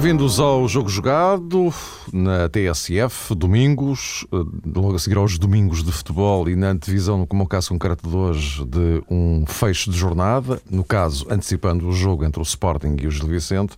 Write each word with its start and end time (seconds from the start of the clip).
Bem-vindos 0.00 0.40
ao 0.40 0.66
Jogo 0.66 0.88
Jogado 0.88 1.70
na 2.10 2.48
TSF, 2.48 3.34
domingos, 3.34 4.26
eh, 4.32 4.36
logo 4.74 4.96
a 4.96 4.98
seguir 4.98 5.18
aos 5.18 5.38
domingos 5.38 5.84
de 5.84 5.92
futebol 5.92 6.48
e 6.48 6.56
na 6.56 6.70
antevisão, 6.70 7.26
como 7.26 7.42
é 7.42 7.44
o 7.44 7.46
caso 7.46 7.68
concreto 7.68 8.08
de 8.08 8.16
hoje, 8.16 8.64
de 8.64 9.02
um 9.10 9.44
fecho 9.46 9.90
de 9.90 9.98
jornada, 9.98 10.58
no 10.70 10.82
caso, 10.82 11.26
antecipando 11.28 11.86
o 11.86 11.92
jogo 11.92 12.24
entre 12.24 12.40
o 12.40 12.42
Sporting 12.42 12.96
e 12.98 13.06
o 13.06 13.10
Gil 13.10 13.28
Vicente. 13.28 13.76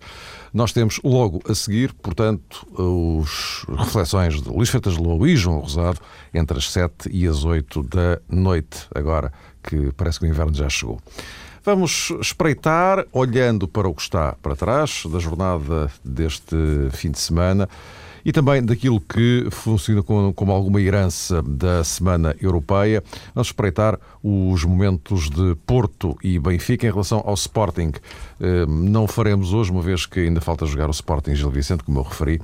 Nós 0.55 0.73
temos 0.73 1.01
logo 1.02 1.43
a 1.45 1.56
seguir, 1.56 1.93
portanto, 1.95 2.68
os 2.73 3.66
reflexões 3.77 4.41
de 4.41 4.48
Luís 4.48 4.68
Freitas 4.68 4.96
Lobo 4.96 5.27
e 5.27 5.34
João 5.34 5.59
Rosado 5.59 5.98
entre 6.32 6.57
as 6.57 6.70
7 6.70 7.10
e 7.10 7.27
as 7.27 7.45
8 7.45 7.82
da 7.82 8.20
noite, 8.30 8.87
agora 8.95 9.32
que 9.60 9.91
parece 9.96 10.20
que 10.20 10.27
o 10.27 10.29
inverno 10.29 10.54
já 10.54 10.68
chegou. 10.68 11.01
Vamos 11.65 12.12
espreitar, 12.21 13.07
olhando 13.12 13.69
para 13.69 13.89
o 13.89 13.95
que 13.95 14.02
está 14.02 14.34
para 14.43 14.57
trás 14.57 15.05
da 15.07 15.21
jornada 15.21 15.88
deste 16.05 16.57
fim 16.91 17.12
de 17.12 17.21
semana 17.21 17.69
e 18.25 18.33
também 18.33 18.65
daquilo 18.65 19.01
que 19.01 19.47
funciona 19.51 20.02
como, 20.02 20.35
como, 20.35 20.51
alguma 20.51 20.80
herança 20.80 21.41
da 21.41 21.85
Semana 21.85 22.35
Europeia. 22.41 23.02
Vamos 23.33 23.48
espreitar 23.48 23.97
os 24.23 24.65
momentos 24.65 25.30
de 25.30 25.55
Porto 25.66 26.16
e 26.23 26.37
Benfica 26.37 26.87
em 26.87 26.91
relação 26.91 27.23
ao 27.25 27.35
Sporting. 27.35 27.93
Eh, 28.42 28.66
não 28.66 29.07
faremos 29.07 29.54
hoje, 29.54 29.71
uma 29.71 29.80
vez 29.80 30.04
que 30.04 30.18
ainda 30.18 30.40
falta 30.40 30.66
jogar 30.66 30.88
o 30.88 30.90
Sporting 30.90 31.37
Gil 31.37 31.48
Vicente, 31.48 31.85
como 31.85 32.01
eu 32.01 32.02
referi. 32.02 32.40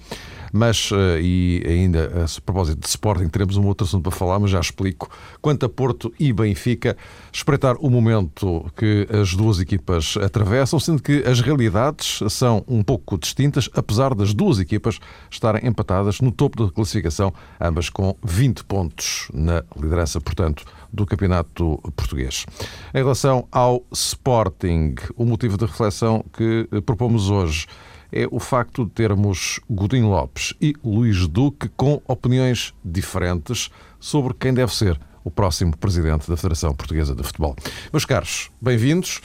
Mas, 0.52 0.90
eh, 0.92 1.20
e 1.20 1.62
ainda 1.66 2.24
a 2.24 2.40
propósito 2.40 2.78
de 2.78 2.86
Sporting, 2.86 3.28
teremos 3.28 3.56
um 3.56 3.66
outro 3.66 3.84
assunto 3.84 4.04
para 4.04 4.12
falar, 4.12 4.38
mas 4.38 4.52
já 4.52 4.60
explico. 4.60 5.10
Quanto 5.42 5.66
a 5.66 5.68
Porto 5.68 6.14
e 6.18 6.32
Benfica, 6.32 6.96
espreitar 7.32 7.76
o 7.80 7.90
momento 7.90 8.64
que 8.76 9.08
as 9.10 9.34
duas 9.34 9.58
equipas 9.58 10.16
atravessam, 10.22 10.78
sendo 10.78 11.02
que 11.02 11.24
as 11.26 11.40
realidades 11.40 12.20
são 12.32 12.64
um 12.68 12.82
pouco 12.82 13.18
distintas, 13.18 13.68
apesar 13.74 14.14
das 14.14 14.32
duas 14.32 14.60
equipas 14.60 15.00
estarem 15.28 15.66
empatadas 15.66 16.20
no 16.20 16.30
topo 16.30 16.64
da 16.64 16.72
classificação, 16.72 17.34
ambas 17.60 17.90
com 17.90 18.16
20 18.22 18.64
pontos 18.64 19.28
na 19.34 19.64
liderança, 19.76 20.20
portanto, 20.20 20.64
do 20.92 21.06
campeonato 21.06 21.78
português. 21.96 22.46
Em 22.94 22.98
relação 22.98 23.46
ao 23.52 23.84
Sporting, 23.92 24.94
o 25.16 25.24
motivo 25.24 25.56
de 25.56 25.66
reflexão 25.66 26.24
que 26.32 26.68
propomos 26.84 27.30
hoje 27.30 27.66
é 28.10 28.26
o 28.30 28.40
facto 28.40 28.84
de 28.84 28.90
termos 28.90 29.60
Godinho 29.68 30.08
Lopes 30.08 30.54
e 30.60 30.74
Luís 30.82 31.26
Duque 31.26 31.68
com 31.76 32.00
opiniões 32.06 32.74
diferentes 32.84 33.70
sobre 34.00 34.34
quem 34.34 34.54
deve 34.54 34.74
ser 34.74 34.98
o 35.22 35.30
próximo 35.30 35.76
presidente 35.76 36.28
da 36.28 36.36
Federação 36.36 36.74
Portuguesa 36.74 37.14
de 37.14 37.22
Futebol. 37.22 37.54
Meus 37.92 38.04
caros, 38.04 38.50
bem-vindos. 38.60 39.20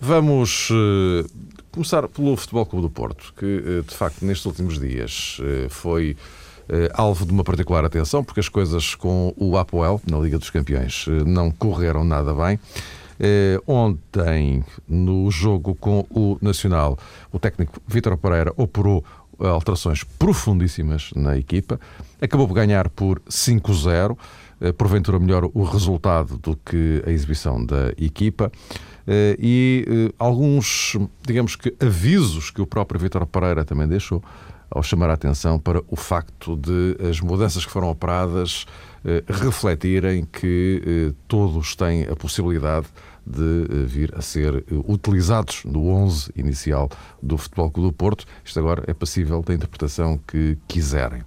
Vamos 0.00 0.70
uh, 0.70 1.28
começar 1.72 2.06
pelo 2.08 2.36
Futebol 2.36 2.64
Clube 2.64 2.86
do 2.86 2.90
Porto, 2.90 3.34
que 3.36 3.44
uh, 3.44 3.82
de 3.82 3.94
facto 3.94 4.24
nestes 4.24 4.46
últimos 4.46 4.78
dias 4.78 5.38
foi 5.68 6.16
alvo 6.92 7.26
de 7.26 7.32
uma 7.32 7.44
particular 7.44 7.84
atenção, 7.84 8.22
porque 8.22 8.40
as 8.40 8.48
coisas 8.48 8.94
com 8.94 9.32
o 9.36 9.56
Apoel, 9.56 10.00
na 10.08 10.18
Liga 10.18 10.38
dos 10.38 10.50
Campeões, 10.50 11.06
não 11.26 11.50
correram 11.50 12.04
nada 12.04 12.32
bem. 12.34 12.58
Eh, 13.22 13.60
ontem, 13.66 14.64
no 14.88 15.30
jogo 15.30 15.74
com 15.74 16.06
o 16.08 16.38
Nacional, 16.40 16.98
o 17.30 17.38
técnico 17.38 17.78
Vítor 17.86 18.16
Pereira 18.16 18.50
operou 18.56 19.04
alterações 19.38 20.02
profundíssimas 20.04 21.10
na 21.14 21.36
equipa, 21.36 21.78
acabou 22.20 22.48
por 22.48 22.54
ganhar 22.54 22.88
por 22.88 23.20
5-0, 23.28 24.16
eh, 24.62 24.72
porventura 24.72 25.18
melhor 25.18 25.50
o 25.52 25.62
resultado 25.64 26.38
do 26.38 26.56
que 26.56 27.02
a 27.06 27.10
exibição 27.10 27.62
da 27.62 27.90
equipa. 27.98 28.50
Eh, 29.12 29.36
e 29.40 30.12
alguns, 30.18 30.96
digamos 31.26 31.56
que, 31.56 31.74
avisos 31.80 32.50
que 32.50 32.62
o 32.62 32.66
próprio 32.66 33.00
Vítor 33.00 33.26
Pereira 33.26 33.64
também 33.64 33.88
deixou 33.88 34.22
ao 34.70 34.84
chamar 34.84 35.10
a 35.10 35.14
atenção 35.14 35.58
para 35.58 35.82
o 35.88 35.96
facto 35.96 36.56
de 36.56 36.96
as 37.10 37.20
mudanças 37.20 37.66
que 37.66 37.72
foram 37.72 37.90
operadas 37.90 38.66
refletirem 39.26 40.24
que 40.30 41.12
todos 41.26 41.74
têm 41.74 42.04
a 42.04 42.14
possibilidade 42.14 42.86
de 43.26 43.66
eh, 43.70 43.86
vir 43.86 44.14
a 44.16 44.22
ser 44.22 44.56
eh, 44.56 44.62
utilizados 44.86 45.64
no 45.64 45.88
11 45.88 46.32
inicial 46.36 46.88
do 47.22 47.36
Futebol 47.38 47.70
Clube 47.70 47.90
do 47.90 47.92
Porto. 47.92 48.24
Isto 48.44 48.58
agora 48.58 48.84
é 48.86 48.94
passível 48.94 49.42
da 49.42 49.54
interpretação 49.54 50.18
que 50.26 50.58
quiserem. 50.66 51.22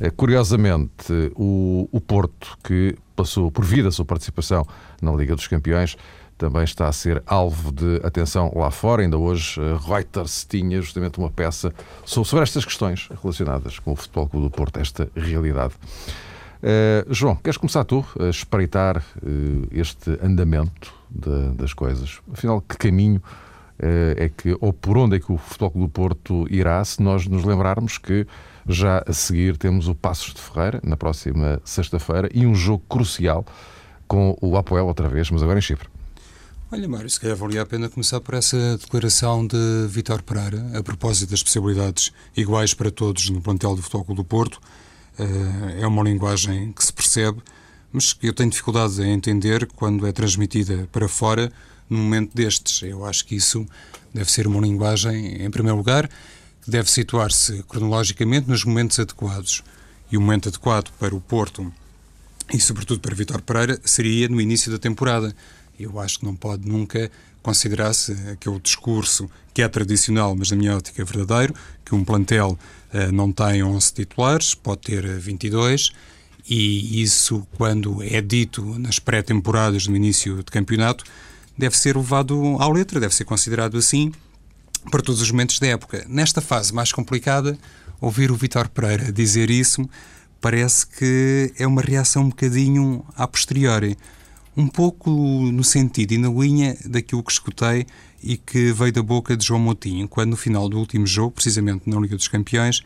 Eh, 0.00 0.10
curiosamente, 0.10 1.12
o, 1.34 1.88
o 1.92 2.00
Porto, 2.00 2.58
que 2.62 2.96
passou 3.14 3.50
por 3.50 3.64
vida 3.64 3.88
a 3.88 3.92
sua 3.92 4.04
participação 4.04 4.66
na 5.00 5.12
Liga 5.12 5.34
dos 5.34 5.46
Campeões, 5.46 5.96
também 6.36 6.64
está 6.64 6.88
a 6.88 6.92
ser 6.92 7.22
alvo 7.26 7.72
de 7.72 8.00
atenção 8.04 8.52
lá 8.54 8.70
fora. 8.70 9.02
Ainda 9.02 9.16
hoje, 9.18 9.60
Reuters 9.86 10.44
tinha 10.44 10.80
justamente 10.80 11.18
uma 11.18 11.30
peça 11.30 11.72
sobre 12.04 12.42
estas 12.42 12.64
questões 12.64 13.08
relacionadas 13.22 13.78
com 13.78 13.92
o 13.92 13.96
Futebol 13.96 14.28
Clube 14.28 14.46
do 14.48 14.50
Porto, 14.50 14.78
esta 14.78 15.08
realidade. 15.16 15.74
Uh, 16.56 17.12
João, 17.12 17.36
queres 17.36 17.56
começar 17.56 17.84
tu 17.84 18.04
a 18.18 18.28
espreitar 18.28 18.98
uh, 18.98 19.68
este 19.70 20.10
andamento 20.22 20.92
de, 21.10 21.50
das 21.54 21.72
coisas? 21.72 22.20
Afinal, 22.32 22.60
que 22.60 22.76
caminho 22.76 23.22
uh, 23.78 24.14
é 24.16 24.28
que, 24.28 24.56
ou 24.60 24.72
por 24.72 24.96
onde 24.96 25.16
é 25.16 25.20
que 25.20 25.30
o 25.30 25.36
Futebol 25.36 25.70
Clube 25.70 25.86
do 25.86 25.92
Porto 25.92 26.46
irá, 26.50 26.82
se 26.84 27.02
nós 27.02 27.26
nos 27.26 27.44
lembrarmos 27.44 27.98
que 27.98 28.26
já 28.68 29.02
a 29.06 29.12
seguir 29.12 29.56
temos 29.56 29.86
o 29.86 29.94
Passos 29.94 30.34
de 30.34 30.40
Ferreira, 30.40 30.80
na 30.82 30.96
próxima 30.96 31.60
sexta-feira, 31.64 32.28
e 32.34 32.46
um 32.46 32.54
jogo 32.54 32.82
crucial 32.88 33.44
com 34.08 34.36
o 34.40 34.56
Apoel 34.56 34.86
outra 34.86 35.08
vez, 35.08 35.30
mas 35.30 35.42
agora 35.42 35.58
em 35.58 35.62
Chipre. 35.62 35.95
Olha, 36.68 36.88
Mário, 36.88 37.08
se 37.08 37.20
calhar 37.20 37.36
valia 37.36 37.62
a 37.62 37.66
pena 37.66 37.88
começar 37.88 38.20
por 38.20 38.34
essa 38.34 38.76
declaração 38.76 39.46
de 39.46 39.86
Vitor 39.88 40.20
Pereira, 40.20 40.76
a 40.76 40.82
propósito 40.82 41.30
das 41.30 41.40
possibilidades 41.40 42.12
iguais 42.36 42.74
para 42.74 42.90
todos 42.90 43.30
no 43.30 43.40
plantel 43.40 43.76
do 43.76 43.82
Futebol 43.82 44.16
do 44.16 44.24
Porto. 44.24 44.60
Uh, 45.16 45.80
é 45.80 45.86
uma 45.86 46.02
linguagem 46.02 46.72
que 46.72 46.84
se 46.84 46.92
percebe, 46.92 47.40
mas 47.92 48.12
que 48.12 48.26
eu 48.26 48.32
tenho 48.32 48.50
dificuldade 48.50 49.00
em 49.00 49.12
entender 49.12 49.68
quando 49.76 50.08
é 50.08 50.10
transmitida 50.10 50.88
para 50.90 51.06
fora 51.06 51.52
num 51.88 51.98
momento 51.98 52.34
destes. 52.34 52.82
Eu 52.82 53.04
acho 53.04 53.24
que 53.24 53.36
isso 53.36 53.64
deve 54.12 54.28
ser 54.28 54.48
uma 54.48 54.60
linguagem, 54.60 55.44
em 55.44 55.50
primeiro 55.52 55.76
lugar, 55.76 56.10
que 56.62 56.68
deve 56.68 56.90
situar-se 56.90 57.62
cronologicamente 57.68 58.48
nos 58.48 58.64
momentos 58.64 58.98
adequados. 58.98 59.62
E 60.10 60.16
o 60.16 60.20
momento 60.20 60.48
adequado 60.48 60.90
para 60.98 61.14
o 61.14 61.20
Porto 61.20 61.72
e, 62.52 62.60
sobretudo, 62.60 63.00
para 63.00 63.14
Vitor 63.14 63.40
Pereira 63.40 63.80
seria 63.84 64.28
no 64.28 64.40
início 64.40 64.70
da 64.72 64.78
temporada. 64.78 65.32
Eu 65.78 65.98
acho 66.00 66.20
que 66.20 66.24
não 66.24 66.34
pode 66.34 66.68
nunca 66.68 67.10
considerar-se 67.42 68.12
aquele 68.32 68.58
discurso 68.58 69.30
que 69.54 69.62
é 69.62 69.68
tradicional, 69.68 70.34
mas 70.34 70.50
na 70.50 70.56
minha 70.56 70.76
ótica 70.76 71.00
é 71.00 71.04
verdadeiro, 71.04 71.54
que 71.84 71.94
um 71.94 72.04
plantel 72.04 72.58
uh, 72.92 73.12
não 73.12 73.30
tem 73.30 73.62
11 73.62 73.92
titulares, 73.92 74.54
pode 74.54 74.80
ter 74.80 75.06
22, 75.06 75.92
e 76.48 77.02
isso, 77.02 77.46
quando 77.56 78.02
é 78.02 78.20
dito 78.20 78.62
nas 78.78 78.98
pré-temporadas, 78.98 79.86
no 79.86 79.96
início 79.96 80.36
de 80.38 80.44
campeonato, 80.44 81.04
deve 81.56 81.76
ser 81.76 81.96
levado 81.96 82.56
à 82.60 82.68
letra, 82.68 83.00
deve 83.00 83.14
ser 83.14 83.24
considerado 83.24 83.76
assim 83.76 84.12
para 84.90 85.02
todos 85.02 85.20
os 85.20 85.30
momentos 85.30 85.58
da 85.58 85.66
época. 85.68 86.04
Nesta 86.08 86.40
fase 86.40 86.72
mais 86.72 86.92
complicada, 86.92 87.58
ouvir 88.00 88.30
o 88.30 88.36
Vitor 88.36 88.68
Pereira 88.68 89.10
dizer 89.10 89.50
isso 89.50 89.88
parece 90.40 90.86
que 90.86 91.52
é 91.58 91.66
uma 91.66 91.82
reação 91.82 92.24
um 92.24 92.28
bocadinho 92.28 93.04
a 93.16 93.26
posteriori. 93.26 93.96
Um 94.56 94.68
pouco 94.68 95.10
no 95.10 95.62
sentido 95.62 96.12
e 96.12 96.18
na 96.18 96.30
linha 96.30 96.76
daquilo 96.86 97.22
que 97.22 97.32
escutei 97.32 97.86
e 98.22 98.36
que 98.36 98.72
veio 98.72 98.92
da 98.92 99.02
boca 99.02 99.36
de 99.36 99.44
João 99.44 99.60
Moutinho, 99.60 100.08
quando 100.08 100.30
no 100.30 100.36
final 100.36 100.68
do 100.68 100.78
último 100.78 101.06
jogo, 101.06 101.32
precisamente 101.32 101.88
na 101.88 102.00
Liga 102.00 102.16
dos 102.16 102.26
Campeões, 102.26 102.82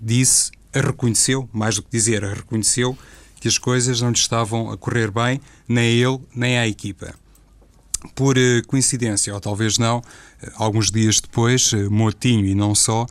disse, 0.00 0.50
reconheceu, 0.72 1.48
mais 1.52 1.76
do 1.76 1.82
que 1.82 1.90
dizer, 1.90 2.22
reconheceu 2.22 2.96
que 3.40 3.48
as 3.48 3.58
coisas 3.58 4.00
não 4.00 4.10
lhe 4.10 4.18
estavam 4.18 4.70
a 4.70 4.76
correr 4.76 5.10
bem, 5.10 5.40
nem 5.68 5.84
a 5.84 6.08
ele, 6.08 6.20
nem 6.34 6.58
à 6.58 6.66
equipa. 6.66 7.14
Por 8.14 8.36
uh, 8.36 8.66
coincidência, 8.66 9.34
ou 9.34 9.40
talvez 9.40 9.78
não, 9.78 9.98
uh, 9.98 10.02
alguns 10.56 10.90
dias 10.90 11.20
depois, 11.20 11.72
uh, 11.72 11.90
Moutinho 11.90 12.46
e 12.46 12.54
não 12.54 12.74
só, 12.74 13.06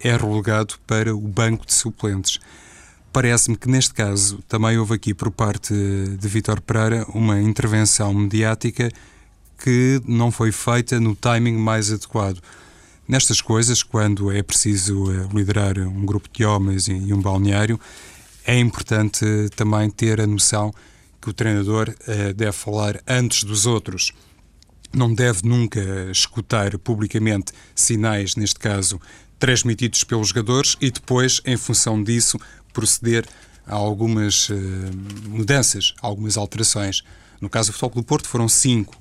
é 0.00 0.16
relegado 0.16 0.74
para 0.88 1.14
o 1.14 1.20
banco 1.20 1.64
de 1.64 1.72
suplentes. 1.72 2.40
Parece-me 3.12 3.58
que 3.58 3.68
neste 3.68 3.92
caso 3.92 4.38
também 4.48 4.78
houve 4.78 4.94
aqui 4.94 5.12
por 5.12 5.30
parte 5.30 5.74
de 5.74 6.28
Vítor 6.28 6.62
Pereira 6.62 7.04
uma 7.10 7.38
intervenção 7.40 8.14
mediática 8.14 8.90
que 9.62 10.00
não 10.06 10.30
foi 10.30 10.50
feita 10.50 10.98
no 10.98 11.14
timing 11.14 11.56
mais 11.56 11.92
adequado. 11.92 12.40
Nestas 13.06 13.42
coisas, 13.42 13.82
quando 13.82 14.32
é 14.32 14.42
preciso 14.42 15.04
liderar 15.34 15.78
um 15.78 16.06
grupo 16.06 16.26
de 16.32 16.44
homens 16.44 16.88
e 16.88 17.12
um 17.12 17.20
balneário, 17.20 17.78
é 18.46 18.58
importante 18.58 19.24
também 19.54 19.90
ter 19.90 20.18
a 20.18 20.26
noção 20.26 20.72
que 21.20 21.28
o 21.28 21.32
treinador 21.34 21.90
uh, 21.90 22.32
deve 22.34 22.52
falar 22.52 23.00
antes 23.06 23.44
dos 23.44 23.66
outros. 23.66 24.12
Não 24.92 25.12
deve 25.12 25.46
nunca 25.46 25.80
escutar 26.10 26.78
publicamente 26.78 27.52
sinais, 27.74 28.36
neste 28.36 28.58
caso, 28.58 29.00
transmitidos 29.38 30.04
pelos 30.04 30.28
jogadores 30.28 30.76
e 30.80 30.90
depois, 30.90 31.40
em 31.44 31.56
função 31.56 32.02
disso, 32.02 32.38
proceder 32.72 33.26
a 33.66 33.74
algumas 33.74 34.48
uh, 34.48 34.54
mudanças, 35.28 35.94
algumas 36.00 36.36
alterações. 36.36 37.02
No 37.40 37.48
caso 37.48 37.70
do 37.70 37.74
Futebol 37.74 38.02
do 38.02 38.06
Porto 38.06 38.28
foram 38.28 38.48
cinco, 38.48 38.96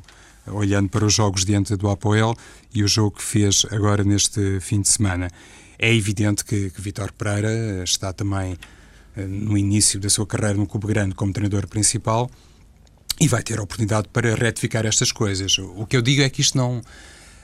olhando 0.48 0.90
para 0.90 1.06
os 1.06 1.14
jogos 1.14 1.46
diante 1.46 1.76
do 1.76 1.90
Apoel 1.90 2.36
e 2.74 2.84
o 2.84 2.88
jogo 2.88 3.18
que 3.18 3.24
fez 3.24 3.66
agora 3.72 4.04
neste 4.04 4.60
fim 4.60 4.82
de 4.82 4.90
semana. 4.90 5.30
É 5.78 5.94
evidente 5.94 6.46
que, 6.46 6.70
que 6.70 6.82
Vitor 6.82 7.12
Pereira 7.12 7.84
está 7.84 8.14
também 8.14 8.54
uh, 8.54 9.28
no 9.28 9.58
início 9.58 10.00
da 10.00 10.10
sua 10.10 10.26
carreira 10.26 10.58
no 10.58 10.68
Clube 10.68 10.88
Grande 10.88 11.16
como 11.16 11.34
treinador 11.34 11.68
principal 11.68 12.30
e 13.20 13.28
vai 13.28 13.44
ter 13.44 13.60
a 13.60 13.64
oportunidade 13.64 14.08
para 14.12 14.34
retificar 14.36 14.86
estas 14.86 15.12
coisas. 15.12 15.58
O 15.60 15.86
que 15.86 15.96
eu 15.96 16.02
digo 16.02 16.24
é 16.24 16.30
que 16.30 16.42
isto 16.42 16.58
não 16.58 16.82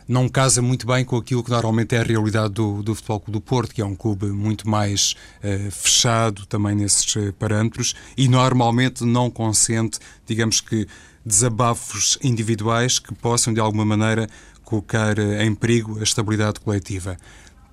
não 0.07 0.30
casa 0.30 0.62
muito 0.62 0.88
bem 0.88 1.04
com 1.04 1.18
aquilo 1.18 1.44
que 1.44 1.50
normalmente 1.50 1.95
é 1.95 2.00
a 2.00 2.04
realidade 2.04 2.54
do, 2.54 2.81
do 2.81 2.95
Futebol 2.95 3.19
Clube 3.19 3.39
do 3.39 3.42
Porto, 3.42 3.75
que 3.75 3.81
é 3.81 3.86
um 3.86 3.95
clube 3.95 4.27
muito 4.27 4.69
mais 4.69 5.15
uh, 5.44 5.69
fechado 5.69 6.45
também 6.45 6.75
nesses 6.75 7.13
uh, 7.15 7.33
parâmetros 7.33 7.94
e 8.15 8.30
normalmente 8.30 9.04
não 9.04 9.30
consente, 9.30 10.00
digamos 10.25 10.62
que, 10.62 10.88
desabafos 11.25 12.18
individuais 12.24 13.00
que 13.00 13.13
possam 13.13 13.54
de 13.54 13.59
alguma 13.59 13.83
maneira 13.83 14.30
colocar 14.63 15.19
uh, 15.19 15.42
em 15.42 15.54
perigo 15.54 16.00
a 16.00 16.04
estabilidade 16.04 16.62
coletiva. 16.62 17.18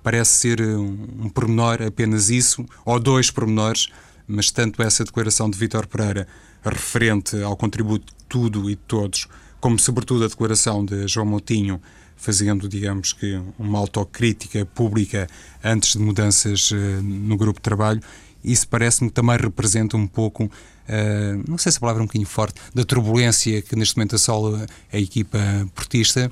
Parece 0.03 0.33
ser 0.33 0.61
um, 0.61 1.07
um 1.21 1.29
pormenor 1.29 1.81
apenas 1.81 2.29
isso, 2.29 2.65
ou 2.83 2.99
dois 2.99 3.31
pormenores, 3.31 3.87
mas 4.27 4.51
tanto 4.51 4.83
essa 4.83 5.05
declaração 5.05 5.49
de 5.49 5.57
Vítor 5.57 5.87
Pereira 5.87 6.27
referente 6.63 7.41
ao 7.41 7.55
contributo 7.55 8.13
de 8.13 8.25
tudo 8.27 8.69
e 8.69 8.75
de 8.75 8.81
todos, 8.87 9.27
como 9.61 9.79
sobretudo 9.79 10.25
a 10.25 10.27
declaração 10.27 10.83
de 10.83 11.07
João 11.07 11.25
Moutinho 11.25 11.79
fazendo, 12.15 12.67
digamos 12.67 13.13
que, 13.13 13.39
uma 13.57 13.79
autocrítica 13.79 14.65
pública 14.65 15.27
antes 15.63 15.93
de 15.93 15.99
mudanças 15.99 16.71
uh, 16.71 16.75
no 17.01 17.37
grupo 17.37 17.59
de 17.59 17.63
trabalho, 17.63 18.01
isso 18.43 18.67
parece-me 18.67 19.09
também 19.09 19.37
representa 19.37 19.97
um 19.97 20.07
pouco, 20.07 20.45
uh, 20.45 21.43
não 21.47 21.57
sei 21.57 21.71
se 21.71 21.77
a 21.77 21.81
palavra 21.81 22.01
é 22.01 22.03
um 22.03 22.07
bocadinho 22.07 22.27
forte, 22.27 22.59
da 22.73 22.83
turbulência 22.83 23.61
que 23.61 23.75
neste 23.75 23.97
momento 23.97 24.15
assola 24.15 24.65
a 24.91 24.97
equipa 24.97 25.39
portista, 25.73 26.31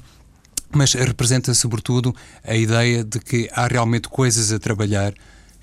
mas 0.71 0.93
representa 0.93 1.53
sobretudo 1.53 2.15
a 2.43 2.55
ideia 2.55 3.03
de 3.03 3.19
que 3.19 3.49
há 3.53 3.67
realmente 3.67 4.07
coisas 4.09 4.51
a 4.51 4.59
trabalhar 4.59 5.13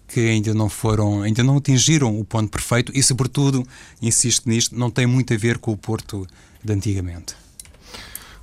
que 0.06 0.20
ainda 0.20 0.52
não 0.52 0.68
foram, 0.68 1.22
ainda 1.22 1.42
não 1.42 1.58
atingiram 1.58 2.18
o 2.18 2.24
ponto 2.24 2.50
perfeito 2.50 2.92
e, 2.94 3.02
sobretudo, 3.02 3.66
insisto 4.02 4.48
nisto, 4.48 4.76
não 4.76 4.90
tem 4.90 5.06
muito 5.06 5.32
a 5.32 5.36
ver 5.36 5.58
com 5.58 5.70
o 5.70 5.76
Porto 5.76 6.26
de 6.62 6.72
antigamente. 6.72 7.34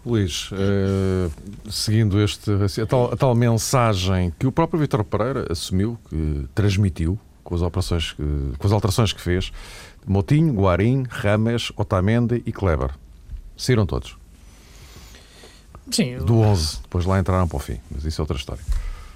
Luís, 0.07 0.49
uh, 0.51 1.31
seguindo 1.69 2.21
este, 2.21 2.51
a 2.81 2.85
tal, 2.85 3.13
a 3.13 3.17
tal, 3.17 3.35
mensagem 3.35 4.33
que 4.39 4.47
o 4.47 4.51
próprio 4.51 4.79
Vitor 4.79 5.03
Pereira 5.03 5.45
assumiu, 5.51 5.99
que 6.09 6.47
transmitiu 6.55 7.19
com 7.43 7.55
as, 7.55 7.61
operações, 7.61 8.15
com 8.57 8.67
as 8.67 8.71
alterações 8.71 9.13
que 9.13 9.21
fez, 9.21 9.51
Motinho, 10.05 10.53
Guarim, 10.53 11.03
Rames, 11.09 11.71
Otamendi 11.75 12.41
e 12.45 12.51
Kleber. 12.51 12.91
Saíram 13.55 13.85
todos. 13.85 14.17
Sim. 15.91 16.17
Do 16.17 16.39
11, 16.39 16.81
depois 16.83 17.05
lá 17.05 17.19
entraram 17.19 17.47
para 17.47 17.57
o 17.57 17.59
fim, 17.59 17.79
mas 17.91 18.05
isso 18.05 18.19
é 18.19 18.23
outra 18.23 18.37
história. 18.37 18.63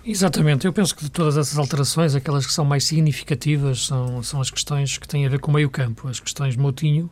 Exatamente, 0.03 0.65
eu 0.65 0.73
penso 0.73 0.95
que 0.95 1.03
de 1.03 1.11
todas 1.11 1.37
essas 1.37 1.57
alterações, 1.57 2.15
aquelas 2.15 2.45
que 2.45 2.51
são 2.51 2.65
mais 2.65 2.83
significativas 2.85 3.85
são, 3.85 4.23
são 4.23 4.41
as 4.41 4.49
questões 4.49 4.97
que 4.97 5.07
têm 5.07 5.25
a 5.25 5.29
ver 5.29 5.39
com 5.39 5.51
o 5.51 5.53
meio 5.53 5.69
campo, 5.69 6.07
as 6.07 6.19
questões 6.19 6.55
Motinho 6.55 7.09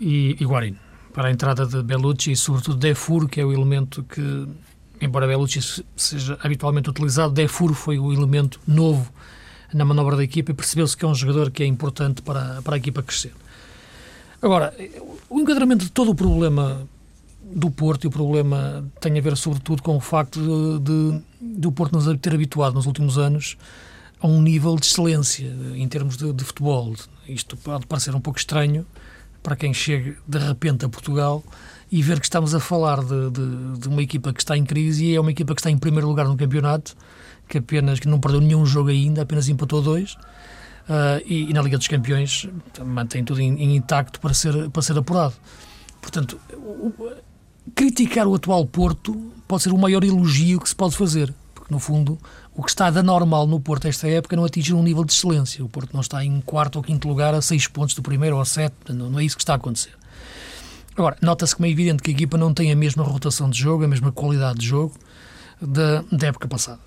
e, 0.00 0.36
e 0.40 0.44
Guarim 0.44 0.76
para 1.14 1.28
a 1.28 1.30
entrada 1.30 1.64
de 1.64 1.80
Bellucci 1.80 2.32
e, 2.32 2.36
sobretudo, 2.36 2.76
Defur, 2.76 3.28
que 3.28 3.40
é 3.40 3.44
o 3.44 3.52
elemento 3.52 4.02
que, 4.02 4.48
embora 5.00 5.28
Bellucci 5.28 5.84
seja 5.96 6.36
habitualmente 6.42 6.90
utilizado, 6.90 7.32
Defur 7.32 7.72
foi 7.72 8.00
o 8.00 8.12
elemento 8.12 8.60
novo 8.66 9.10
na 9.72 9.84
manobra 9.84 10.16
da 10.16 10.24
equipa 10.24 10.50
e 10.50 10.54
percebeu-se 10.54 10.96
que 10.96 11.04
é 11.04 11.08
um 11.08 11.14
jogador 11.14 11.52
que 11.52 11.62
é 11.62 11.66
importante 11.66 12.20
para, 12.20 12.60
para 12.62 12.74
a 12.74 12.78
equipa 12.78 13.00
crescer. 13.00 13.32
Agora, 14.42 14.74
o 15.30 15.40
enquadramento 15.40 15.84
de 15.84 15.90
todo 15.90 16.10
o 16.10 16.14
problema 16.16 16.86
do 17.44 17.70
Porto 17.70 18.04
e 18.04 18.08
o 18.08 18.10
problema 18.10 18.84
tem 19.00 19.16
a 19.16 19.20
ver, 19.20 19.36
sobretudo, 19.36 19.82
com 19.82 19.96
o 19.96 20.00
facto 20.00 20.80
de, 20.80 21.66
o 21.66 21.72
Porto 21.72 21.92
nos 21.92 22.18
ter 22.18 22.34
habituado 22.34 22.74
nos 22.74 22.86
últimos 22.86 23.18
anos 23.18 23.56
a 24.20 24.26
um 24.26 24.42
nível 24.42 24.74
de 24.76 24.86
excelência 24.86 25.46
em 25.76 25.86
termos 25.88 26.16
de, 26.16 26.32
de 26.32 26.42
futebol. 26.44 26.92
Isto 27.28 27.56
pode 27.56 27.86
parecer 27.86 28.14
um 28.16 28.20
pouco 28.20 28.38
estranho, 28.38 28.84
para 29.44 29.54
quem 29.54 29.74
chega 29.74 30.16
de 30.26 30.38
repente 30.38 30.86
a 30.86 30.88
Portugal 30.88 31.44
e 31.92 32.02
ver 32.02 32.18
que 32.18 32.24
estamos 32.24 32.54
a 32.54 32.60
falar 32.60 33.04
de, 33.04 33.30
de, 33.30 33.78
de, 33.78 33.88
uma 33.88 34.02
equipa 34.02 34.32
que 34.32 34.40
está 34.40 34.56
em 34.56 34.64
crise 34.64 35.04
e 35.04 35.14
é 35.14 35.20
uma 35.20 35.30
equipa 35.30 35.54
que 35.54 35.60
está 35.60 35.70
em 35.70 35.76
primeiro 35.76 36.08
lugar 36.08 36.26
no 36.26 36.34
campeonato, 36.34 36.96
que 37.46 37.58
apenas 37.58 38.00
que 38.00 38.08
não 38.08 38.18
perdeu 38.18 38.40
nenhum 38.40 38.64
jogo 38.64 38.88
ainda, 38.88 39.22
apenas 39.22 39.48
empatou 39.48 39.82
dois. 39.82 40.14
Uh, 40.14 41.20
e, 41.24 41.50
e, 41.50 41.52
na 41.52 41.62
Liga 41.62 41.78
dos 41.78 41.86
Campeões 41.86 42.48
mantém 42.84 43.22
tudo 43.24 43.40
em, 43.40 43.54
em, 43.54 43.76
intacto 43.76 44.18
para 44.18 44.34
ser, 44.34 44.70
para 44.70 44.82
ser 44.82 44.96
apurado. 44.98 45.34
Portanto, 46.00 46.40
o, 46.54 46.92
criticar 47.74 48.26
o 48.26 48.34
atual 48.34 48.66
Porto 48.66 49.32
pode 49.46 49.62
ser 49.62 49.72
o 49.72 49.78
maior 49.78 50.04
elogio 50.04 50.60
que 50.60 50.68
se 50.68 50.74
pode 50.74 50.96
fazer, 50.96 51.32
porque 51.54 51.72
no 51.72 51.78
fundo 51.78 52.18
o 52.56 52.62
que 52.62 52.70
está 52.70 52.88
da 52.90 53.02
normal 53.02 53.46
no 53.46 53.58
Porto 53.58 53.88
esta 53.88 54.08
época 54.08 54.36
não 54.36 54.44
atingir 54.44 54.74
um 54.74 54.82
nível 54.82 55.04
de 55.04 55.12
excelência. 55.12 55.64
O 55.64 55.68
Porto 55.68 55.92
não 55.92 56.00
está 56.00 56.24
em 56.24 56.40
quarto 56.40 56.76
ou 56.76 56.82
quinto 56.82 57.08
lugar 57.08 57.34
a 57.34 57.42
seis 57.42 57.66
pontos 57.66 57.94
do 57.94 58.02
primeiro 58.02 58.36
ou 58.36 58.42
a 58.42 58.44
sete, 58.44 58.74
não, 58.90 59.10
não 59.10 59.18
é 59.18 59.24
isso 59.24 59.36
que 59.36 59.42
está 59.42 59.54
a 59.54 59.56
acontecer. 59.56 59.92
Agora, 60.96 61.16
nota-se 61.20 61.56
como 61.56 61.66
é 61.66 61.70
evidente 61.70 62.02
que 62.02 62.10
a 62.10 62.14
equipa 62.14 62.38
não 62.38 62.54
tem 62.54 62.70
a 62.70 62.76
mesma 62.76 63.02
rotação 63.02 63.50
de 63.50 63.58
jogo, 63.58 63.84
a 63.84 63.88
mesma 63.88 64.12
qualidade 64.12 64.60
de 64.60 64.66
jogo 64.66 64.94
da, 65.60 66.04
da 66.12 66.28
época 66.28 66.46
passada. 66.46 66.78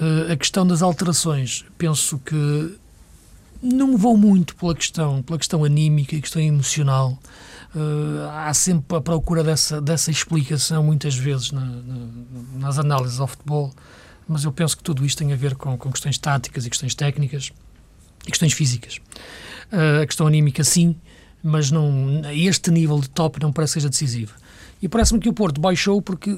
Uh, 0.00 0.32
a 0.32 0.36
questão 0.36 0.64
das 0.64 0.80
alterações, 0.80 1.64
penso 1.76 2.18
que 2.18 2.78
não 3.60 3.96
vou 3.96 4.16
muito 4.16 4.54
pela 4.54 4.74
questão, 4.74 5.22
pela 5.22 5.38
questão 5.38 5.64
anímica 5.64 6.18
questão 6.20 6.40
emocional. 6.40 7.18
Uh, 7.74 8.28
há 8.30 8.54
sempre 8.54 8.96
a 8.96 9.00
procura 9.00 9.42
dessa, 9.42 9.80
dessa 9.80 10.12
explicação, 10.12 10.84
muitas 10.84 11.16
vezes, 11.16 11.50
na, 11.50 11.64
na, 11.64 12.06
nas 12.60 12.78
análises 12.78 13.18
ao 13.18 13.26
futebol 13.26 13.72
mas 14.32 14.44
eu 14.44 14.52
penso 14.52 14.76
que 14.76 14.82
tudo 14.82 15.04
isto 15.04 15.18
tem 15.18 15.32
a 15.32 15.36
ver 15.36 15.54
com, 15.54 15.76
com 15.76 15.90
questões 15.90 16.18
táticas 16.18 16.66
e 16.66 16.70
questões 16.70 16.94
técnicas 16.94 17.52
e 18.26 18.30
questões 18.30 18.52
físicas. 18.52 18.96
Uh, 19.72 20.02
a 20.02 20.06
questão 20.06 20.26
anímica, 20.26 20.64
sim, 20.64 20.96
mas 21.42 21.70
não, 21.70 22.22
este 22.32 22.70
nível 22.70 22.98
de 23.00 23.10
top 23.10 23.40
não 23.40 23.52
parece 23.52 23.74
que 23.74 23.80
seja 23.80 23.88
decisivo. 23.88 24.34
E 24.80 24.88
parece-me 24.88 25.20
que 25.20 25.28
o 25.28 25.32
Porto 25.32 25.60
baixou 25.60 26.00
porque, 26.00 26.36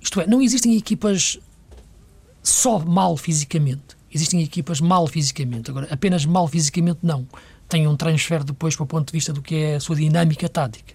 isto 0.00 0.20
é, 0.20 0.26
não 0.26 0.40
existem 0.40 0.76
equipas 0.76 1.38
só 2.42 2.78
mal 2.78 3.16
fisicamente. 3.16 3.96
Existem 4.12 4.42
equipas 4.42 4.80
mal 4.80 5.06
fisicamente. 5.06 5.70
Agora, 5.70 5.86
apenas 5.90 6.24
mal 6.24 6.48
fisicamente, 6.48 7.00
não. 7.02 7.26
Tem 7.68 7.86
um 7.86 7.96
transfer 7.96 8.42
depois 8.42 8.74
para 8.74 8.84
o 8.84 8.86
ponto 8.86 9.06
de 9.08 9.12
vista 9.12 9.32
do 9.32 9.40
que 9.40 9.54
é 9.54 9.74
a 9.76 9.80
sua 9.80 9.96
dinâmica 9.96 10.48
tática. 10.48 10.94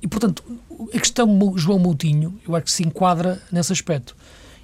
E, 0.00 0.08
portanto, 0.08 0.42
a 0.94 0.98
questão 0.98 1.28
João 1.56 1.78
Moutinho, 1.78 2.40
eu 2.48 2.56
acho 2.56 2.64
que 2.64 2.72
se 2.72 2.82
enquadra 2.82 3.40
nesse 3.52 3.72
aspecto. 3.72 4.16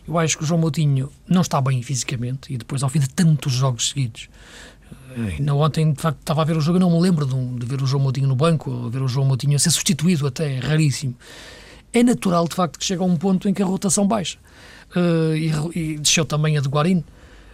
Eu 0.06 0.18
acho 0.18 0.38
que 0.38 0.44
o 0.44 0.46
João 0.46 0.60
Moutinho 0.60 1.10
não 1.28 1.40
está 1.42 1.60
bem 1.60 1.82
fisicamente 1.82 2.52
e 2.52 2.56
depois, 2.56 2.82
ao 2.82 2.88
fim 2.88 3.00
de 3.00 3.08
tantos 3.08 3.52
jogos 3.52 3.88
seguidos, 3.88 4.28
eh, 5.16 5.36
ainda 5.38 5.54
ontem, 5.54 5.92
de 5.92 6.00
facto, 6.00 6.20
estava 6.20 6.42
a 6.42 6.44
ver 6.44 6.56
o 6.56 6.60
jogo, 6.60 6.76
eu 6.76 6.80
não 6.80 6.90
me 6.90 7.00
lembro 7.00 7.26
de, 7.26 7.58
de 7.58 7.66
ver 7.66 7.82
o 7.82 7.86
João 7.86 8.02
Moutinho 8.02 8.28
no 8.28 8.36
banco, 8.36 8.70
ou 8.70 8.90
ver 8.90 9.02
o 9.02 9.08
João 9.08 9.26
Moutinho 9.26 9.56
a 9.56 9.58
ser 9.58 9.70
substituído 9.70 10.26
até, 10.26 10.54
é 10.54 10.58
raríssimo. 10.60 11.14
É 11.92 12.02
natural, 12.02 12.46
de 12.46 12.54
facto, 12.54 12.78
que 12.78 12.84
chega 12.84 13.02
a 13.02 13.06
um 13.06 13.16
ponto 13.16 13.48
em 13.48 13.54
que 13.54 13.62
a 13.62 13.66
rotação 13.66 14.06
baixa. 14.06 14.38
Uh, 14.94 15.34
e, 15.34 15.94
e, 15.94 15.98
desceu 15.98 16.24
também 16.24 16.56
a 16.58 16.60
de 16.60 16.68
Guarino. 16.68 17.02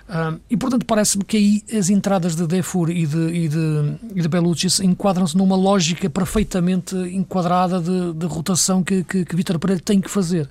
Uh, 0.09 0.39
e, 0.51 0.57
portanto, 0.57 0.85
parece-me 0.85 1.25
que 1.25 1.37
aí 1.37 1.63
as 1.79 1.89
entradas 1.89 2.35
de 2.35 2.47
Defur 2.47 2.91
e 2.91 3.07
de, 3.07 3.29
e 3.29 3.49
de, 3.49 3.95
e 4.17 4.21
de 4.21 4.29
Bellucci 4.29 4.85
enquadram-se 4.85 5.37
numa 5.37 5.57
lógica 5.57 6.11
perfeitamente 6.11 6.95
enquadrada 6.97 7.81
de, 7.81 8.13
de 8.13 8.27
rotação 8.27 8.83
que, 8.83 9.05
que, 9.05 9.25
que 9.25 9.37
Vítor 9.37 9.59
Pereira 9.59 9.81
tem 9.83 10.01
que 10.01 10.11
fazer. 10.11 10.51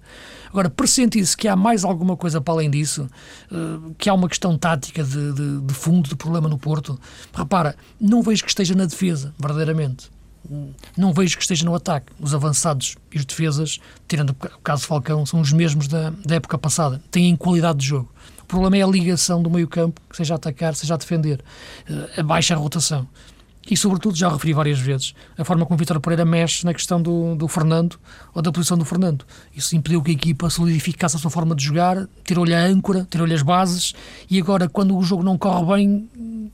Agora, 0.51 0.69
pressentir-se 0.69 1.35
que 1.35 1.47
há 1.47 1.55
mais 1.55 1.85
alguma 1.85 2.17
coisa 2.17 2.41
para 2.41 2.53
além 2.53 2.69
disso, 2.69 3.09
uh, 3.49 3.95
que 3.97 4.09
há 4.09 4.13
uma 4.13 4.27
questão 4.27 4.57
tática 4.57 5.01
de, 5.03 5.33
de, 5.33 5.61
de, 5.61 5.73
fundo 5.73 6.09
de 6.09 6.15
problema 6.15 6.49
no 6.49 6.57
Porto, 6.57 6.99
repara, 7.33 7.75
não 7.99 8.21
vejo 8.21 8.43
que 8.43 8.49
esteja 8.49 8.75
na 8.75 8.85
defesa, 8.85 9.33
verdadeiramente. 9.39 10.11
Não 10.97 11.13
vejo 11.13 11.37
que 11.37 11.43
esteja 11.43 11.63
no 11.63 11.73
ataque. 11.73 12.11
Os 12.19 12.33
avançados 12.33 12.95
e 13.13 13.17
os 13.17 13.25
defesas, 13.25 13.79
tirando 14.07 14.31
o 14.31 14.59
caso 14.61 14.85
Falcão, 14.85 15.25
são 15.25 15.39
os 15.39 15.53
mesmos 15.53 15.87
da, 15.87 16.09
da 16.25 16.35
época 16.35 16.57
passada. 16.57 17.01
Têm 17.09 17.35
qualidade 17.35 17.79
de 17.79 17.85
jogo. 17.85 18.11
O 18.41 18.45
problema 18.45 18.75
é 18.75 18.81
a 18.81 18.87
ligação 18.87 19.41
do 19.41 19.49
meio-campo, 19.49 20.01
seja 20.11 20.33
a 20.33 20.35
atacar, 20.35 20.75
seja 20.75 20.95
a 20.95 20.97
defender. 20.97 21.39
Uh, 21.89 22.19
a 22.19 22.23
baixa 22.23 22.55
rotação 22.55 23.07
e, 23.69 23.77
sobretudo, 23.77 24.15
já 24.15 24.27
referi 24.27 24.53
várias 24.53 24.79
vezes, 24.79 25.13
a 25.37 25.45
forma 25.45 25.65
como 25.65 25.77
Vitor 25.77 25.99
Pereira 25.99 26.25
mexe 26.25 26.65
na 26.65 26.73
questão 26.73 26.99
do, 27.01 27.35
do 27.35 27.47
Fernando 27.47 27.99
ou 28.33 28.41
da 28.41 28.51
posição 28.51 28.75
do 28.75 28.83
Fernando. 28.83 29.23
Isso 29.55 29.75
impediu 29.75 30.01
que 30.01 30.09
a 30.09 30.13
equipa 30.13 30.49
solidificasse 30.49 31.15
a 31.15 31.19
sua 31.19 31.29
forma 31.29 31.55
de 31.55 31.63
jogar, 31.63 32.07
tirou-lhe 32.23 32.55
a 32.55 32.65
âncora, 32.65 33.07
tirou-lhe 33.09 33.33
as 33.35 33.43
bases 33.43 33.93
e 34.29 34.39
agora, 34.39 34.67
quando 34.67 34.97
o 34.97 35.03
jogo 35.03 35.21
não 35.21 35.37
corre 35.37 35.77
bem, 35.77 36.09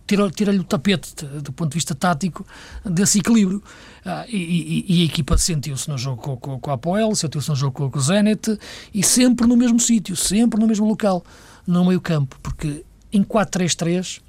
tirou-lhe 0.05 0.33
tira 0.33 0.51
o 0.51 0.63
tapete, 0.63 1.25
do 1.41 1.51
ponto 1.53 1.69
de 1.69 1.75
vista 1.75 1.95
tático, 1.95 2.45
desse 2.83 3.19
equilíbrio. 3.19 3.63
Ah, 4.05 4.25
e, 4.27 4.85
e, 4.87 5.01
a 5.01 5.05
equipa 5.05 5.37
sentiu-se 5.37 5.89
no 5.89 5.97
jogo 5.97 6.21
com, 6.21 6.37
com, 6.37 6.59
com 6.59 6.71
a 6.71 6.73
Apoel, 6.73 7.15
sentiu-se 7.15 7.49
no 7.49 7.55
jogo 7.55 7.89
com, 7.89 7.97
o 7.97 8.01
Zenit 8.01 8.57
e 8.93 9.01
sempre 9.03 9.47
no 9.47 9.55
mesmo 9.55 9.79
sítio, 9.79 10.15
sempre 10.15 10.59
no 10.59 10.67
mesmo 10.67 10.87
local, 10.87 11.23
no 11.65 11.85
meio 11.85 12.01
campo, 12.01 12.37
porque 12.41 12.85
em 13.11 13.23
4-3-3 13.23 14.21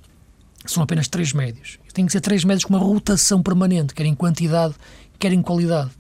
são 0.73 0.83
apenas 0.83 1.09
três 1.09 1.33
médios. 1.33 1.79
Tem 1.93 2.07
que 2.07 2.13
ser 2.13 2.21
três 2.21 2.45
médios 2.45 2.65
com 2.65 2.75
uma 2.75 2.83
rotação 2.83 3.43
permanente, 3.43 3.95
quer 3.95 4.07
em 4.07 4.15
quantidade, 4.15 4.75
quer 5.19 5.33
em 5.33 5.43
qualidade. 5.43 5.91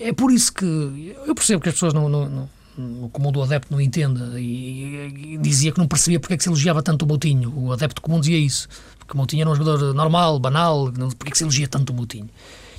É 0.00 0.12
por 0.12 0.30
isso 0.30 0.52
que 0.52 1.14
eu 1.26 1.34
percebo 1.34 1.60
que 1.60 1.68
as 1.68 1.74
pessoas 1.74 1.92
não, 1.92 2.08
não, 2.08 2.48
o 2.78 3.08
comum 3.08 3.32
do 3.32 3.42
adepto 3.42 3.72
não 3.72 3.80
entenda 3.80 4.38
e, 4.40 5.34
e, 5.34 5.38
dizia 5.38 5.72
que 5.72 5.78
não 5.78 5.88
percebia 5.88 6.20
porque 6.20 6.34
é 6.34 6.36
que 6.36 6.42
se 6.42 6.48
elogiava 6.48 6.82
tanto 6.82 7.04
o 7.04 7.08
Moutinho. 7.08 7.52
O 7.56 7.72
adepto 7.72 8.00
comum 8.00 8.20
dizia 8.20 8.38
isso, 8.38 8.68
porque 8.98 9.14
o 9.14 9.16
Moutinho 9.16 9.42
era 9.42 9.50
um 9.50 9.54
jogador 9.54 9.92
normal, 9.92 10.38
banal, 10.38 10.92
porque 11.18 11.28
é 11.28 11.30
que 11.32 11.38
se 11.38 11.44
elogia 11.44 11.66
tanto 11.66 11.92
o 11.92 11.96
Moutinho. 11.96 12.28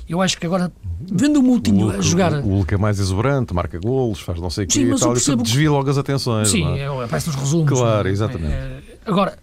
Eu 0.08 0.22
acho 0.24 0.40
que 0.40 0.46
agora, 0.46 0.72
vendo 1.00 1.40
o 1.40 1.44
Moutinho 1.44 1.88
o, 1.88 1.92
a 1.92 2.02
jogar. 2.02 2.34
O 2.34 2.48
Hulk 2.48 2.74
é 2.74 2.78
mais 2.78 3.00
exuberante, 3.00 3.54
marca 3.54 3.78
golos, 3.78 4.20
faz 4.20 4.40
não 4.40 4.50
sei 4.50 4.66
o 4.66 4.68
que 4.68 4.82
e 4.82 4.96
tal, 4.98 5.12
percebo... 5.12 5.44
desvia 5.44 5.70
logo 5.70 5.88
as 5.88 6.00
atenções. 6.00 6.50
Sim, 6.50 6.66
é? 6.66 6.80
é, 6.80 6.86
aparece 6.88 7.28
nos 7.28 7.36
resumos. 7.36 7.70
Claro, 7.70 8.08
é? 8.08 8.12
exatamente. 8.12 8.54
É, 8.54 8.82
agora, 9.06 9.38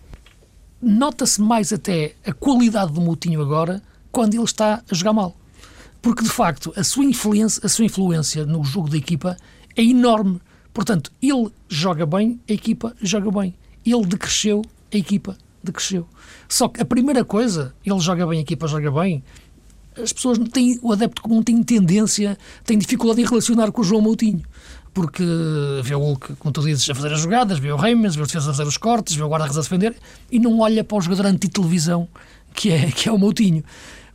nota-se 0.81 1.41
mais 1.41 1.73
até 1.73 2.15
a 2.25 2.33
qualidade 2.33 2.93
do 2.93 3.01
Moutinho 3.01 3.41
agora 3.41 3.83
quando 4.11 4.35
ele 4.35 4.45
está 4.45 4.83
a 4.91 4.95
jogar 4.95 5.13
mal. 5.13 5.37
Porque, 6.01 6.23
de 6.23 6.31
facto, 6.31 6.73
a 6.77 6.85
sua 6.85 7.05
influência, 7.05 7.61
a 7.65 7.69
sua 7.69 7.85
influência 7.85 8.47
no 8.47 8.63
jogo 8.63 8.89
da 8.89 8.97
equipa 8.97 9.37
é 9.75 9.83
enorme. 9.83 10.41
Portanto, 10.73 11.11
ele 11.21 11.51
joga 11.69 12.07
bem, 12.07 12.41
a 12.49 12.53
equipa 12.53 12.95
joga 13.01 13.31
bem. 13.31 13.55
Ele 13.85 14.07
decresceu, 14.07 14.63
a 14.93 14.97
equipa 14.97 15.37
decresceu. 15.63 16.07
Só 16.49 16.69
que 16.69 16.81
a 16.81 16.85
primeira 16.85 17.25
coisa, 17.25 17.75
ele 17.85 17.99
joga 17.99 18.27
bem, 18.27 18.39
a 18.39 18.43
equipa 18.43 18.69
joga 18.69 18.91
bem, 18.91 19.23
as 20.01 20.13
pessoas 20.13 20.39
têm, 20.51 20.79
o 20.83 20.93
adepto 20.93 21.23
comum 21.23 21.43
tem 21.43 21.63
tendência, 21.63 22.39
tem 22.65 22.79
dificuldade 22.79 23.23
em 23.23 23.25
relacionar 23.25 23.73
com 23.73 23.81
o 23.81 23.85
João 23.85 24.03
Moutinho. 24.03 24.43
Porque 24.97 25.23
vê 25.83 25.95
o 25.95 25.99
Hulk, 25.99 26.37
como 26.37 26.51
tu 26.55 26.63
dizes, 26.63 26.89
a 26.89 26.95
fazer 26.95 27.13
as 27.13 27.21
jogadas, 27.21 27.59
vê 27.59 27.71
o 27.71 27.77
Reimers, 27.77 28.17
vê 28.17 28.23
o 28.23 28.27
defesa 28.27 28.51
a 28.51 28.55
fazer 28.55 28.67
os 28.67 28.79
cortes, 28.79 29.15
vê 29.15 29.23
o 29.23 29.29
guarda-redes 29.29 29.59
a 29.59 29.61
defender 29.61 29.95
e 30.33 30.39
não 30.39 30.59
olha 30.61 30.83
para 30.83 30.97
o 30.97 31.01
jogador 31.03 31.27
anti-televisão 31.27 32.09
que 32.55 32.71
é, 32.71 32.91
que 32.91 33.07
é 33.07 33.13
o 33.13 33.19
Moutinho. 33.19 33.63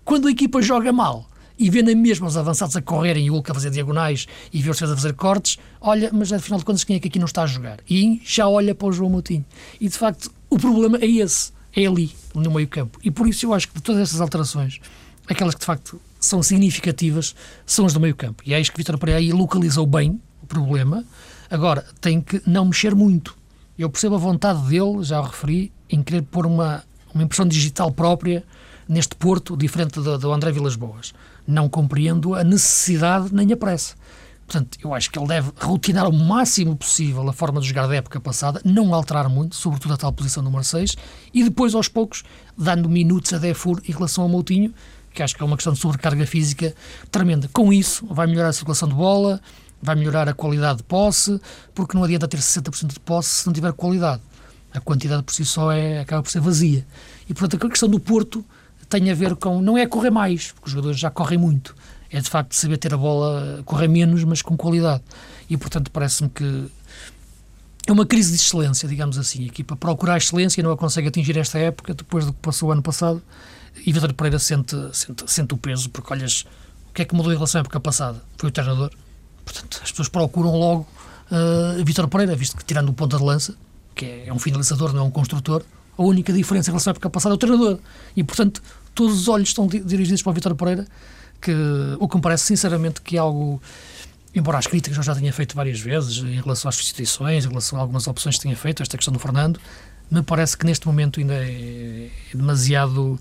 Quando 0.03 0.27
a 0.27 0.31
equipa 0.31 0.59
joga 0.59 0.91
mal, 0.91 1.29
e 1.59 1.69
vê 1.69 1.83
na 1.83 1.93
mesma 1.93 2.25
os 2.25 2.35
avançados 2.35 2.75
a 2.75 2.81
correrem 2.81 3.27
e 3.27 3.29
o 3.29 3.33
Hulk 3.33 3.51
a 3.51 3.53
fazer 3.53 3.69
diagonais 3.69 4.27
e 4.51 4.59
vê 4.59 4.71
os 4.71 4.77
defesas 4.77 4.93
a 4.93 4.97
fazer 4.99 5.13
cortes, 5.13 5.59
olha, 5.79 6.09
mas 6.11 6.33
afinal 6.33 6.57
de 6.57 6.65
contas 6.65 6.83
quem 6.83 6.95
é 6.95 6.99
que 6.99 7.09
aqui 7.09 7.19
não 7.19 7.27
está 7.27 7.43
a 7.43 7.45
jogar? 7.45 7.77
E 7.87 8.19
já 8.25 8.47
olha 8.49 8.73
para 8.73 8.87
o 8.87 8.91
João 8.91 9.11
Moutinho. 9.11 9.45
E 9.79 9.87
de 9.87 9.95
facto 9.95 10.31
o 10.49 10.57
problema 10.57 10.97
é 10.97 11.05
esse, 11.05 11.51
é 11.75 11.85
ali, 11.85 12.11
no 12.33 12.49
meio 12.49 12.67
campo. 12.67 12.99
E 13.03 13.11
por 13.11 13.27
isso 13.27 13.45
eu 13.45 13.53
acho 13.53 13.67
que 13.67 13.75
de 13.75 13.83
todas 13.83 14.01
essas 14.01 14.19
alterações, 14.19 14.79
aquelas 15.27 15.53
que 15.53 15.59
de 15.59 15.67
facto 15.67 16.01
são 16.19 16.41
significativas 16.41 17.35
são 17.67 17.85
as 17.85 17.93
do 17.93 17.99
meio 17.99 18.15
campo. 18.15 18.41
E 18.43 18.55
é 18.55 18.59
isso 18.59 18.71
que 18.71 18.77
Vitor 18.77 18.97
Pereira 18.97 19.19
aí 19.19 19.31
localizou 19.31 19.85
bem 19.85 20.19
problema. 20.53 21.03
Agora, 21.49 21.85
tem 21.99 22.21
que 22.21 22.41
não 22.45 22.65
mexer 22.65 22.95
muito. 22.95 23.35
Eu 23.77 23.89
percebo 23.89 24.15
a 24.15 24.19
vontade 24.19 24.61
dele, 24.67 25.03
já 25.03 25.19
o 25.19 25.23
referi, 25.23 25.71
em 25.89 26.03
querer 26.03 26.21
pôr 26.23 26.45
uma, 26.45 26.83
uma 27.13 27.23
impressão 27.23 27.47
digital 27.47 27.91
própria 27.91 28.43
neste 28.87 29.15
Porto, 29.15 29.55
diferente 29.55 29.99
do, 29.99 30.17
do 30.17 30.31
André 30.31 30.51
Vilas 30.51 30.75
Boas 30.75 31.13
não 31.47 31.69
compreendo 31.69 32.35
a 32.35 32.43
necessidade 32.43 33.33
nem 33.33 33.51
a 33.51 33.57
pressa. 33.57 33.95
Portanto, 34.45 34.77
eu 34.83 34.93
acho 34.93 35.09
que 35.09 35.17
ele 35.17 35.27
deve 35.27 35.51
rotinar 35.61 36.09
o 36.09 36.13
máximo 36.13 36.75
possível 36.75 37.27
a 37.29 37.33
forma 37.33 37.61
de 37.61 37.67
jogar 37.67 37.87
da 37.87 37.95
época 37.95 38.19
passada, 38.19 38.61
não 38.65 38.93
alterar 38.93 39.29
muito, 39.29 39.55
sobretudo 39.55 39.93
a 39.93 39.97
tal 39.97 40.11
posição 40.11 40.43
número 40.43 40.63
6, 40.63 40.95
e 41.33 41.43
depois, 41.43 41.73
aos 41.73 41.87
poucos, 41.87 42.23
dando 42.57 42.89
minutos 42.89 43.31
a 43.33 43.37
Defur 43.37 43.81
em 43.87 43.91
relação 43.91 44.23
ao 44.23 44.29
Moutinho, 44.29 44.73
que 45.13 45.23
acho 45.23 45.35
que 45.35 45.41
é 45.41 45.45
uma 45.45 45.55
questão 45.55 45.71
de 45.71 45.79
sobrecarga 45.79 46.25
física 46.25 46.75
tremenda. 47.09 47.49
Com 47.53 47.71
isso, 47.71 48.05
vai 48.07 48.27
melhorar 48.27 48.49
a 48.49 48.53
circulação 48.53 48.89
de 48.89 48.95
bola, 48.95 49.41
vai 49.81 49.95
melhorar 49.95 50.29
a 50.29 50.33
qualidade 50.33 50.77
de 50.77 50.83
posse, 50.83 51.39
porque 51.73 51.95
não 51.95 52.03
adianta 52.03 52.27
ter 52.27 52.37
60% 52.37 52.93
de 52.93 52.99
posse 52.99 53.41
se 53.41 53.45
não 53.45 53.53
tiver 53.53 53.73
qualidade. 53.73 54.21
A 54.73 54.79
quantidade 54.79 55.23
por 55.23 55.33
si 55.33 55.43
só 55.43 55.71
é, 55.71 55.99
acaba 55.99 56.23
por 56.23 56.31
ser 56.31 56.39
vazia. 56.39 56.85
E, 57.29 57.33
portanto, 57.33 57.65
a 57.65 57.69
questão 57.69 57.89
do 57.89 57.99
Porto 57.99 58.45
tem 58.87 59.09
a 59.09 59.15
ver 59.15 59.35
com. 59.35 59.61
Não 59.61 59.77
é 59.77 59.85
correr 59.87 60.11
mais, 60.11 60.51
porque 60.51 60.67
os 60.67 60.71
jogadores 60.71 60.99
já 60.99 61.09
correm 61.09 61.37
muito. 61.37 61.75
É 62.09 62.19
de 62.19 62.29
facto 62.29 62.53
saber 62.53 62.77
ter 62.77 62.93
a 62.93 62.97
bola, 62.97 63.61
correr 63.65 63.87
menos, 63.87 64.23
mas 64.23 64.41
com 64.41 64.55
qualidade. 64.57 65.01
E 65.49 65.57
portanto 65.57 65.89
parece-me 65.91 66.29
que 66.29 66.69
é 67.87 67.91
uma 67.91 68.05
crise 68.05 68.31
de 68.31 68.35
excelência, 68.35 68.87
digamos 68.87 69.17
assim. 69.17 69.43
A 69.43 69.47
equipa 69.47 69.75
procura 69.75 70.13
a 70.13 70.17
excelência 70.17 70.59
e 70.59 70.63
não 70.63 70.71
a 70.71 70.77
consegue 70.77 71.07
atingir 71.07 71.37
esta 71.37 71.57
época, 71.57 71.93
depois 71.93 72.25
do 72.25 72.33
que 72.33 72.39
passou 72.39 72.69
o 72.69 72.71
ano 72.71 72.81
passado. 72.81 73.21
E 73.85 73.93
Vitor 73.93 74.13
Pereira 74.13 74.37
sente, 74.37 74.75
sente, 74.93 75.23
sente 75.25 75.53
o 75.53 75.57
peso, 75.57 75.89
porque 75.89 76.13
olhas, 76.13 76.45
o 76.89 76.93
que 76.93 77.01
é 77.01 77.05
que 77.05 77.15
mudou 77.15 77.31
em 77.31 77.35
relação 77.35 77.59
à 77.59 77.61
época 77.61 77.79
passada? 77.79 78.21
Foi 78.37 78.49
o 78.49 78.51
treinador. 78.51 78.91
Portanto, 79.43 79.79
as 79.83 79.91
pessoas 79.91 80.07
procuram 80.07 80.55
logo 80.55 80.87
uh, 81.31 81.83
Vitor 81.83 82.07
Pereira, 82.07 82.35
visto 82.35 82.57
que 82.57 82.65
tirando 82.65 82.89
o 82.89 82.93
ponta 82.93 83.17
de 83.17 83.23
lança, 83.23 83.55
que 83.95 84.05
é, 84.05 84.27
é 84.27 84.33
um 84.33 84.39
finalizador, 84.39 84.93
não 84.93 85.01
é 85.01 85.03
um 85.03 85.11
construtor, 85.11 85.63
a 85.97 86.03
única 86.03 86.31
diferença 86.33 86.69
em 86.69 86.73
relação 86.73 86.91
à 86.91 86.93
época 86.93 87.09
passada 87.09 87.33
é 87.33 87.35
o 87.35 87.37
treinador. 87.37 87.79
E, 88.15 88.23
portanto, 88.23 88.61
todos 88.95 89.21
os 89.21 89.27
olhos 89.27 89.49
estão 89.49 89.67
dirigidos 89.67 90.21
para 90.21 90.31
o 90.31 90.33
Vitor 90.33 90.55
Pereira, 90.55 90.87
que 91.41 91.53
o 91.99 92.07
que 92.07 92.15
me 92.15 92.21
parece 92.21 92.45
sinceramente 92.45 93.01
que 93.01 93.17
é 93.17 93.19
algo, 93.19 93.61
embora 94.33 94.57
as 94.57 94.67
críticas 94.67 94.97
eu 94.97 95.03
já 95.03 95.15
tenha 95.15 95.33
feito 95.33 95.55
várias 95.55 95.79
vezes 95.79 96.17
em 96.17 96.39
relação 96.39 96.69
às 96.69 96.75
substituições, 96.75 97.45
em 97.45 97.49
relação 97.49 97.79
a 97.79 97.81
algumas 97.81 98.07
opções 98.07 98.37
que 98.37 98.43
tenha 98.43 98.55
feito, 98.55 98.81
esta 98.81 98.97
questão 98.97 99.11
do 99.11 99.19
Fernando, 99.19 99.59
me 100.09 100.21
parece 100.21 100.57
que 100.57 100.65
neste 100.65 100.85
momento 100.85 101.19
ainda 101.19 101.33
é, 101.33 102.09
é 102.33 102.37
demasiado 102.37 103.19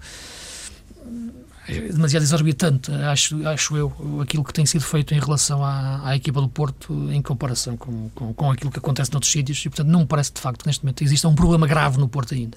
demasiado 1.69 2.23
exorbitante, 2.23 2.91
acho, 2.93 3.47
acho 3.47 3.77
eu, 3.77 4.21
aquilo 4.21 4.43
que 4.43 4.53
tem 4.53 4.67
sido 4.67 4.85
feito 4.85 5.15
em 5.15 5.21
relação 5.21 5.65
à, 5.65 6.09
à 6.09 6.17
equipa 6.17 6.41
do 6.41 6.49
Porto 6.49 6.93
em 7.13 7.21
comparação 7.23 7.77
com, 7.77 8.09
com, 8.15 8.33
com 8.35 8.51
aquilo 8.51 8.71
que 8.71 8.79
acontece 8.79 9.13
noutros 9.13 9.31
sítios 9.31 9.59
e, 9.65 9.69
portanto, 9.69 9.89
não 9.89 10.01
me 10.01 10.07
parece 10.07 10.33
de 10.33 10.41
facto 10.41 10.61
que 10.63 10.67
neste 10.67 10.85
momento 10.85 11.03
exista 11.05 11.29
um 11.29 11.35
problema 11.35 11.67
grave 11.67 11.99
no 11.99 12.09
Porto 12.09 12.35
ainda. 12.35 12.57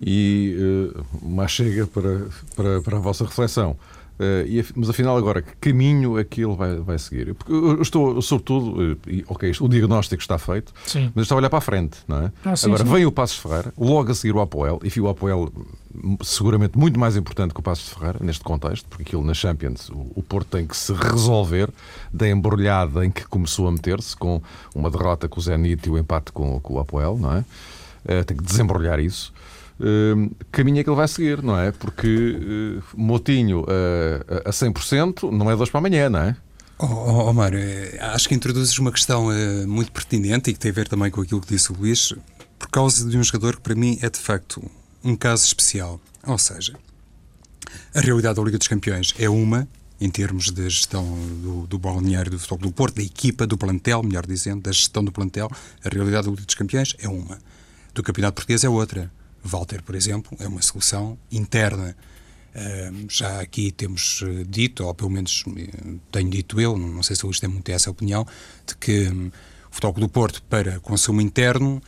E 0.00 0.56
uh, 0.92 1.48
chega 1.48 1.86
para, 1.86 2.26
para, 2.56 2.82
para 2.82 2.96
a 2.96 3.00
vossa 3.00 3.24
reflexão. 3.24 3.76
Uh, 4.18 4.46
e, 4.46 4.64
mas 4.76 4.88
afinal, 4.88 5.16
agora, 5.16 5.42
que 5.42 5.56
caminho 5.56 6.18
é 6.18 6.24
que 6.24 6.42
ele 6.44 6.54
vai, 6.54 6.76
vai 6.76 6.98
seguir? 6.98 7.34
Porque 7.34 7.52
eu 7.52 7.82
estou, 7.82 8.22
sobretudo, 8.22 8.92
uh, 8.92 8.96
ok, 9.26 9.52
o 9.60 9.68
diagnóstico 9.68 10.22
está 10.22 10.38
feito, 10.38 10.72
sim. 10.86 11.10
mas 11.14 11.24
estou 11.24 11.36
a 11.36 11.38
olhar 11.38 11.50
para 11.50 11.58
a 11.58 11.62
frente, 11.62 11.98
não 12.06 12.18
é? 12.18 12.32
Ah, 12.44 12.54
sim, 12.54 12.66
agora, 12.66 12.84
sim. 12.84 12.92
vem 12.92 13.06
o 13.06 13.12
Passos 13.12 13.38
Ferreira, 13.38 13.74
logo 13.76 14.12
a 14.12 14.14
seguir 14.14 14.34
o 14.36 14.40
Apoel, 14.40 14.80
e 14.82 15.00
o 15.00 15.08
Apoel 15.08 15.52
seguramente 16.22 16.78
muito 16.78 16.98
mais 16.98 17.16
importante 17.16 17.52
que 17.52 17.60
o 17.60 17.62
Passos 17.62 17.88
Ferreira, 17.88 18.18
neste 18.20 18.44
contexto, 18.44 18.86
porque 18.88 19.02
aquilo 19.02 19.24
na 19.24 19.34
Champions, 19.34 19.88
o, 19.88 20.12
o 20.14 20.22
Porto 20.22 20.48
tem 20.56 20.66
que 20.66 20.76
se 20.76 20.92
resolver 20.92 21.68
da 22.12 22.28
embrulhada 22.28 23.04
em 23.04 23.10
que 23.10 23.26
começou 23.26 23.66
a 23.66 23.72
meter-se, 23.72 24.16
com 24.16 24.40
uma 24.74 24.90
derrota 24.90 25.28
com 25.28 25.40
o 25.40 25.42
Zenit 25.42 25.88
e 25.88 25.90
o 25.90 25.98
empate 25.98 26.30
com, 26.30 26.60
com 26.60 26.74
o 26.74 26.78
Apoel, 26.78 27.18
não 27.18 27.32
é? 27.32 27.40
Uh, 27.40 28.24
tem 28.24 28.36
que 28.36 28.44
desembrulhar 28.44 29.00
isso. 29.00 29.32
Uh, 29.80 30.34
caminho 30.52 30.80
é 30.80 30.84
que 30.84 30.88
ele 30.88 30.96
vai 30.96 31.08
seguir, 31.08 31.42
não 31.42 31.58
é? 31.58 31.72
Porque 31.72 32.06
uh, 32.06 32.82
Motinho 32.96 33.62
uh, 33.62 34.42
a 34.44 34.50
100% 34.50 35.30
não 35.32 35.50
é 35.50 35.54
hoje 35.54 35.70
para 35.70 35.78
amanhã, 35.78 36.08
não 36.08 36.20
é? 36.20 36.36
Oh, 36.78 36.86
oh, 36.86 37.30
Omar, 37.30 37.54
eh, 37.54 37.98
acho 38.00 38.28
que 38.28 38.34
introduzes 38.34 38.76
uma 38.78 38.90
questão 38.90 39.28
uh, 39.28 39.68
muito 39.68 39.92
pertinente 39.92 40.50
e 40.50 40.52
que 40.52 40.58
tem 40.58 40.70
a 40.70 40.74
ver 40.74 40.88
também 40.88 41.10
com 41.10 41.20
aquilo 41.20 41.40
que 41.40 41.48
disse 41.48 41.72
o 41.72 41.76
Luís, 41.76 42.12
por 42.58 42.68
causa 42.68 43.08
de 43.08 43.16
um 43.16 43.22
jogador 43.22 43.56
que 43.56 43.62
para 43.62 43.74
mim 43.76 43.98
é 44.02 44.10
de 44.10 44.18
facto 44.18 44.62
um 45.02 45.14
caso 45.14 45.44
especial. 45.44 46.00
Ou 46.26 46.36
seja, 46.36 46.74
a 47.94 48.00
realidade 48.00 48.36
da 48.36 48.42
Liga 48.42 48.58
dos 48.58 48.66
Campeões 48.66 49.14
é 49.18 49.28
uma, 49.28 49.68
em 50.00 50.10
termos 50.10 50.50
de 50.50 50.68
gestão 50.68 51.04
do, 51.42 51.66
do 51.66 51.78
balneário 51.78 52.30
do 52.30 52.38
Futebol 52.38 52.70
do 52.70 52.72
Porto, 52.72 52.96
da 52.96 53.02
equipa, 53.02 53.46
do 53.46 53.56
plantel, 53.56 54.02
melhor 54.02 54.26
dizendo, 54.26 54.62
da 54.62 54.72
gestão 54.72 55.04
do 55.04 55.12
plantel, 55.12 55.48
a 55.84 55.88
realidade 55.88 56.26
da 56.26 56.30
Liga 56.30 56.44
dos 56.44 56.54
Campeões 56.54 56.96
é 56.98 57.08
uma. 57.08 57.38
Do 57.94 58.02
Campeonato 58.02 58.34
Português 58.34 58.64
é 58.64 58.68
outra. 58.68 59.12
Walter, 59.44 59.82
por 59.82 59.94
exemplo, 59.94 60.36
é 60.40 60.48
uma 60.48 60.62
solução 60.62 61.18
interna. 61.30 61.94
Já 63.08 63.40
aqui 63.40 63.72
temos 63.72 64.22
eh, 64.22 64.44
dito, 64.48 64.84
ou 64.84 64.94
pelo 64.94 65.10
menos 65.10 65.42
eh, 65.56 65.96
tenho 66.12 66.30
dito 66.30 66.60
eu, 66.60 66.78
não 66.78 67.02
sei 67.02 67.16
se 67.16 67.24
o 67.24 67.26
Luís 67.26 67.40
tem 67.40 67.48
muito 67.48 67.68
essa 67.68 67.90
opinião, 67.90 68.24
de 68.64 68.76
que 68.76 69.08
um, 69.08 69.26
o 69.26 69.74
Futebol 69.74 70.00
do 70.00 70.08
Porto, 70.08 70.40
para 70.48 70.78
consumo 70.78 71.20
interno, 71.20 71.82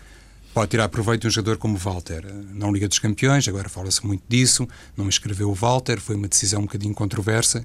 pode 0.52 0.70
tirar 0.70 0.88
proveito 0.88 1.22
de 1.22 1.28
um 1.28 1.30
jogador 1.30 1.56
como 1.56 1.76
Walter. 1.76 2.24
Na 2.52 2.68
Liga 2.68 2.88
dos 2.88 2.98
Campeões, 2.98 3.46
agora 3.46 3.68
fala-se 3.68 4.04
muito 4.04 4.24
disso, 4.28 4.66
não 4.96 5.08
escreveu 5.08 5.50
o 5.50 5.54
Walter, 5.54 6.00
foi 6.00 6.16
uma 6.16 6.26
decisão 6.26 6.60
um 6.60 6.64
bocadinho 6.64 6.94
controversa, 6.94 7.64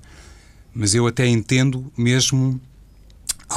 mas 0.71 0.93
eu 0.93 1.07
até 1.07 1.25
entendo 1.25 1.91
mesmo 1.97 2.61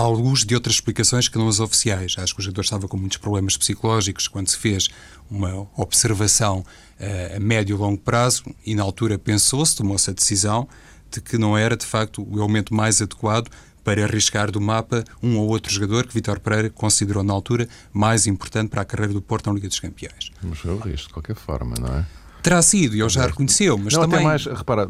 luz 0.02 0.44
de 0.44 0.54
outras 0.54 0.76
explicações 0.76 1.28
que 1.28 1.38
não 1.38 1.48
as 1.48 1.60
oficiais. 1.60 2.16
Acho 2.18 2.34
que 2.34 2.40
o 2.40 2.42
jogador 2.42 2.62
estava 2.62 2.88
com 2.88 2.96
muitos 2.96 3.18
problemas 3.18 3.56
psicológicos 3.56 4.26
quando 4.28 4.48
se 4.48 4.56
fez 4.56 4.88
uma 5.30 5.68
observação 5.76 6.58
uh, 6.60 7.36
a 7.36 7.40
médio 7.40 7.76
e 7.76 7.78
longo 7.78 8.00
prazo 8.00 8.44
e 8.66 8.74
na 8.74 8.82
altura 8.82 9.18
pensou-se, 9.18 9.76
tomou-se 9.76 10.10
a 10.10 10.12
decisão 10.12 10.68
de 11.10 11.20
que 11.20 11.38
não 11.38 11.56
era 11.56 11.76
de 11.76 11.86
facto 11.86 12.26
o 12.28 12.38
elemento 12.38 12.74
mais 12.74 13.00
adequado 13.00 13.48
para 13.84 14.02
arriscar 14.04 14.50
do 14.50 14.60
mapa 14.60 15.04
um 15.22 15.36
ou 15.36 15.48
outro 15.48 15.72
jogador 15.72 16.06
que 16.06 16.14
Vitor 16.14 16.40
Pereira 16.40 16.70
considerou 16.70 17.22
na 17.22 17.32
altura 17.32 17.68
mais 17.92 18.26
importante 18.26 18.70
para 18.70 18.80
a 18.80 18.84
carreira 18.84 19.12
do 19.12 19.20
Porto 19.20 19.46
na 19.46 19.52
Liga 19.52 19.68
dos 19.68 19.78
Campeões. 19.78 20.32
Mas 20.42 20.58
foi 20.58 20.72
o 20.72 20.78
risco, 20.78 21.08
de 21.08 21.12
qualquer 21.12 21.36
forma, 21.36 21.76
não 21.78 21.98
é? 21.98 22.06
Terá 22.42 22.60
sido, 22.60 22.94
e 22.96 23.00
ele 23.00 23.08
já 23.08 23.26
reconheceu, 23.26 23.78
mas 23.78 23.94
não, 23.94 24.02
também... 24.02 24.18
Até 24.18 24.24
mais, 24.24 24.44
repara, 24.46 24.88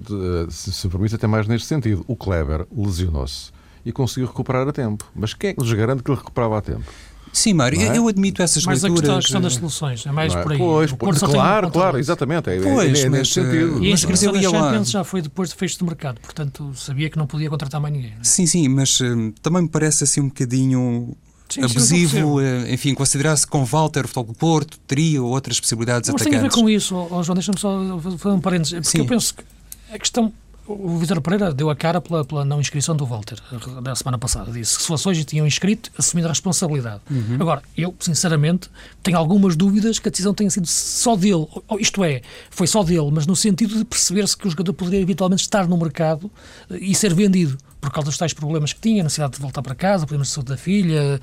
se, 0.48 0.72
se 0.72 0.88
permite, 0.88 1.14
até 1.14 1.26
mais 1.26 1.46
neste 1.46 1.68
sentido. 1.68 2.04
O 2.08 2.16
Kleber 2.16 2.66
lesionou-se 2.74 3.52
e 3.84 3.92
conseguiu 3.92 4.26
recuperar 4.26 4.66
a 4.66 4.72
tempo. 4.72 5.04
Mas 5.14 5.34
quem 5.34 5.50
é 5.50 5.52
que 5.54 5.60
nos 5.60 5.72
garante 5.72 6.02
que 6.02 6.10
ele 6.10 6.18
recuperava 6.18 6.58
a 6.58 6.60
tempo? 6.60 6.84
Sim, 7.34 7.52
Mário, 7.52 7.80
é? 7.80 7.98
eu 7.98 8.06
admito 8.06 8.40
essas 8.40 8.64
mas 8.64 8.80
leituras. 8.80 9.08
Mas 9.08 9.16
a 9.16 9.20
questão, 9.20 9.40
das 9.40 9.54
soluções, 9.54 10.06
é 10.06 10.12
mais 10.12 10.32
é? 10.32 10.40
por 10.40 10.52
aí. 10.52 10.58
Pois, 10.58 10.92
claro, 11.18 11.68
claro, 11.68 11.98
exatamente. 11.98 12.48
É, 12.48 12.60
pois, 12.60 13.00
é, 13.00 13.06
é 13.06 13.08
nesse 13.08 13.32
sentido. 13.32 13.84
E 13.84 13.88
a 13.88 13.90
inscrição 13.90 14.32
da 14.32 14.40
Champions 14.40 14.90
já 14.90 15.02
foi 15.02 15.20
depois 15.20 15.48
de 15.48 15.56
fecho 15.56 15.78
de 15.78 15.84
mercado, 15.84 16.20
portanto 16.20 16.72
sabia 16.76 17.10
que 17.10 17.18
não 17.18 17.26
podia 17.26 17.50
contratar 17.50 17.80
mais 17.80 17.92
ninguém. 17.92 18.12
Sim, 18.22 18.46
sim, 18.46 18.68
mas 18.68 19.00
uh, 19.00 19.32
também 19.42 19.62
me 19.62 19.68
parece 19.68 20.04
assim 20.04 20.20
um 20.20 20.28
bocadinho 20.28 21.16
sim, 21.48 21.62
abusivo, 21.62 22.40
enfim, 22.68 22.94
considerar-se 22.94 23.44
com 23.44 23.64
Walter, 23.64 24.04
o 24.14 24.24
Porto, 24.34 24.78
teria 24.86 25.20
outras 25.20 25.58
possibilidades 25.58 26.10
Mas 26.10 26.22
atacantes. 26.22 26.40
tem 26.40 26.48
a 26.48 26.50
ver 26.50 26.54
com 26.54 26.70
isso, 26.70 26.94
oh, 27.10 27.20
João, 27.24 27.34
deixa-me 27.34 27.58
só 27.58 27.98
fazer 28.00 28.34
um 28.34 28.40
parênteses, 28.40 28.74
porque 28.74 28.88
sim. 28.88 28.98
eu 28.98 29.06
penso 29.06 29.34
que 29.34 29.42
a 29.92 29.98
questão 29.98 30.32
o 30.66 30.96
Vitor 30.98 31.20
Pereira 31.20 31.52
deu 31.52 31.68
a 31.68 31.76
cara 31.76 32.00
pela, 32.00 32.24
pela, 32.24 32.44
não 32.44 32.60
inscrição 32.60 32.96
do 32.96 33.04
Walter 33.04 33.38
da 33.82 33.94
semana 33.94 34.18
passada. 34.18 34.50
Disse 34.50 34.76
que 34.76 34.82
se 34.82 34.88
fosse 34.88 35.08
hoje 35.08 35.24
tinham 35.24 35.46
inscrito, 35.46 35.90
assumindo 35.98 36.28
a 36.28 36.30
responsabilidade. 36.30 37.02
Uhum. 37.10 37.36
Agora, 37.38 37.62
eu, 37.76 37.94
sinceramente, 38.00 38.70
tenho 39.02 39.18
algumas 39.18 39.56
dúvidas 39.56 39.98
que 39.98 40.08
a 40.08 40.10
decisão 40.10 40.32
tenha 40.32 40.50
sido 40.50 40.66
só 40.66 41.16
dele. 41.16 41.46
Isto 41.78 42.02
é, 42.02 42.22
foi 42.50 42.66
só 42.66 42.82
dele, 42.82 43.10
mas 43.12 43.26
no 43.26 43.36
sentido 43.36 43.76
de 43.76 43.84
perceber-se 43.84 44.36
que 44.36 44.46
o 44.46 44.50
jogador 44.50 44.72
poderia 44.72 45.00
eventualmente 45.00 45.42
estar 45.42 45.68
no 45.68 45.76
mercado 45.76 46.30
eh, 46.70 46.78
e 46.80 46.94
ser 46.94 47.12
vendido 47.14 47.58
por 47.84 47.92
causa 47.92 48.06
dos 48.06 48.16
tais 48.16 48.32
problemas 48.32 48.72
que 48.72 48.80
tinha, 48.80 49.02
necessidade 49.02 49.34
de 49.34 49.40
voltar 49.40 49.60
para 49.60 49.74
casa, 49.74 50.06
problemas 50.06 50.28
de 50.28 50.34
saúde 50.34 50.48
da 50.48 50.56
filha, 50.56 51.20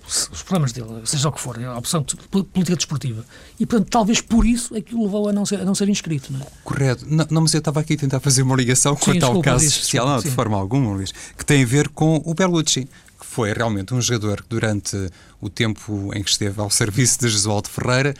os 0.00 0.42
problemas 0.42 0.72
dele, 0.72 0.88
seja 1.04 1.28
o 1.28 1.32
que 1.32 1.40
for, 1.40 1.62
a 1.64 1.78
opção 1.78 2.02
de 2.02 2.16
política 2.16 2.74
desportiva. 2.76 3.24
E, 3.60 3.64
portanto, 3.64 3.88
talvez 3.88 4.20
por 4.20 4.44
isso 4.44 4.74
é 4.74 4.80
que 4.80 4.94
o 4.94 5.04
levou 5.04 5.28
a 5.28 5.32
não 5.32 5.46
ser, 5.46 5.60
a 5.60 5.64
não 5.64 5.76
ser 5.76 5.88
inscrito. 5.88 6.32
Não 6.32 6.40
é? 6.40 6.46
Correto. 6.64 7.06
Não, 7.08 7.26
não, 7.30 7.42
mas 7.42 7.54
eu 7.54 7.58
estava 7.58 7.78
aqui 7.78 7.94
a 7.94 7.96
tentar 7.96 8.18
fazer 8.18 8.42
uma 8.42 8.56
ligação 8.56 8.96
com 8.96 9.16
tal 9.20 9.40
caso 9.40 9.64
especial, 9.64 10.08
não, 10.08 10.18
de 10.18 10.30
forma 10.30 10.56
alguma, 10.56 10.92
Luís, 10.92 11.12
que 11.36 11.44
tem 11.44 11.62
a 11.62 11.66
ver 11.66 11.88
com 11.90 12.20
o 12.24 12.34
Bellucci, 12.34 12.88
que 13.20 13.26
foi 13.26 13.52
realmente 13.52 13.94
um 13.94 14.00
jogador 14.00 14.42
que 14.42 14.48
durante 14.48 14.96
o 15.40 15.48
tempo 15.48 16.10
em 16.12 16.24
que 16.24 16.30
esteve 16.30 16.60
ao 16.60 16.70
serviço 16.70 17.20
de 17.20 17.28
Jesualdo 17.28 17.68
Ferreira 17.68 18.14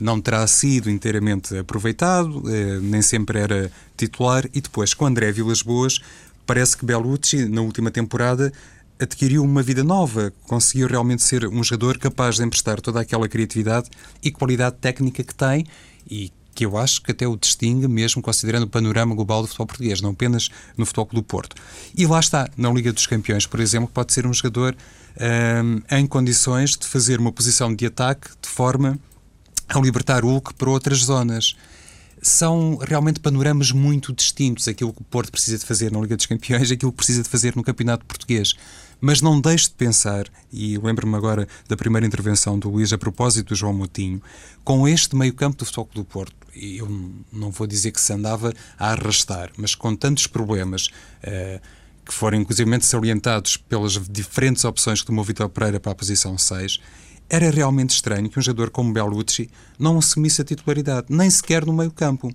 não 0.00 0.20
terá 0.20 0.46
sido 0.46 0.90
inteiramente 0.90 1.56
aproveitado, 1.56 2.42
eh, 2.48 2.78
nem 2.80 3.02
sempre 3.02 3.38
era 3.38 3.70
titular, 3.96 4.48
e 4.54 4.60
depois 4.60 4.94
com 4.94 5.06
André 5.06 5.30
Vilas 5.32 5.62
Boas 5.62 6.00
parece 6.46 6.76
que 6.76 6.84
Bellucci, 6.84 7.46
na 7.46 7.60
última 7.60 7.90
temporada, 7.90 8.52
adquiriu 9.00 9.42
uma 9.42 9.62
vida 9.62 9.82
nova, 9.82 10.32
conseguiu 10.46 10.86
realmente 10.86 11.22
ser 11.22 11.46
um 11.46 11.62
jogador 11.62 11.98
capaz 11.98 12.36
de 12.36 12.44
emprestar 12.44 12.80
toda 12.80 13.00
aquela 13.00 13.28
criatividade 13.28 13.90
e 14.22 14.30
qualidade 14.30 14.76
técnica 14.76 15.24
que 15.24 15.34
tem 15.34 15.66
e 16.08 16.30
que 16.54 16.66
eu 16.66 16.76
acho 16.76 17.00
que 17.02 17.10
até 17.10 17.26
o 17.26 17.36
distingue, 17.36 17.88
mesmo 17.88 18.20
considerando 18.20 18.64
o 18.64 18.68
panorama 18.68 19.14
global 19.14 19.42
do 19.42 19.48
futebol 19.48 19.66
português, 19.66 20.00
não 20.00 20.10
apenas 20.10 20.50
no 20.76 20.84
futebol 20.84 21.08
do 21.12 21.22
Porto. 21.22 21.56
E 21.96 22.06
lá 22.06 22.20
está, 22.20 22.48
na 22.56 22.70
Liga 22.70 22.92
dos 22.92 23.06
Campeões, 23.06 23.46
por 23.46 23.58
exemplo, 23.58 23.88
pode 23.92 24.12
ser 24.12 24.26
um 24.26 24.34
jogador 24.34 24.76
hum, 25.64 25.80
em 25.90 26.06
condições 26.06 26.76
de 26.76 26.86
fazer 26.86 27.18
uma 27.18 27.32
posição 27.32 27.74
de 27.74 27.86
ataque 27.86 28.28
de 28.40 28.48
forma 28.48 28.98
a 29.68 29.80
libertar 29.80 30.24
o 30.24 30.28
Hulk 30.28 30.54
para 30.54 30.68
outras 30.68 30.98
zonas 30.98 31.56
são 32.22 32.76
realmente 32.76 33.18
panoramas 33.18 33.72
muito 33.72 34.12
distintos. 34.12 34.68
Aquilo 34.68 34.92
que 34.92 35.02
o 35.02 35.04
Porto 35.04 35.32
precisa 35.32 35.58
de 35.58 35.66
fazer 35.66 35.90
na 35.90 36.00
Liga 36.00 36.16
dos 36.16 36.26
Campeões 36.26 36.70
aquilo 36.70 36.92
que 36.92 36.98
precisa 36.98 37.24
de 37.24 37.28
fazer 37.28 37.56
no 37.56 37.64
Campeonato 37.64 38.06
Português. 38.06 38.54
Mas 39.00 39.20
não 39.20 39.40
deixe 39.40 39.66
de 39.66 39.74
pensar, 39.74 40.26
e 40.52 40.78
lembro-me 40.78 41.16
agora 41.16 41.48
da 41.68 41.76
primeira 41.76 42.06
intervenção 42.06 42.56
do 42.56 42.70
Luís 42.70 42.92
a 42.92 42.98
propósito 42.98 43.48
do 43.48 43.56
João 43.56 43.72
Moutinho, 43.72 44.22
com 44.62 44.86
este 44.86 45.16
meio-campo 45.16 45.56
do 45.56 45.64
Futebol 45.64 45.88
do 45.92 46.04
Porto, 46.04 46.36
eu 46.54 46.88
não 47.32 47.50
vou 47.50 47.66
dizer 47.66 47.90
que 47.90 48.00
se 48.00 48.12
andava 48.12 48.54
a 48.78 48.92
arrastar, 48.92 49.50
mas 49.56 49.74
com 49.74 49.96
tantos 49.96 50.28
problemas. 50.28 50.86
Uh, 51.24 51.60
que 52.04 52.12
foram 52.12 52.38
inclusivamente 52.38 52.84
salientados 52.84 53.56
pelas 53.56 53.92
diferentes 54.10 54.64
opções 54.64 55.00
que 55.00 55.06
tomou 55.06 55.24
Vitor 55.24 55.48
Pereira 55.48 55.78
para 55.78 55.92
a 55.92 55.94
posição 55.94 56.36
6, 56.36 56.80
era 57.32 57.50
realmente 57.50 57.94
estranho 57.94 58.28
que 58.28 58.38
um 58.38 58.42
jogador 58.42 58.68
como 58.68 58.92
Bellucci 58.92 59.48
não 59.78 59.98
assumisse 59.98 60.42
a 60.42 60.44
titularidade, 60.44 61.06
nem 61.08 61.30
sequer 61.30 61.64
no 61.64 61.72
meio-campo. 61.72 62.30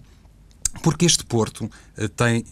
Porque 0.82 1.06
este 1.06 1.24
Porto 1.24 1.66
uh, 1.66 2.10
tem, 2.10 2.44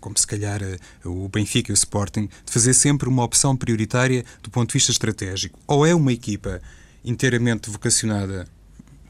como 0.00 0.18
se 0.18 0.26
calhar 0.26 0.60
uh, 0.60 1.08
o 1.08 1.28
Benfica 1.28 1.70
e 1.70 1.72
o 1.72 1.74
Sporting, 1.74 2.28
de 2.44 2.52
fazer 2.52 2.74
sempre 2.74 3.08
uma 3.08 3.22
opção 3.22 3.56
prioritária 3.56 4.24
do 4.42 4.50
ponto 4.50 4.70
de 4.70 4.72
vista 4.74 4.90
estratégico. 4.90 5.56
Ou 5.68 5.86
é 5.86 5.94
uma 5.94 6.12
equipa 6.12 6.60
inteiramente 7.04 7.70
vocacionada 7.70 8.48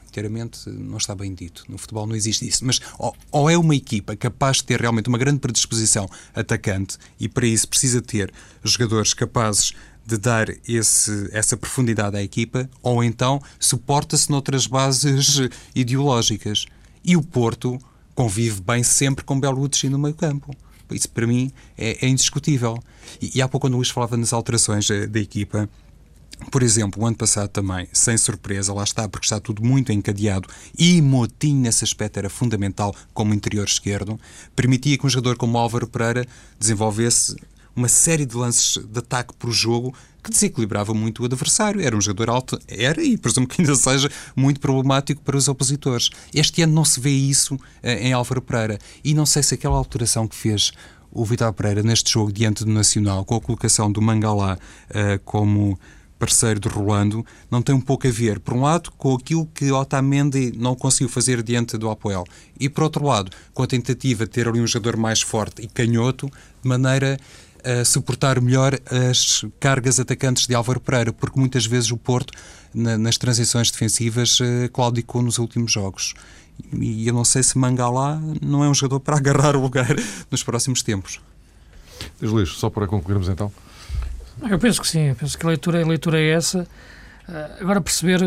inteiramente 0.09 0.67
não 0.69 0.97
está 0.97 1.15
bem 1.15 1.33
dito. 1.33 1.63
No 1.69 1.77
futebol 1.77 2.05
não 2.05 2.15
existe 2.15 2.47
isso. 2.47 2.65
Mas 2.65 2.79
ou, 2.97 3.15
ou, 3.31 3.49
é 3.49 3.57
uma 3.57 3.75
equipa 3.75 4.15
capaz 4.15 4.57
de 4.57 4.65
ter 4.65 4.81
realmente 4.81 5.07
uma 5.07 5.17
grande 5.17 5.39
predisposição 5.39 6.09
atacante 6.35 6.97
e 7.19 7.29
para 7.29 7.45
isso 7.45 7.67
precisa 7.67 8.01
ter 8.01 8.33
jogadores 8.63 9.13
capazes 9.13 9.73
de 10.05 10.17
dar 10.17 10.49
esse, 10.67 11.29
essa 11.31 11.55
profundidade 11.55 12.17
à 12.17 12.23
equipa, 12.23 12.69
ou 12.81 13.03
então 13.03 13.41
suporta-se 13.59 14.29
noutras 14.29 14.65
bases 14.65 15.49
ideológicas. 15.75 16.65
E 17.03 17.15
o 17.15 17.21
Porto 17.21 17.79
convive 18.15 18.61
bem 18.61 18.83
sempre 18.83 19.23
com 19.23 19.39
Bellucci 19.39 19.89
no 19.89 19.99
meio 19.99 20.15
campo. 20.15 20.55
Isso 20.91 21.09
para 21.09 21.27
mim 21.27 21.51
é, 21.77 22.05
é 22.05 22.09
indiscutível. 22.09 22.77
E, 23.21 23.37
e, 23.37 23.41
há 23.41 23.47
pouco 23.47 23.65
quando 23.65 23.73
o 23.75 23.77
Luís 23.77 23.89
falava 23.89 24.17
nas 24.17 24.33
alterações 24.33 24.87
da 24.87 25.19
equipa, 25.19 25.69
por 26.51 26.63
exemplo, 26.63 27.03
o 27.03 27.05
ano 27.05 27.15
passado 27.15 27.49
também, 27.49 27.87
sem 27.91 28.17
surpresa, 28.17 28.73
lá 28.73 28.83
está, 28.83 29.07
porque 29.07 29.25
está 29.25 29.39
tudo 29.39 29.63
muito 29.63 29.91
encadeado 29.91 30.47
e 30.77 31.01
Motinho 31.01 31.61
nesse 31.61 31.83
aspecto 31.83 32.17
era 32.17 32.29
fundamental 32.29 32.95
como 33.13 33.33
interior 33.33 33.67
esquerdo, 33.67 34.19
permitia 34.55 34.97
que 34.97 35.05
um 35.05 35.09
jogador 35.09 35.37
como 35.37 35.57
Álvaro 35.57 35.87
Pereira 35.87 36.25
desenvolvesse 36.57 37.35
uma 37.79 37.87
série 37.87 38.25
de 38.25 38.35
lances 38.35 38.77
de 38.77 38.99
ataque 38.99 39.33
por 39.39 39.51
jogo 39.51 39.93
que 40.21 40.29
desequilibrava 40.29 40.93
muito 40.93 41.23
o 41.23 41.25
adversário. 41.25 41.81
Era 41.81 41.95
um 41.95 42.01
jogador 42.01 42.29
alto, 42.29 42.59
era 42.67 43.01
e 43.01 43.17
presumo 43.17 43.47
que 43.47 43.61
ainda 43.61 43.73
seja 43.75 44.11
muito 44.35 44.59
problemático 44.59 45.21
para 45.23 45.37
os 45.37 45.47
opositores. 45.47 46.09
Este 46.33 46.61
ano 46.61 46.73
não 46.73 46.83
se 46.83 46.99
vê 46.99 47.09
isso 47.09 47.55
uh, 47.55 47.59
em 47.83 48.11
Álvaro 48.11 48.41
Pereira 48.41 48.77
e 49.03 49.13
não 49.13 49.25
sei 49.25 49.41
se 49.41 49.53
aquela 49.53 49.77
alteração 49.77 50.27
que 50.27 50.35
fez 50.35 50.73
o 51.09 51.23
Vitor 51.23 51.53
Pereira 51.53 51.81
neste 51.81 52.11
jogo 52.11 52.31
diante 52.31 52.65
do 52.65 52.71
Nacional, 52.71 53.23
com 53.23 53.35
a 53.35 53.41
colocação 53.41 53.89
do 53.89 54.01
Mangalá 54.01 54.59
uh, 54.89 55.19
como 55.23 55.79
parceiro 56.19 56.59
de 56.59 56.67
Rolando, 56.67 57.25
não 57.49 57.61
tem 57.61 57.73
um 57.73 57.79
pouco 57.79 58.05
a 58.05 58.11
ver, 58.11 58.41
por 58.41 58.53
um 58.53 58.61
lado, 58.61 58.91
com 58.97 59.15
aquilo 59.15 59.45
que 59.47 59.71
Otamendi 59.71 60.51
não 60.57 60.75
conseguiu 60.75 61.07
fazer 61.07 61.41
diante 61.41 61.77
do 61.77 61.89
Apoel, 61.89 62.25
e 62.59 62.67
por 62.67 62.83
outro 62.83 63.05
lado, 63.05 63.31
com 63.53 63.63
a 63.63 63.67
tentativa 63.67 64.25
de 64.25 64.31
ter 64.31 64.45
ali 64.45 64.59
um 64.59 64.67
jogador 64.67 64.97
mais 64.97 65.21
forte 65.21 65.61
e 65.61 65.67
canhoto, 65.67 66.29
de 66.61 66.67
maneira 66.67 67.17
a 67.69 67.85
suportar 67.85 68.41
melhor 68.41 68.79
as 68.89 69.45
cargas 69.59 69.99
atacantes 69.99 70.47
de 70.47 70.55
Álvaro 70.55 70.79
Pereira, 70.79 71.13
porque 71.13 71.39
muitas 71.39 71.65
vezes 71.65 71.91
o 71.91 71.97
Porto, 71.97 72.33
na, 72.73 72.97
nas 72.97 73.17
transições 73.17 73.69
defensivas, 73.69 74.39
uh, 74.39 74.69
claudicou 74.71 75.21
nos 75.21 75.37
últimos 75.37 75.71
jogos. 75.71 76.13
E 76.73 77.07
eu 77.07 77.13
não 77.13 77.23
sei 77.23 77.43
se 77.43 77.57
Mangalá 77.57 78.19
não 78.41 78.63
é 78.63 78.69
um 78.69 78.73
jogador 78.73 78.99
para 78.99 79.17
agarrar 79.17 79.55
o 79.55 79.61
lugar 79.61 79.95
nos 80.29 80.43
próximos 80.43 80.81
tempos. 80.81 81.19
Diz 82.19 82.29
Luís, 82.31 82.49
só 82.49 82.69
para 82.69 82.87
concluirmos 82.87 83.29
então. 83.29 83.51
Eu 84.49 84.57
penso 84.57 84.81
que 84.81 84.87
sim, 84.87 85.09
eu 85.09 85.15
penso 85.15 85.37
que 85.37 85.45
a 85.45 85.49
leitura, 85.49 85.83
a 85.83 85.87
leitura 85.87 86.19
é 86.19 86.29
essa. 86.29 86.67
Uh, 87.27 87.61
agora 87.61 87.81
perceber 87.81 88.21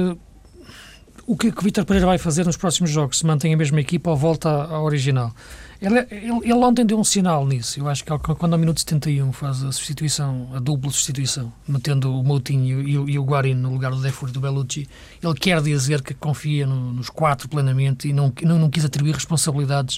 o 1.26 1.36
que, 1.36 1.52
que 1.52 1.62
Vítor 1.62 1.84
Pereira 1.84 2.06
vai 2.06 2.18
fazer 2.18 2.44
nos 2.44 2.56
próximos 2.56 2.90
jogos, 2.90 3.18
se 3.18 3.26
mantém 3.26 3.54
a 3.54 3.56
mesma 3.56 3.80
equipa 3.80 4.10
ou 4.10 4.16
volta 4.16 4.48
à 4.48 4.82
original. 4.82 5.32
Ele, 5.80 5.98
ele, 6.12 6.30
ele, 6.44 6.52
ontem 6.52 6.86
deu 6.86 6.96
um 6.96 7.02
sinal 7.02 7.44
nisso. 7.44 7.80
Eu 7.80 7.88
acho 7.88 8.04
que 8.04 8.34
quando 8.36 8.52
ao 8.52 8.58
minuto 8.58 8.78
71 8.78 9.32
faz 9.32 9.64
a 9.64 9.72
substituição, 9.72 10.48
a 10.54 10.60
dupla 10.60 10.92
substituição, 10.92 11.52
metendo 11.66 12.16
o 12.16 12.22
Moutinho 12.22 12.80
e, 12.80 12.92
e 12.92 13.18
o 13.18 13.54
no 13.56 13.72
lugar 13.72 13.90
do 13.90 14.00
Defur 14.00 14.28
e 14.28 14.32
do 14.32 14.40
Bellucci, 14.40 14.88
ele 15.20 15.34
quer 15.34 15.60
dizer 15.60 16.00
que 16.00 16.14
confia 16.14 16.66
no, 16.68 16.92
nos 16.92 17.10
quatro 17.10 17.48
plenamente 17.48 18.08
e 18.08 18.12
não, 18.12 18.32
não, 18.42 18.60
não 18.60 18.70
quis 18.70 18.84
atribuir 18.84 19.14
responsabilidades 19.14 19.96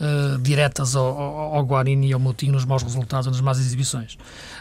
uh, 0.00 0.38
diretas 0.40 0.94
ao, 0.94 1.04
ao, 1.04 1.54
ao 1.56 1.86
e 1.88 2.12
ao 2.12 2.20
Moutinho 2.20 2.52
nos 2.52 2.64
maus 2.64 2.84
resultados 2.84 3.26
ou 3.26 3.32
nas 3.32 3.40
más 3.40 3.58
exibições. 3.58 4.16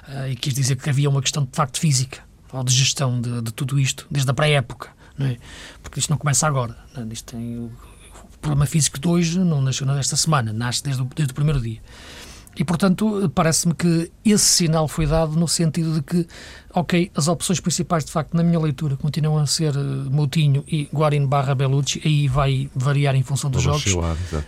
Uh, 0.08 0.30
e 0.30 0.36
quis 0.36 0.56
dizer 0.56 0.78
que 0.78 0.90
havia 0.90 1.08
uma 1.08 1.22
questão 1.22 1.44
de 1.44 1.52
facto 1.52 1.80
física 1.80 2.24
ou 2.52 2.64
de 2.64 2.74
gestão 2.74 3.22
de, 3.22 3.42
de 3.42 3.54
tudo 3.54 3.80
isto, 3.80 4.08
desde 4.10 4.32
a 4.32 4.34
pré-época. 4.34 4.95
Não 5.18 5.28
é? 5.28 5.38
Porque 5.82 6.00
isto 6.00 6.10
não 6.10 6.18
começa 6.18 6.48
agora. 6.48 6.76
Não 6.96 7.04
é? 7.04 7.14
Isto 7.14 7.36
tem 7.36 7.72
problema 8.42 8.66
físico 8.68 9.00
de 9.00 9.08
hoje 9.08 9.40
não 9.40 9.60
nasceu 9.62 9.88
nesta 9.88 10.16
semana, 10.16 10.54
nasce 10.54 10.84
desde 10.84 11.02
o, 11.02 11.06
desde 11.06 11.32
o 11.32 11.36
primeiro 11.36 11.60
dia. 11.60 11.80
E, 12.58 12.64
portanto, 12.64 13.30
parece-me 13.36 13.74
que 13.74 14.10
esse 14.24 14.46
sinal 14.46 14.88
foi 14.88 15.06
dado 15.06 15.36
no 15.36 15.46
sentido 15.46 15.96
de 15.96 16.02
que, 16.02 16.26
ok, 16.74 17.12
as 17.14 17.28
opções 17.28 17.60
principais, 17.60 18.06
de 18.06 18.12
facto, 18.12 18.34
na 18.34 18.44
minha 18.44 18.58
leitura, 18.58 18.96
continuam 18.96 19.40
a 19.40 19.46
ser 19.46 19.76
uh, 19.76 20.10
Moutinho 20.10 20.64
e 20.66 20.88
Guarin 20.94 21.26
barra 21.26 21.54
Bellucci, 21.54 22.02
aí 22.06 22.30
vai 22.30 22.70
variar 22.74 23.14
em 23.14 23.24
função 23.24 23.50
dos 23.50 23.62
jogos, 23.62 23.94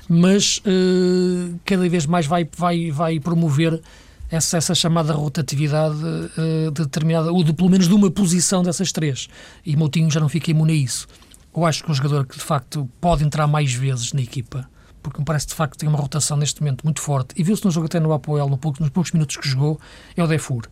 mas 0.07 0.59
uh, 0.59 1.59
cada 1.65 1.89
vez 1.89 2.05
mais 2.05 2.25
vai, 2.25 2.47
vai, 2.55 2.91
vai 2.91 3.19
promover 3.19 3.81
essa, 4.29 4.57
essa 4.57 4.75
chamada 4.75 5.13
rotatividade 5.13 5.95
uh, 5.95 6.71
determinada, 6.71 7.31
ou 7.31 7.43
de, 7.43 7.53
pelo 7.53 7.69
menos 7.69 7.87
de 7.87 7.93
uma 7.93 8.11
posição 8.11 8.63
dessas 8.63 8.91
três. 8.91 9.27
E 9.65 9.75
Moutinho 9.75 10.09
já 10.11 10.19
não 10.19 10.29
fica 10.29 10.51
imune 10.51 10.73
a 10.73 10.75
isso 10.75 11.07
eu 11.57 11.65
acho 11.65 11.83
que 11.83 11.89
um 11.89 11.93
jogador 11.93 12.25
que 12.27 12.37
de 12.37 12.43
facto 12.43 12.87
pode 13.01 13.23
entrar 13.23 13.47
mais 13.47 13.73
vezes 13.73 14.13
na 14.13 14.21
equipa, 14.21 14.69
porque 15.01 15.19
me 15.19 15.25
parece 15.25 15.47
de 15.47 15.55
facto 15.55 15.71
que 15.71 15.79
tem 15.79 15.89
uma 15.89 15.97
rotação 15.97 16.37
neste 16.37 16.61
momento 16.61 16.83
muito 16.83 17.01
forte, 17.01 17.33
e 17.35 17.43
viu-se 17.43 17.65
no 17.65 17.71
jogo 17.71 17.87
até 17.87 17.99
no 17.99 18.13
Apoel, 18.13 18.47
no 18.47 18.59
pouco, 18.59 18.79
nos 18.79 18.91
poucos 18.91 19.11
minutos 19.11 19.37
que 19.37 19.47
jogou, 19.47 19.79
é 20.15 20.23
o 20.23 20.27
Defur. 20.27 20.69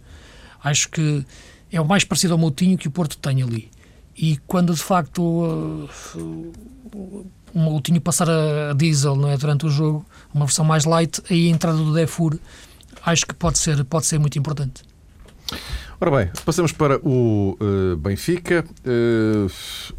Acho 0.63 0.89
que 0.89 1.25
é 1.71 1.81
o 1.81 1.85
mais 1.85 2.03
parecido 2.03 2.33
ao 2.33 2.37
Moutinho 2.37 2.77
que 2.77 2.87
o 2.87 2.91
Porto 2.91 3.17
tem 3.17 3.41
ali. 3.41 3.71
E 4.15 4.37
quando 4.45 4.75
de 4.75 4.81
facto 4.81 5.23
uh, 5.23 5.89
o 7.51 7.59
Moutinho 7.59 7.99
passar 7.99 8.29
a 8.29 8.73
diesel 8.73 9.15
não 9.15 9.29
é, 9.29 9.37
durante 9.37 9.65
o 9.65 9.69
jogo, 9.69 10.05
uma 10.31 10.45
versão 10.45 10.63
mais 10.63 10.85
light, 10.85 11.19
aí 11.31 11.47
a 11.47 11.49
entrada 11.49 11.79
do 11.79 11.93
Defur 11.95 12.37
acho 13.05 13.25
que 13.25 13.33
pode 13.33 13.57
ser, 13.57 13.83
pode 13.85 14.05
ser 14.05 14.19
muito 14.19 14.37
importante. 14.37 14.83
Ora 15.99 16.11
bem, 16.11 16.29
passamos 16.43 16.73
para 16.73 16.99
o 17.07 17.57
uh, 17.61 17.95
Benfica. 17.95 18.65
Uh, 18.85 19.49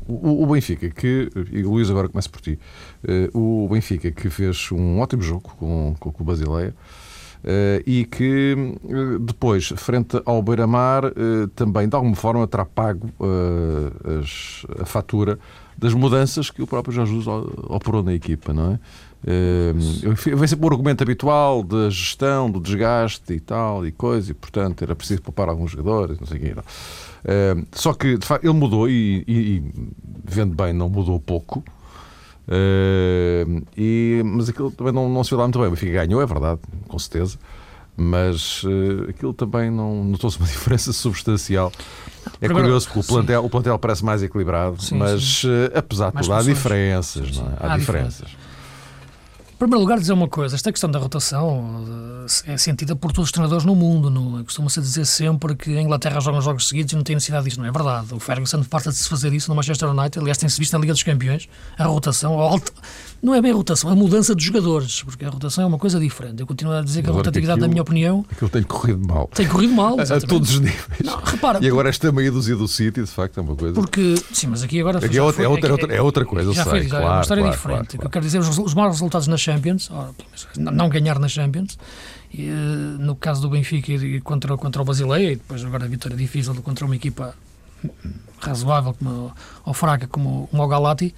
o, 0.06 0.42
o, 0.42 0.46
Benfica 0.46 0.90
que, 0.90 1.30
e 1.50 1.62
Luís, 1.62 1.88
agora 1.88 2.08
começa 2.08 2.28
por 2.28 2.40
ti. 2.40 2.58
Uh, 3.32 3.64
o 3.64 3.68
Benfica 3.68 4.10
que 4.10 4.28
fez 4.28 4.70
um 4.72 4.98
ótimo 4.98 5.22
jogo 5.22 5.54
com, 5.58 5.94
com 5.98 6.22
o 6.22 6.24
Basileia. 6.24 6.74
E 7.86 8.04
que 8.06 8.56
depois, 9.20 9.68
frente 9.76 10.20
ao 10.24 10.42
Beira-Mar, 10.42 11.04
também 11.54 11.88
de 11.88 11.94
alguma 11.94 12.16
forma 12.16 12.44
terá 12.48 12.64
pago 12.64 13.08
as, 14.20 14.66
a 14.82 14.84
fatura 14.84 15.38
das 15.78 15.94
mudanças 15.94 16.50
que 16.50 16.60
o 16.60 16.66
próprio 16.66 16.92
Jorge 16.92 17.14
Jesus 17.14 17.44
operou 17.68 18.02
na 18.02 18.14
equipa, 18.14 18.52
não 18.52 18.72
é? 18.72 18.78
Uh, 19.26 20.36
vai 20.36 20.46
ser 20.46 20.56
o 20.60 20.66
argumento 20.68 21.02
habitual 21.02 21.64
da 21.64 21.90
gestão, 21.90 22.48
do 22.48 22.60
desgaste 22.60 23.32
e 23.32 23.40
tal, 23.40 23.84
e 23.84 23.90
coisa, 23.90 24.30
e 24.30 24.34
portanto 24.34 24.82
era 24.82 24.94
preciso 24.94 25.20
poupar 25.20 25.48
alguns 25.48 25.72
jogadores, 25.72 26.18
não 26.20 26.26
sei 26.26 26.38
o 26.38 26.40
quê. 26.40 26.54
Uh, 26.54 27.66
só 27.72 27.92
que, 27.92 28.16
de 28.16 28.24
facto, 28.24 28.44
ele 28.44 28.54
mudou 28.54 28.88
e, 28.88 29.24
e, 29.26 29.56
e 29.56 29.62
vendo 30.24 30.54
bem, 30.54 30.72
não 30.72 30.88
mudou 30.88 31.18
pouco. 31.18 31.64
Uh, 32.46 33.64
e, 33.76 34.22
mas 34.24 34.48
aquilo 34.48 34.70
também 34.70 34.92
não, 34.92 35.08
não 35.08 35.24
se 35.24 35.30
viu 35.30 35.38
lá 35.38 35.44
muito 35.44 35.58
bem. 35.58 35.66
O 35.66 35.70
Benfica 35.70 35.92
ganhou, 35.92 36.22
é 36.22 36.26
verdade, 36.26 36.60
com 36.86 36.98
certeza. 36.98 37.36
Mas 37.96 38.62
uh, 38.62 39.08
aquilo 39.08 39.32
também 39.32 39.70
não 39.70 40.04
notou-se 40.04 40.38
uma 40.38 40.46
diferença 40.46 40.92
substancial. 40.92 41.72
É 42.40 42.48
curioso 42.48 42.86
porque 42.86 43.00
o 43.00 43.04
plantel, 43.04 43.44
o 43.44 43.50
plantel 43.50 43.78
parece 43.78 44.04
mais 44.04 44.22
equilibrado, 44.22 44.80
sim, 44.82 44.96
mas 44.96 45.40
sim. 45.40 45.48
Uh, 45.48 45.78
apesar 45.78 46.12
de 46.12 46.20
tudo, 46.20 46.32
há 46.32 46.42
diferenças, 46.42 47.38
é? 47.38 47.42
Há, 47.58 47.74
há 47.74 47.78
diferenças. 47.78 48.26
diferenças. 48.26 48.45
Em 49.56 49.58
primeiro 49.58 49.80
lugar, 49.80 49.98
dizer 49.98 50.12
uma 50.12 50.28
coisa: 50.28 50.54
esta 50.54 50.70
questão 50.70 50.90
da 50.90 50.98
rotação 50.98 51.82
eh, 52.46 52.52
é 52.52 52.56
sentida 52.58 52.94
por 52.94 53.10
todos 53.10 53.28
os 53.28 53.32
treinadores 53.32 53.64
no 53.64 53.74
mundo. 53.74 54.38
É? 54.38 54.44
Costuma-se 54.44 54.78
dizer 54.82 55.06
sempre 55.06 55.56
que 55.56 55.78
a 55.78 55.80
Inglaterra 55.80 56.20
joga 56.20 56.42
jogos 56.42 56.68
seguidos 56.68 56.92
e 56.92 56.96
não 56.96 57.02
tem 57.02 57.16
necessidade 57.16 57.46
disso. 57.46 57.58
Não 57.58 57.66
é 57.66 57.72
verdade. 57.72 58.12
O 58.12 58.20
Ferguson 58.20 58.62
parte 58.64 58.90
de 58.90 58.94
se 58.96 59.08
fazer 59.08 59.32
isso 59.32 59.48
no 59.48 59.54
Manchester 59.56 59.88
United. 59.88 60.18
Aliás, 60.18 60.36
tem-se 60.36 60.58
visto 60.58 60.74
na 60.74 60.78
Liga 60.78 60.92
dos 60.92 61.02
Campeões 61.02 61.48
a 61.78 61.84
rotação, 61.84 62.38
a 62.38 62.42
alta, 62.42 62.70
não 63.22 63.34
é 63.34 63.40
bem 63.40 63.50
a 63.50 63.54
rotação, 63.54 63.88
é 63.88 63.94
a 63.94 63.96
mudança 63.96 64.34
dos 64.34 64.44
jogadores, 64.44 65.02
porque 65.02 65.24
a 65.24 65.30
rotação 65.30 65.64
é 65.64 65.66
uma 65.66 65.78
coisa 65.78 65.98
diferente. 65.98 66.40
Eu 66.40 66.46
continuo 66.46 66.74
a 66.74 66.82
dizer 66.82 67.02
que 67.02 67.08
a 67.08 67.12
rotatividade, 67.12 67.58
na 67.58 67.66
minha 67.66 67.80
opinião. 67.80 68.26
Aquilo 68.30 68.50
tem 68.50 68.62
corrido 68.62 69.08
mal. 69.08 69.30
Tem 69.34 69.48
corrido 69.48 69.72
mal. 69.72 69.96
A, 69.98 70.02
a 70.02 70.20
todos 70.20 70.50
os 70.50 70.60
níveis. 70.60 71.00
Não, 71.02 71.18
repara, 71.18 71.58
e 71.62 71.68
agora 71.68 71.88
esta 71.88 72.12
meia 72.12 72.30
dúzia 72.30 72.54
do 72.54 72.68
City, 72.68 73.00
de 73.00 73.10
facto, 73.10 73.38
é 73.38 73.42
uma 73.42 73.56
coisa. 73.56 73.74
Porque, 73.74 74.14
sim, 74.32 74.46
mas 74.48 74.62
aqui 74.62 74.80
agora. 74.80 74.98
Aqui 74.98 75.16
é, 75.16 75.22
outra, 75.22 75.36
foi, 75.36 75.44
é, 75.44 75.48
outra, 75.48 75.94
é, 75.94 75.96
é, 75.96 76.02
outra 76.02 76.24
coisa, 76.24 76.52
já 76.52 76.64
sei, 76.64 76.70
foi, 76.70 76.86
claro, 76.86 77.04
é 77.04 77.08
uma 77.08 77.20
história 77.22 77.42
claro, 77.42 77.56
diferente. 77.56 77.78
Claro, 77.78 77.96
claro. 77.96 78.06
Eu 78.06 78.10
quero 78.10 78.24
dizer, 78.24 78.38
os, 78.38 78.58
os 78.58 78.74
maus 78.74 78.92
resultados 78.92 79.26
na 79.26 79.36
Champions, 79.46 79.90
não 80.56 80.88
ganhar 80.88 81.18
na 81.18 81.28
Champions, 81.28 81.78
e, 82.32 82.48
eh, 82.48 82.52
no 82.98 83.14
caso 83.14 83.40
do 83.42 83.48
Benfica 83.48 83.92
e 83.92 84.20
contra, 84.20 84.56
contra 84.56 84.82
o 84.82 84.84
Basileia, 84.84 85.32
e 85.32 85.36
depois 85.36 85.64
agora 85.64 85.84
a 85.84 85.88
vitória 85.88 86.16
difícil 86.16 86.54
contra 86.62 86.84
uma 86.84 86.96
equipa 86.96 87.34
razoável 88.38 88.94
como, 88.94 89.32
ou 89.64 89.74
fraca 89.74 90.06
como 90.06 90.48
o 90.52 90.68
Galati, 90.68 91.14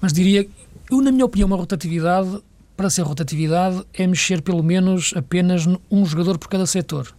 mas 0.00 0.12
diria 0.12 0.46
eu, 0.90 1.00
na 1.00 1.12
minha 1.12 1.24
opinião, 1.24 1.46
uma 1.46 1.56
rotatividade, 1.56 2.42
para 2.76 2.90
ser 2.90 3.02
rotatividade, 3.02 3.84
é 3.94 4.06
mexer 4.08 4.42
pelo 4.42 4.62
menos 4.62 5.12
apenas 5.14 5.64
um 5.88 6.04
jogador 6.04 6.36
por 6.36 6.48
cada 6.48 6.66
setor. 6.66 7.14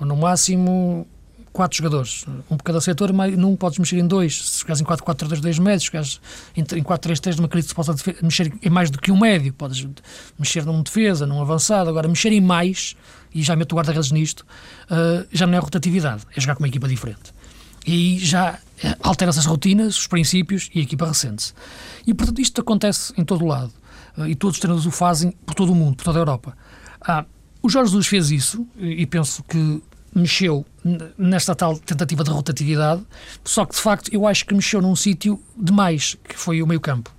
Ou 0.00 0.06
no 0.06 0.16
máximo 0.16 1.06
quatro 1.52 1.76
jogadores, 1.76 2.24
um 2.50 2.56
por 2.56 2.64
cada 2.64 2.80
setor, 2.80 3.12
num 3.12 3.54
podes 3.56 3.78
mexer 3.78 3.98
em 3.98 4.06
dois. 4.06 4.48
Se 4.48 4.60
jogares 4.60 4.80
em 4.80 4.84
4-4-3, 4.84 5.40
dois 5.40 5.58
médios, 5.58 5.84
se 5.84 6.20
em 6.54 6.82
4-3-3, 6.82 7.36
numa 7.36 7.48
crise, 7.48 7.74
podes 7.74 8.04
mexer 8.22 8.52
em 8.62 8.70
mais 8.70 8.90
do 8.90 8.98
que 8.98 9.12
um 9.12 9.18
médio, 9.18 9.52
podes 9.52 9.86
mexer 10.38 10.64
num 10.64 10.82
defesa, 10.82 11.26
num 11.26 11.40
avançado. 11.40 11.90
Agora, 11.90 12.08
mexer 12.08 12.32
em 12.32 12.40
mais, 12.40 12.96
e 13.34 13.42
já 13.42 13.54
meto 13.54 13.72
o 13.72 13.76
guarda-redes 13.76 14.10
nisto, 14.10 14.46
uh, 14.90 15.26
já 15.30 15.46
não 15.46 15.54
é 15.54 15.58
rotatividade, 15.58 16.22
é 16.34 16.40
jogar 16.40 16.54
com 16.54 16.62
uma 16.62 16.68
equipa 16.68 16.88
diferente. 16.88 17.34
E 17.86 18.18
já 18.18 18.58
eh, 18.82 18.96
altera-se 19.02 19.40
as 19.40 19.46
rotinas, 19.46 19.98
os 19.98 20.06
princípios 20.06 20.70
e 20.72 20.78
a 20.78 20.82
equipa 20.82 21.04
recente-se. 21.04 21.52
E, 22.06 22.14
portanto, 22.14 22.40
isto 22.40 22.60
acontece 22.60 23.12
em 23.16 23.24
todo 23.24 23.44
o 23.44 23.48
lado. 23.48 23.72
Eh, 24.18 24.28
e 24.28 24.34
todos 24.36 24.56
os 24.56 24.60
treinadores 24.60 24.86
o 24.86 24.90
fazem 24.90 25.32
por 25.44 25.54
todo 25.54 25.72
o 25.72 25.74
mundo, 25.74 25.96
por 25.96 26.04
toda 26.04 26.18
a 26.18 26.20
Europa. 26.20 26.56
Ah, 27.00 27.24
o 27.60 27.68
Jorge 27.68 27.90
Jesus 27.90 28.06
fez 28.06 28.30
isso 28.30 28.66
e 28.78 29.06
penso 29.06 29.42
que 29.44 29.82
mexeu 30.14 30.64
nesta 31.16 31.54
tal 31.54 31.78
tentativa 31.78 32.24
de 32.24 32.30
rotatividade, 32.30 33.02
só 33.44 33.64
que 33.64 33.74
de 33.74 33.80
facto 33.80 34.12
eu 34.12 34.26
acho 34.26 34.44
que 34.44 34.54
mexeu 34.54 34.82
num 34.82 34.96
sítio 34.96 35.40
demais, 35.56 36.16
que 36.24 36.38
foi 36.38 36.62
o 36.62 36.66
meio-campo. 36.66 37.10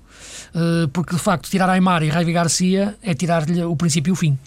Uh, 0.53 0.87
porque 0.89 1.15
de 1.15 1.21
facto 1.21 1.49
tirar 1.49 1.69
Aymar 1.69 2.03
e 2.03 2.09
Raivi 2.09 2.31
Garcia 2.31 2.95
é 3.01 3.13
tirar-lhe 3.13 3.63
o 3.63 3.75
princípio 3.75 4.11
e 4.11 4.13
o 4.13 4.15
fim. 4.15 4.37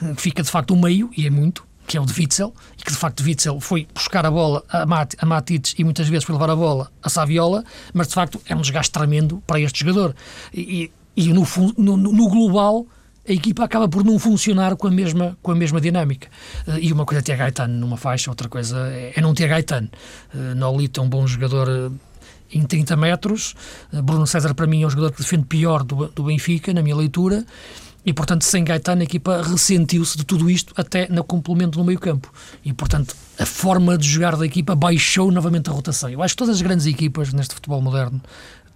Uh, 0.00 0.14
fica 0.16 0.42
de 0.42 0.50
facto 0.50 0.72
o 0.72 0.76
meio, 0.76 1.10
e 1.16 1.26
é 1.26 1.30
muito, 1.30 1.66
que 1.86 1.96
é 1.96 2.00
o 2.00 2.04
de 2.04 2.12
Witzel, 2.18 2.54
e 2.78 2.82
que 2.82 2.90
de 2.90 2.96
facto 2.96 3.22
Witzel 3.22 3.60
foi 3.60 3.86
buscar 3.94 4.24
a 4.26 4.30
bola 4.30 4.62
a, 4.68 4.86
Mat 4.86 5.14
a 5.18 5.26
Matic 5.26 5.78
e 5.78 5.84
muitas 5.84 6.08
vezes 6.08 6.24
foi 6.24 6.34
levar 6.34 6.50
a 6.50 6.56
bola 6.56 6.90
a 7.02 7.08
Saviola, 7.08 7.64
mas 7.92 8.08
de 8.08 8.14
facto 8.14 8.40
é 8.46 8.54
um 8.54 8.60
desgaste 8.60 8.92
tremendo 8.92 9.42
para 9.46 9.60
este 9.60 9.80
jogador. 9.80 10.14
E, 10.52 10.90
e 11.16 11.32
no, 11.32 11.46
no, 11.76 11.96
no, 11.96 12.28
global 12.28 12.86
a 13.28 13.32
equipa 13.32 13.64
acaba 13.64 13.88
por 13.88 14.04
não 14.04 14.18
funcionar 14.18 14.76
com 14.76 14.86
a 14.86 14.90
mesma, 14.90 15.36
com 15.42 15.50
a 15.50 15.54
mesma 15.54 15.80
dinâmica. 15.80 16.28
Uh, 16.66 16.78
e 16.78 16.92
uma 16.92 17.04
coisa 17.04 17.20
é 17.20 17.22
ter 17.22 17.36
Gaetano 17.36 17.74
numa 17.74 17.96
faixa, 17.96 18.30
outra 18.30 18.48
coisa 18.48 18.88
é, 18.92 19.12
é 19.16 19.20
não 19.20 19.34
ter 19.34 19.48
Gaetano. 19.48 19.88
Uh, 20.34 20.54
Nolito 20.54 21.00
é 21.00 21.02
um 21.02 21.08
bom 21.08 21.26
jogador 21.26 21.68
uh, 21.68 21.92
em 22.52 22.62
30 22.62 22.96
metros, 22.96 23.56
Bruno 24.04 24.26
César 24.26 24.54
para 24.54 24.66
mim 24.66 24.82
é 24.82 24.86
um 24.86 24.90
jogador 24.90 25.10
que 25.10 25.20
defende 25.20 25.44
pior 25.44 25.82
do, 25.82 26.06
do 26.08 26.24
Benfica, 26.24 26.72
na 26.72 26.82
minha 26.82 26.94
leitura, 26.94 27.44
e, 28.04 28.12
portanto, 28.12 28.42
sem 28.42 28.62
Gaetano, 28.62 29.00
a 29.00 29.04
equipa 29.04 29.42
ressentiu-se 29.42 30.16
de 30.18 30.24
tudo 30.24 30.50
isto 30.50 30.74
até 30.76 31.08
no 31.08 31.24
complemento 31.24 31.78
no 31.78 31.84
meio-campo. 31.84 32.30
E, 32.62 32.72
portanto, 32.72 33.16
a 33.38 33.46
forma 33.46 33.96
de 33.96 34.06
jogar 34.06 34.36
da 34.36 34.44
equipa 34.44 34.74
baixou 34.74 35.30
novamente 35.32 35.70
a 35.70 35.72
rotação. 35.72 36.10
Eu 36.10 36.22
acho 36.22 36.34
que 36.34 36.38
todas 36.38 36.56
as 36.56 36.62
grandes 36.62 36.84
equipas 36.86 37.32
neste 37.32 37.54
futebol 37.54 37.80
moderno 37.80 38.20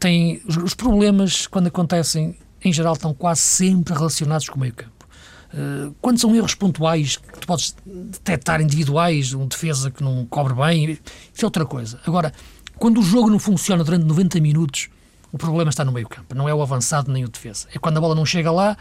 têm. 0.00 0.40
Os 0.46 0.72
problemas, 0.72 1.46
quando 1.46 1.66
acontecem, 1.66 2.36
em 2.64 2.72
geral, 2.72 2.94
estão 2.94 3.14
quase 3.14 3.40
sempre 3.40 3.94
relacionados 3.94 4.48
com 4.48 4.56
o 4.56 4.60
meio-campo. 4.60 5.06
Uh, 5.52 5.94
quando 6.00 6.18
são 6.18 6.34
erros 6.34 6.54
pontuais 6.54 7.16
que 7.16 7.40
tu 7.40 7.46
podes 7.46 7.74
detectar 7.86 8.60
individuais, 8.60 9.32
um 9.32 9.46
defesa 9.46 9.90
que 9.90 10.02
não 10.02 10.26
cobre 10.26 10.54
bem, 10.54 10.90
isso 10.90 11.42
é 11.42 11.44
outra 11.44 11.64
coisa. 11.64 11.98
Agora, 12.06 12.32
quando 12.76 13.00
o 13.00 13.02
jogo 13.02 13.30
não 13.30 13.38
funciona 13.38 13.82
durante 13.82 14.04
90 14.04 14.40
minutos, 14.40 14.88
o 15.32 15.38
problema 15.38 15.70
está 15.70 15.84
no 15.84 15.92
meio-campo, 15.92 16.34
não 16.34 16.48
é 16.48 16.54
o 16.54 16.60
avançado 16.60 17.10
nem 17.12 17.24
o 17.24 17.28
defesa. 17.28 17.66
É 17.72 17.78
quando 17.78 17.96
a 17.96 18.00
bola 18.00 18.14
não 18.14 18.26
chega 18.26 18.50
lá, 18.50 18.76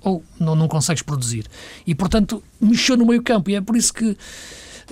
ou 0.00 0.22
não, 0.38 0.54
não 0.54 0.68
consegues 0.68 1.02
produzir. 1.02 1.46
E, 1.86 1.94
portanto, 1.94 2.42
mexeu 2.60 2.96
no 2.96 3.06
meio 3.06 3.22
campo. 3.22 3.50
E 3.50 3.54
é 3.54 3.60
por 3.60 3.76
isso 3.76 3.92
que 3.92 4.16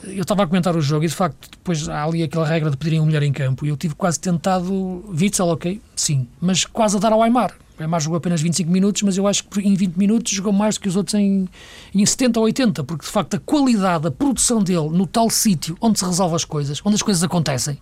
eu 0.05 0.23
estava 0.23 0.43
a 0.43 0.47
comentar 0.47 0.77
o 0.77 0.81
jogo 0.81 1.05
e, 1.05 1.09
de 1.09 1.15
facto, 1.15 1.51
depois 1.51 1.89
há 1.89 2.05
ali 2.05 2.23
aquela 2.23 2.47
regra 2.47 2.71
de 2.71 2.77
pedirem 2.77 3.01
um 3.01 3.07
melhor 3.07 3.23
em 3.23 3.33
campo. 3.33 3.65
E 3.65 3.69
eu 3.69 3.77
tive 3.77 3.95
quase 3.95 4.19
tentado. 4.19 5.05
Witzel, 5.09 5.49
ok, 5.49 5.81
sim, 5.95 6.29
mas 6.41 6.65
quase 6.65 6.97
a 6.97 7.01
dar 7.01 7.13
ao 7.13 7.23
Aymar. 7.23 7.55
O 7.79 7.83
Aymar 7.83 8.01
jogou 8.01 8.17
apenas 8.17 8.41
25 8.41 8.71
minutos, 8.71 9.03
mas 9.03 9.19
eu 9.19 9.27
acho 9.27 9.45
que 9.45 9.61
em 9.61 9.75
20 9.75 9.97
minutos 9.97 10.33
jogou 10.33 10.53
mais 10.53 10.77
do 10.77 10.81
que 10.81 10.89
os 10.89 10.97
outros 10.97 11.15
em, 11.15 11.47
em 11.95 12.07
70 12.07 12.41
ou 12.41 12.47
80, 12.47 12.85
porque 12.85 13.05
de 13.05 13.11
facto 13.11 13.35
a 13.35 13.39
qualidade, 13.41 14.07
a 14.07 14.11
produção 14.11 14.63
dele 14.63 14.89
no 14.91 15.07
tal 15.07 15.29
sítio 15.29 15.77
onde 15.81 15.99
se 15.99 16.05
resolve 16.05 16.35
as 16.35 16.45
coisas, 16.45 16.81
onde 16.85 16.95
as 16.95 17.03
coisas 17.03 17.23
acontecem, 17.23 17.79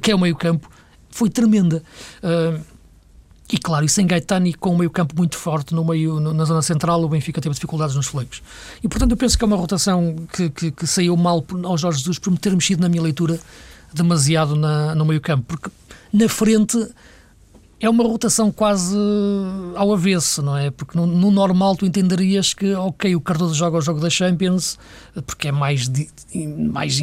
que 0.00 0.10
é 0.10 0.14
o 0.14 0.18
meio-campo, 0.18 0.70
foi 1.10 1.28
tremenda. 1.28 1.82
Uh, 2.22 2.60
e 3.52 3.58
claro, 3.58 3.84
e 3.84 3.88
sem 3.88 4.06
Gaetani 4.06 4.54
com 4.54 4.70
o 4.70 4.78
meio 4.78 4.90
campo 4.90 5.14
muito 5.16 5.36
forte 5.36 5.72
no 5.72 5.84
meio, 5.84 6.18
no, 6.18 6.34
na 6.34 6.44
zona 6.44 6.62
central, 6.62 7.02
o 7.02 7.08
Benfica 7.08 7.40
teve 7.40 7.54
dificuldades 7.54 7.94
nos 7.94 8.06
flancos. 8.06 8.42
E 8.82 8.88
portanto 8.88 9.12
eu 9.12 9.16
penso 9.16 9.38
que 9.38 9.44
é 9.44 9.46
uma 9.46 9.56
rotação 9.56 10.16
que, 10.32 10.50
que, 10.50 10.70
que 10.72 10.86
saiu 10.86 11.16
mal 11.16 11.44
ao 11.64 11.78
Jorge 11.78 11.98
Jesus 11.98 12.18
por 12.18 12.30
me 12.30 12.38
ter 12.38 12.52
mexido 12.52 12.82
na 12.82 12.88
minha 12.88 13.02
leitura 13.02 13.38
demasiado 13.94 14.56
na, 14.56 14.94
no 14.94 15.04
meio 15.04 15.20
campo, 15.20 15.44
porque 15.46 15.70
na 16.12 16.28
frente 16.28 16.76
é 17.80 17.90
uma 17.90 18.04
rotação 18.04 18.50
quase 18.50 18.96
ao 19.74 19.92
avesso, 19.92 20.42
não 20.42 20.56
é? 20.56 20.70
Porque 20.70 20.96
no, 20.96 21.06
no, 21.06 21.30
normal 21.30 21.76
tu 21.76 21.84
entenderias 21.84 22.54
que, 22.54 22.74
ok, 22.74 23.14
o 23.14 23.20
Cardoso 23.20 23.54
joga 23.54 23.76
o 23.76 23.80
jogo 23.80 24.00
da 24.00 24.08
Champions 24.08 24.78
porque 25.26 25.48
é 25.48 25.52
mais, 25.52 25.90
mais, 26.70 27.00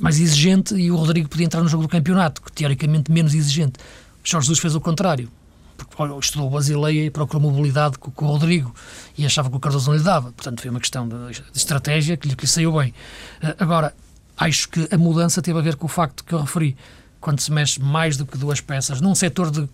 mais 0.00 0.20
exigente 0.20 0.74
e 0.74 0.90
o 0.90 0.96
Rodrigo 0.96 1.28
podia 1.28 1.46
entrar 1.46 1.62
no 1.62 1.68
jogo 1.68 1.82
do 1.82 1.88
campeonato, 1.88 2.40
que 2.40 2.52
teoricamente 2.52 3.10
menos 3.10 3.34
exigente. 3.34 3.80
Jorge 4.22 4.46
Jesus 4.46 4.58
fez 4.60 4.74
o 4.74 4.80
contrário. 4.80 5.28
Porque 5.76 6.02
estudou 6.20 6.48
Basileia 6.48 7.06
e 7.06 7.10
procurou 7.10 7.50
mobilidade 7.50 7.98
com, 7.98 8.08
com, 8.10 8.26
o 8.26 8.28
Rodrigo 8.28 8.72
e 9.18 9.26
achava 9.26 9.50
que 9.50 9.56
o 9.56 9.60
Cardoso 9.60 9.90
não 9.90 9.98
lhe 9.98 10.04
dava. 10.04 10.30
Portanto, 10.30 10.62
foi 10.62 10.70
uma 10.70 10.78
questão 10.78 11.08
de, 11.08 11.16
de 11.32 11.58
estratégia 11.58 12.16
que 12.16 12.28
lhe, 12.28 12.36
que 12.36 12.42
lhe 12.42 12.48
saiu 12.48 12.72
bem. 12.72 12.94
Uh, 13.42 13.54
agora, 13.58 13.92
acho 14.36 14.68
que 14.68 14.88
a 14.90 14.96
mudança 14.96 15.42
teve 15.42 15.58
a 15.58 15.62
ver 15.62 15.74
com 15.74 15.86
o 15.86 15.88
facto 15.88 16.24
que 16.24 16.32
eu 16.32 16.40
referi. 16.40 16.76
Quando 17.24 17.40
se 17.40 17.50
mexe 17.50 17.80
mais 17.80 18.18
do 18.18 18.26
que 18.26 18.36
duas 18.36 18.60
peças 18.60 19.00
num 19.00 19.14
setor 19.14 19.50
de 19.50 19.66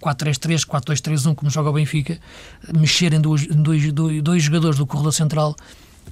4-3-3, 0.00 0.64
4-2-3-1, 0.64 1.34
como 1.34 1.50
joga 1.50 1.68
o 1.68 1.72
Benfica, 1.74 2.18
mexer 2.74 3.12
em 3.12 3.20
dois, 3.20 3.46
dois, 3.48 3.92
dois, 4.22 4.42
jogadores 4.42 4.78
do 4.78 4.86
corredor 4.86 5.12
central, 5.12 5.54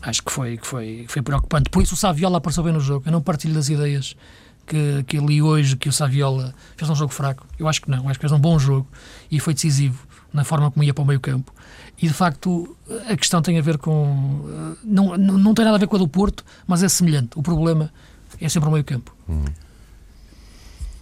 acho 0.03 0.23
que 0.23 0.31
foi, 0.31 0.59
que 0.59 0.67
foi, 0.67 1.07
foi 1.09 1.23
preocupante. 1.23 1.71
Por 1.71 1.83
isso 1.83 1.95
o 1.95 1.97
Saviola 1.97 2.37
apareceu 2.37 2.63
bem 2.63 2.75
no 2.75 2.81
jogo. 2.81 3.05
Eu 3.07 3.13
não 3.13 3.23
partilho 3.23 3.55
das 3.55 3.71
ideias 3.71 4.15
que, 4.67 5.03
que 5.05 5.17
li 5.17 5.41
hoje 5.41 5.75
que 5.75 5.89
o 5.89 5.93
Saviola 5.93 6.55
fez 6.77 6.91
um 6.91 6.95
jogo 6.95 7.15
fraco. 7.15 7.47
Eu 7.59 7.67
acho 7.67 7.81
que 7.81 7.91
não, 7.91 8.07
acho 8.11 8.19
que 8.19 8.29
fez 8.29 8.33
um 8.33 8.39
bom 8.39 8.59
jogo 8.59 8.87
e 9.31 9.41
foi 9.41 9.55
decisivo 9.55 10.07
na 10.35 10.45
forma 10.45 10.71
como 10.71 10.85
ia 10.85 10.93
para 10.93 11.03
o 11.03 11.07
meio 11.07 11.19
campo. 11.19 11.51
E 11.97 12.07
de 12.07 12.13
facto 12.13 12.77
a 13.09 13.17
questão 13.17 13.41
tem 13.41 13.59
a 13.59 13.63
ver 13.63 13.79
com. 13.79 14.77
Não, 14.85 15.17
não, 15.17 15.39
não 15.39 15.55
tem 15.55 15.65
nada 15.65 15.79
a 15.79 15.81
ver 15.81 15.87
com 15.87 15.97
a 15.97 15.99
do 15.99 16.09
Porto, 16.09 16.45
mas 16.67 16.83
é 16.83 16.91
semelhante. 16.91 17.31
O 17.37 17.43
problema 17.43 17.91
é 18.39 18.51
sempre 18.51 18.69
o 18.69 18.73
meio 18.73 18.85
campo. 18.85 19.17
Hum. 19.27 19.47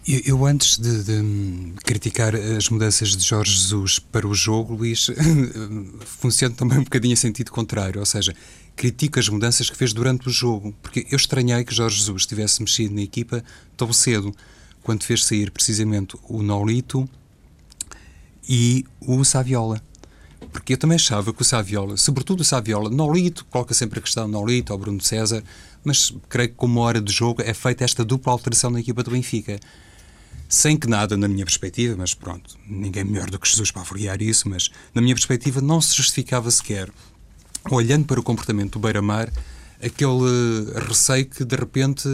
Eu, 0.06 0.44
antes 0.44 0.78
de, 0.78 1.04
de, 1.04 1.72
criticar 1.84 2.34
as 2.34 2.68
mudanças 2.68 3.16
de 3.16 3.24
Jorge 3.24 3.52
Jesus 3.52 4.00
para 4.00 4.26
o 4.26 4.34
jogo, 4.34 4.74
Luís, 4.74 5.06
funciona 6.04 6.52
também 6.52 6.78
um 6.78 6.82
bocadinho 6.82 7.12
em 7.12 7.16
sentido 7.16 7.52
contrário, 7.52 8.00
ou 8.00 8.06
seja, 8.06 8.34
critico 8.74 9.20
as 9.20 9.28
mudanças 9.28 9.70
que 9.70 9.76
fez 9.76 9.92
durante 9.92 10.26
o 10.26 10.30
jogo, 10.30 10.74
porque 10.82 11.06
eu 11.08 11.16
estranhei 11.16 11.64
que 11.64 11.72
Jorge 11.72 11.98
Jesus 11.98 12.26
tivesse 12.26 12.60
mexido 12.60 12.92
na 12.96 13.02
equipa 13.02 13.44
tão 13.76 13.92
cedo, 13.92 14.34
quando 14.82 15.04
fez 15.04 15.24
sair 15.24 15.52
precisamente 15.52 16.16
o 16.24 16.42
Nolito 16.42 17.08
e 18.48 18.84
o 19.00 19.22
Saviola. 19.22 19.80
Porque 20.52 20.72
eu 20.72 20.76
também 20.76 20.96
achava 20.96 21.32
que 21.32 21.42
o 21.42 21.44
Saviola, 21.44 21.96
sobretudo 21.96 22.40
o 22.40 22.44
Saviola, 22.44 22.90
Nolito, 22.90 23.44
coloca 23.44 23.72
sempre 23.72 24.00
a 24.00 24.02
questão 24.02 24.26
Nolito 24.26 24.72
ou 24.72 24.78
Bruno 24.80 25.00
César, 25.00 25.44
mas 25.84 26.12
creio 26.28 26.48
que 26.48 26.56
como 26.56 26.80
hora 26.80 27.00
de 27.00 27.12
jogo 27.12 27.40
é 27.40 27.54
feita 27.54 27.84
esta 27.84 28.04
dupla 28.04 28.32
alteração 28.32 28.68
na 28.68 28.80
equipa 28.80 29.04
do 29.04 29.12
Benfica 29.12 29.60
sem 30.52 30.76
que 30.76 30.86
nada, 30.86 31.16
na 31.16 31.26
minha 31.26 31.46
perspectiva, 31.46 31.96
mas 31.96 32.12
pronto, 32.12 32.58
ninguém 32.68 33.04
melhor 33.04 33.30
do 33.30 33.38
que 33.38 33.48
Jesus 33.48 33.70
para 33.70 33.80
avaliar 33.80 34.20
isso, 34.20 34.50
mas 34.50 34.70
na 34.94 35.00
minha 35.00 35.14
perspectiva 35.14 35.62
não 35.62 35.80
se 35.80 35.96
justificava 35.96 36.50
sequer, 36.50 36.90
olhando 37.70 38.04
para 38.04 38.20
o 38.20 38.22
comportamento 38.22 38.72
do 38.72 38.78
Beira-Mar, 38.78 39.32
aquele 39.82 40.70
receio 40.86 41.24
que 41.24 41.42
de 41.42 41.56
repente 41.56 42.06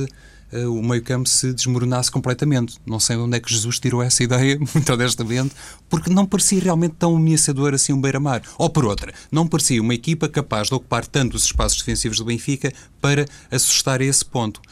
eh, 0.53 0.68
o 0.68 0.81
meio-campo 0.81 1.29
se 1.29 1.53
desmoronasse 1.53 2.12
completamente. 2.12 2.79
Não 2.87 3.01
sei 3.01 3.16
onde 3.16 3.37
é 3.37 3.40
que 3.40 3.53
Jesus 3.53 3.81
tirou 3.81 4.01
essa 4.01 4.22
ideia, 4.24 4.57
muito 4.57 4.92
honestamente, 4.92 5.53
porque 5.90 6.09
não 6.09 6.24
parecia 6.24 6.62
realmente 6.62 6.94
tão 6.96 7.16
ameaçador 7.16 7.74
assim 7.74 7.92
um 7.92 8.01
Beira-Mar. 8.01 8.42
Ou 8.57 8.70
por 8.70 8.85
outra, 8.85 9.12
não 9.33 9.48
parecia 9.48 9.83
uma 9.83 9.94
equipa 9.94 10.29
capaz 10.29 10.68
de 10.68 10.74
ocupar 10.74 11.05
tanto 11.05 11.37
os 11.37 11.42
espaços 11.42 11.79
defensivos 11.79 12.18
do 12.18 12.24
Benfica 12.24 12.72
para 13.01 13.27
assustar 13.51 14.01
a 14.01 14.05
esse 14.05 14.24
ponto. 14.24 14.62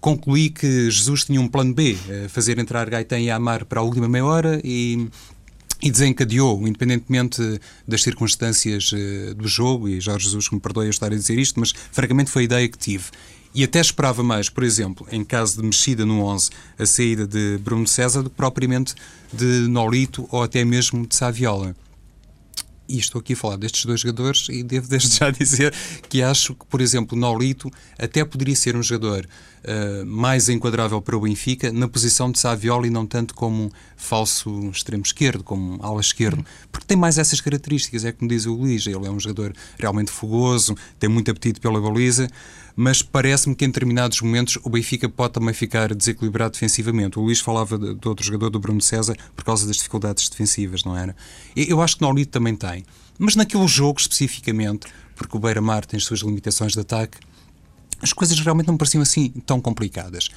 Concluí 0.00 0.50
que 0.50 0.90
Jesus 0.90 1.24
tinha 1.24 1.40
um 1.40 1.48
plano 1.48 1.74
B, 1.74 1.96
eh, 2.08 2.26
fazer 2.28 2.58
entrar 2.58 2.88
Gaetan 2.88 3.20
e 3.20 3.30
Amar 3.30 3.64
para 3.64 3.80
a 3.80 3.82
última 3.82 4.08
meia 4.08 4.24
hora 4.24 4.60
e 4.64 5.08
e 5.82 5.90
desencadeou, 5.90 6.66
independentemente 6.68 7.60
das 7.88 8.02
circunstâncias 8.02 8.92
uh, 8.92 9.34
do 9.34 9.48
jogo, 9.48 9.88
e 9.88 10.00
Jorge 10.00 10.24
Jesus 10.24 10.48
que 10.48 10.54
me 10.54 10.60
perdoe 10.60 10.86
eu 10.86 10.90
estar 10.90 11.06
a 11.06 11.16
dizer 11.16 11.38
isto, 11.38 11.58
mas 11.58 11.72
francamente 11.90 12.30
foi 12.30 12.42
a 12.42 12.44
ideia 12.44 12.68
que 12.68 12.78
tive. 12.78 13.04
E 13.54 13.64
até 13.64 13.80
esperava 13.80 14.22
mais, 14.22 14.48
por 14.48 14.62
exemplo, 14.62 15.06
em 15.10 15.24
caso 15.24 15.56
de 15.56 15.62
mexida 15.62 16.06
no 16.06 16.22
11, 16.24 16.50
a 16.78 16.86
saída 16.86 17.26
de 17.26 17.58
Bruno 17.58 17.86
César 17.86 18.22
do 18.22 18.30
que 18.30 18.36
propriamente 18.36 18.94
de 19.32 19.66
Nolito 19.68 20.28
ou 20.30 20.42
até 20.42 20.64
mesmo 20.64 21.06
de 21.06 21.16
Saviola. 21.16 21.74
E 22.90 22.98
estou 22.98 23.20
aqui 23.20 23.34
a 23.34 23.36
falar 23.36 23.56
destes 23.56 23.84
dois 23.84 24.00
jogadores 24.00 24.48
e 24.50 24.64
devo 24.64 24.88
desde 24.88 25.18
já 25.18 25.30
dizer 25.30 25.72
que 26.08 26.22
acho 26.22 26.56
que, 26.56 26.66
por 26.66 26.80
exemplo, 26.80 27.16
Nolito 27.16 27.70
até 27.96 28.24
poderia 28.24 28.56
ser 28.56 28.74
um 28.74 28.82
jogador 28.82 29.28
uh, 29.64 30.04
mais 30.04 30.48
enquadrável 30.48 31.00
para 31.00 31.16
o 31.16 31.20
Benfica 31.20 31.72
na 31.72 31.86
posição 31.86 32.32
de 32.32 32.40
Saviola 32.40 32.88
e 32.88 32.90
não 32.90 33.06
tanto 33.06 33.32
como 33.32 33.70
falso 33.96 34.70
extremo 34.70 35.04
esquerdo, 35.04 35.44
como 35.44 35.78
ala 35.84 36.00
esquerdo, 36.00 36.44
porque 36.72 36.86
tem 36.86 36.96
mais 36.96 37.16
essas 37.16 37.40
características, 37.40 38.04
é 38.04 38.10
como 38.10 38.28
diz 38.28 38.44
o 38.46 38.54
Luís, 38.54 38.84
ele 38.86 39.06
é 39.06 39.10
um 39.10 39.20
jogador 39.20 39.54
realmente 39.78 40.10
fogoso, 40.10 40.74
tem 40.98 41.08
muito 41.08 41.30
apetite 41.30 41.60
pela 41.60 41.80
baliza, 41.80 42.28
mas 42.82 43.02
parece-me 43.02 43.54
que 43.54 43.62
em 43.62 43.68
determinados 43.68 44.22
momentos 44.22 44.58
o 44.64 44.70
Benfica 44.70 45.06
pode 45.06 45.34
também 45.34 45.52
ficar 45.52 45.94
desequilibrado 45.94 46.52
defensivamente. 46.52 47.18
O 47.18 47.22
Luís 47.22 47.38
falava 47.38 47.76
de, 47.78 48.08
outro 48.08 48.24
jogador, 48.24 48.48
do 48.48 48.58
Bruno 48.58 48.80
César, 48.80 49.18
por 49.36 49.44
causa 49.44 49.66
das 49.66 49.76
dificuldades 49.76 50.30
defensivas, 50.30 50.82
não 50.82 50.96
era? 50.96 51.14
Eu 51.54 51.82
acho 51.82 51.98
que 51.98 52.02
Nolito 52.02 52.30
também 52.30 52.56
tem. 52.56 52.86
Mas 53.18 53.36
naquele 53.36 53.68
jogo 53.68 54.00
especificamente, 54.00 54.86
porque 55.14 55.36
o 55.36 55.40
Beira-Mar 55.40 55.84
tem 55.84 55.98
as 55.98 56.04
suas 56.04 56.20
limitações 56.20 56.72
de 56.72 56.80
ataque, 56.80 57.18
as 58.00 58.14
coisas 58.14 58.40
realmente 58.40 58.68
não 58.68 58.78
pareciam 58.78 59.02
assim 59.02 59.28
tão 59.44 59.60
complicadas. 59.60 60.30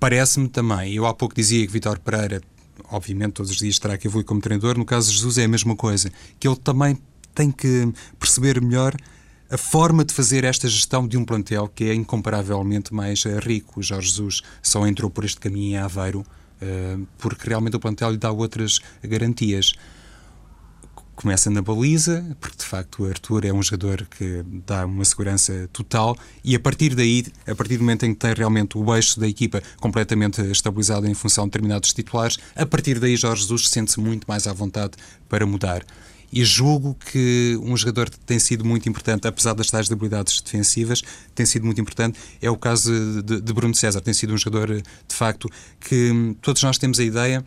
Parece-me 0.00 0.48
também, 0.48 0.94
eu 0.94 1.04
há 1.04 1.12
pouco 1.12 1.34
dizia 1.34 1.66
que 1.66 1.70
Vitor 1.70 1.98
Pereira, 1.98 2.40
obviamente 2.90 3.32
todos 3.32 3.50
os 3.50 3.58
dias 3.58 3.78
terá 3.78 3.98
que 3.98 4.06
evoluir 4.06 4.24
como 4.24 4.40
treinador, 4.40 4.78
no 4.78 4.86
caso 4.86 5.10
de 5.10 5.16
Jesus 5.16 5.36
é 5.36 5.44
a 5.44 5.48
mesma 5.48 5.76
coisa, 5.76 6.10
que 6.40 6.48
ele 6.48 6.56
também 6.56 6.96
tem 7.34 7.50
que 7.50 7.92
perceber 8.18 8.62
melhor 8.62 8.96
a 9.54 9.56
forma 9.56 10.04
de 10.04 10.12
fazer 10.12 10.42
esta 10.42 10.68
gestão 10.68 11.06
de 11.06 11.16
um 11.16 11.24
plantel 11.24 11.68
que 11.68 11.84
é 11.84 11.94
incomparavelmente 11.94 12.92
mais 12.92 13.24
uh, 13.24 13.38
rico. 13.38 13.78
O 13.78 13.82
Jorge 13.84 14.08
Jesus 14.08 14.42
só 14.60 14.84
entrou 14.84 15.08
por 15.08 15.24
este 15.24 15.38
caminho 15.38 15.76
em 15.76 15.76
Aveiro 15.76 16.22
uh, 16.22 17.06
porque 17.18 17.48
realmente 17.48 17.76
o 17.76 17.78
plantel 17.78 18.10
lhe 18.10 18.16
dá 18.16 18.32
outras 18.32 18.80
garantias. 19.00 19.74
Começa 21.14 21.48
na 21.50 21.62
baliza, 21.62 22.36
porque 22.40 22.56
de 22.58 22.64
facto 22.64 23.04
o 23.04 23.06
Arthur 23.06 23.44
é 23.44 23.52
um 23.52 23.62
jogador 23.62 24.04
que 24.18 24.44
dá 24.66 24.84
uma 24.84 25.04
segurança 25.04 25.70
total, 25.72 26.18
e 26.42 26.56
a 26.56 26.58
partir 26.58 26.96
daí, 26.96 27.24
a 27.46 27.54
partir 27.54 27.76
do 27.76 27.84
momento 27.84 28.04
em 28.04 28.12
que 28.12 28.18
tem 28.18 28.34
realmente 28.34 28.76
o 28.76 28.92
eixo 28.96 29.20
da 29.20 29.28
equipa 29.28 29.62
completamente 29.78 30.42
estabilizado 30.50 31.06
em 31.06 31.14
função 31.14 31.44
de 31.44 31.50
determinados 31.50 31.92
titulares, 31.92 32.38
a 32.56 32.66
partir 32.66 32.98
daí 32.98 33.16
Jorge 33.16 33.42
Jesus 33.42 33.68
sente-se 33.68 34.00
muito 34.00 34.24
mais 34.26 34.48
à 34.48 34.52
vontade 34.52 34.94
para 35.28 35.46
mudar 35.46 35.84
e 36.34 36.44
julgo 36.44 36.96
que 37.12 37.56
um 37.62 37.76
jogador 37.76 38.10
que 38.10 38.18
tem 38.18 38.40
sido 38.40 38.64
muito 38.64 38.88
importante, 38.88 39.28
apesar 39.28 39.54
das 39.54 39.70
tais 39.70 39.88
debilidades 39.88 40.40
defensivas, 40.40 41.00
tem 41.32 41.46
sido 41.46 41.64
muito 41.64 41.80
importante, 41.80 42.18
é 42.42 42.50
o 42.50 42.56
caso 42.56 43.22
de, 43.22 43.40
de 43.40 43.52
Bruno 43.52 43.72
César. 43.72 44.00
Tem 44.00 44.12
sido 44.12 44.34
um 44.34 44.36
jogador, 44.36 44.82
de 44.82 45.14
facto, 45.14 45.48
que 45.78 46.34
todos 46.42 46.60
nós 46.64 46.76
temos 46.76 46.98
a 46.98 47.04
ideia 47.04 47.44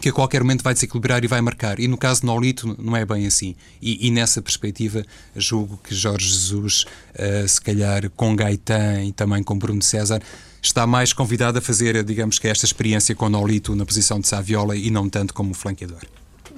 que 0.00 0.08
a 0.08 0.12
qualquer 0.12 0.42
momento 0.42 0.62
vai 0.62 0.74
desequilibrar 0.74 1.22
e 1.22 1.28
vai 1.28 1.40
marcar. 1.40 1.78
E 1.78 1.86
no 1.86 1.96
caso 1.96 2.22
de 2.22 2.26
Nolito 2.26 2.76
não 2.82 2.96
é 2.96 3.06
bem 3.06 3.24
assim. 3.24 3.54
E, 3.80 4.08
e 4.08 4.10
nessa 4.10 4.42
perspectiva 4.42 5.04
julgo 5.36 5.78
que 5.82 5.94
Jorge 5.94 6.28
Jesus, 6.28 6.86
uh, 7.14 7.46
se 7.46 7.60
calhar 7.60 8.10
com 8.10 8.34
Gaetan 8.34 9.04
e 9.04 9.12
também 9.12 9.44
com 9.44 9.56
Bruno 9.56 9.82
César, 9.82 10.20
está 10.60 10.88
mais 10.88 11.12
convidado 11.12 11.58
a 11.58 11.60
fazer, 11.60 12.02
digamos 12.02 12.40
que 12.40 12.48
esta 12.48 12.64
experiência 12.64 13.14
com 13.14 13.28
Nolito 13.28 13.76
na 13.76 13.86
posição 13.86 14.18
de 14.18 14.26
Saviola 14.26 14.76
e 14.76 14.90
não 14.90 15.08
tanto 15.08 15.32
como 15.32 15.54
flanqueador. 15.54 16.02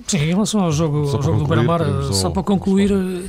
Sim, 0.07 0.19
em 0.19 0.29
relação 0.29 0.61
ao 0.61 0.73
jogo, 0.73 1.09
ao 1.09 1.23
jogo 1.23 1.39
do 1.39 1.47
Beira-Mar, 1.47 1.81
só 2.13 2.31
para 2.31 2.43
concluir, 2.43 2.91
eh, 2.93 3.29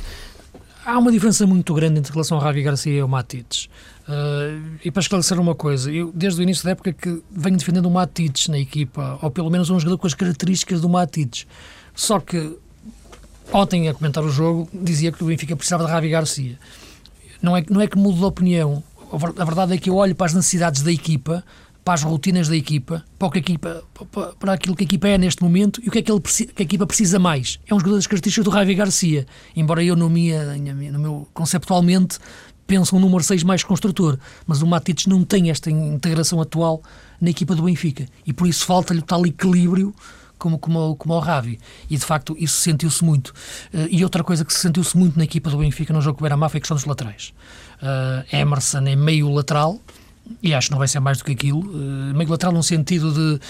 há 0.84 0.98
uma 0.98 1.12
diferença 1.12 1.46
muito 1.46 1.72
grande 1.74 1.98
entre 1.98 2.12
relação 2.12 2.36
ao 2.36 2.42
Ravi 2.42 2.62
Garcia 2.62 2.92
e 2.92 3.00
ao 3.00 3.08
Matites. 3.08 3.68
Uh, 4.02 4.78
e 4.84 4.90
para 4.90 5.00
esclarecer 5.00 5.38
uma 5.38 5.54
coisa, 5.54 5.90
eu 5.90 6.10
desde 6.12 6.40
o 6.40 6.42
início 6.42 6.64
da 6.64 6.72
época 6.72 6.92
que 6.92 7.22
venho 7.30 7.56
defendendo 7.56 7.86
o 7.86 7.90
Matites 7.90 8.48
na 8.48 8.58
equipa, 8.58 9.18
ou 9.22 9.30
pelo 9.30 9.48
menos 9.48 9.70
um 9.70 9.78
jogador 9.78 9.98
com 9.98 10.06
as 10.06 10.14
características 10.14 10.80
do 10.80 10.88
Matites. 10.88 11.46
Só 11.94 12.18
que 12.18 12.58
ontem, 13.52 13.88
a 13.88 13.94
comentar 13.94 14.24
o 14.24 14.30
jogo, 14.30 14.68
dizia 14.72 15.12
que 15.12 15.22
o 15.22 15.26
Benfica 15.26 15.54
precisava 15.54 15.84
de 15.84 15.90
Ravi 15.90 16.08
Garcia. 16.08 16.58
Não 17.40 17.56
é, 17.56 17.64
não 17.68 17.80
é 17.80 17.86
que 17.86 17.96
mudo 17.96 18.18
de 18.18 18.24
opinião. 18.24 18.82
A 19.12 19.44
verdade 19.44 19.74
é 19.74 19.78
que 19.78 19.90
eu 19.90 19.96
olho 19.96 20.14
para 20.14 20.26
as 20.26 20.34
necessidades 20.34 20.82
da 20.82 20.90
equipa 20.90 21.44
para 21.84 21.94
as 21.94 22.02
rotinas 22.02 22.48
da 22.48 22.56
equipa, 22.56 23.04
para, 23.18 23.28
o 23.28 23.30
que 23.30 23.38
a 23.38 23.40
equipa, 23.40 23.84
para 24.38 24.52
aquilo 24.52 24.76
que 24.76 24.84
a 24.84 24.86
equipa 24.86 25.08
é 25.08 25.18
neste 25.18 25.42
momento 25.42 25.80
e 25.82 25.88
o 25.88 25.92
que 25.92 25.98
é 25.98 26.02
que, 26.02 26.12
ele, 26.12 26.20
que 26.20 26.62
a 26.62 26.62
equipa 26.62 26.86
precisa 26.86 27.18
mais. 27.18 27.58
É 27.66 27.74
um 27.74 27.78
jogador 27.78 27.96
das 27.96 28.06
características 28.06 28.44
do 28.44 28.52
Javi 28.52 28.74
Garcia, 28.74 29.26
embora 29.56 29.82
eu, 29.82 29.96
no, 29.96 30.08
minha, 30.08 30.56
no 30.56 30.98
meu, 30.98 31.28
conceptualmente, 31.34 32.18
pense 32.66 32.94
um 32.94 33.00
número 33.00 33.22
6 33.22 33.42
mais 33.42 33.64
construtor, 33.64 34.18
mas 34.46 34.62
o 34.62 34.66
Matites 34.66 35.06
não 35.06 35.24
tem 35.24 35.50
esta 35.50 35.70
integração 35.70 36.40
atual 36.40 36.82
na 37.20 37.30
equipa 37.30 37.54
do 37.54 37.64
Benfica 37.64 38.06
e 38.24 38.32
por 38.32 38.46
isso 38.46 38.64
falta-lhe 38.64 39.02
tal 39.02 39.26
equilíbrio 39.26 39.94
como, 40.38 40.58
como, 40.58 40.96
como 40.96 41.18
Ravi. 41.20 41.60
E 41.88 41.96
de 41.96 42.04
facto 42.04 42.34
isso 42.38 42.60
sentiu-se 42.60 43.04
muito. 43.04 43.28
Uh, 43.72 43.86
e 43.90 44.02
outra 44.02 44.24
coisa 44.24 44.44
que 44.44 44.52
se 44.52 44.58
sentiu-se 44.58 44.96
muito 44.96 45.16
na 45.16 45.24
equipa 45.24 45.48
do 45.50 45.58
Benfica 45.58 45.92
no 45.92 46.00
jogo 46.00 46.18
com 46.18 46.22
o 46.22 46.24
Beira-Mar 46.24 46.48
foi 46.48 46.58
a 46.58 46.60
questão 46.60 46.76
dos 46.76 46.84
laterais. 46.84 47.32
Uh, 47.80 48.36
Emerson 48.36 48.86
é 48.86 48.96
meio 48.96 49.30
lateral, 49.30 49.80
e 50.42 50.54
acho 50.54 50.68
que 50.68 50.72
não 50.72 50.78
vai 50.78 50.88
ser 50.88 51.00
mais 51.00 51.18
do 51.18 51.24
que 51.24 51.32
aquilo. 51.32 51.60
Uh, 51.60 52.14
meio 52.14 52.30
lateral 52.30 52.52
no 52.52 52.62
sentido 52.62 53.12
de 53.12 53.40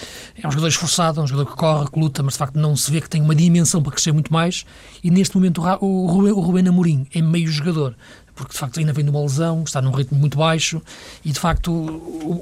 é 0.41 0.47
um 0.47 0.51
jogador 0.51 0.67
esforçado, 0.67 1.19
é 1.19 1.23
um 1.23 1.27
jogador 1.27 1.51
que 1.51 1.57
corre, 1.57 1.89
que 1.89 1.99
luta, 1.99 2.23
mas 2.23 2.33
de 2.33 2.39
facto 2.39 2.55
não 2.55 2.75
se 2.75 2.91
vê 2.91 3.01
que 3.01 3.09
tem 3.09 3.21
uma 3.21 3.35
dimensão 3.35 3.81
para 3.81 3.91
crescer 3.91 4.11
muito 4.11 4.31
mais. 4.31 4.65
E 5.03 5.09
neste 5.09 5.35
momento 5.35 5.61
o, 5.81 5.85
o 5.85 6.39
Rubén 6.39 6.67
Amorim 6.67 7.07
é 7.13 7.21
meio 7.21 7.47
jogador, 7.47 7.95
porque 8.35 8.53
de 8.53 8.59
facto 8.59 8.79
ainda 8.79 8.93
vem 8.93 9.03
de 9.03 9.11
uma 9.11 9.21
lesão, 9.21 9.63
está 9.63 9.81
num 9.81 9.91
ritmo 9.91 10.17
muito 10.17 10.37
baixo 10.37 10.81
e 11.23 11.31
de 11.31 11.39
facto 11.39 11.71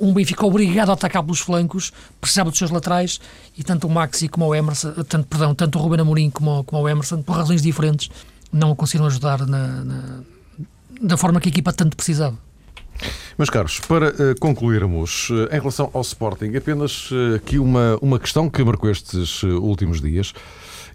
um 0.02 0.14
Benfica 0.14 0.46
obrigado 0.46 0.90
a 0.90 0.94
atacar 0.94 1.24
pelos 1.24 1.40
flancos, 1.40 1.92
precisava 2.20 2.50
dos 2.50 2.58
seus 2.58 2.72
laterais 2.72 3.20
e 3.58 3.64
tanto 3.64 3.88
o 3.88 3.90
Maxi 3.90 4.28
como 4.28 4.48
o 4.48 4.56
Emerson, 4.56 4.92
tanto, 5.08 5.28
perdão, 5.28 5.54
tanto 5.54 5.78
o 5.78 5.82
Rubén 5.82 6.02
Amorim 6.02 6.30
como, 6.30 6.64
como 6.64 6.84
o 6.84 6.90
Emerson, 6.90 7.22
por 7.22 7.36
razões 7.36 7.62
diferentes, 7.62 8.10
não 8.52 8.72
o 8.72 8.76
conseguiram 8.76 9.08
ajudar 9.08 9.46
na, 9.46 9.84
na 9.84 10.20
da 11.02 11.18
forma 11.18 11.40
que 11.40 11.50
a 11.50 11.52
equipa 11.52 11.74
tanto 11.74 11.98
precisava. 11.98 12.38
Meus 13.38 13.50
caros, 13.50 13.80
para 13.80 14.10
uh, 14.10 14.40
concluirmos, 14.40 15.30
uh, 15.30 15.48
em 15.52 15.60
relação 15.60 15.90
ao 15.94 16.02
Sporting, 16.02 16.56
apenas 16.56 17.10
uh, 17.12 17.36
aqui 17.36 17.58
uma, 17.58 17.98
uma 18.02 18.20
questão 18.20 18.50
que 18.50 18.64
marcou 18.64 18.90
estes 18.90 19.44
últimos 19.44 20.02
dias. 20.02 20.34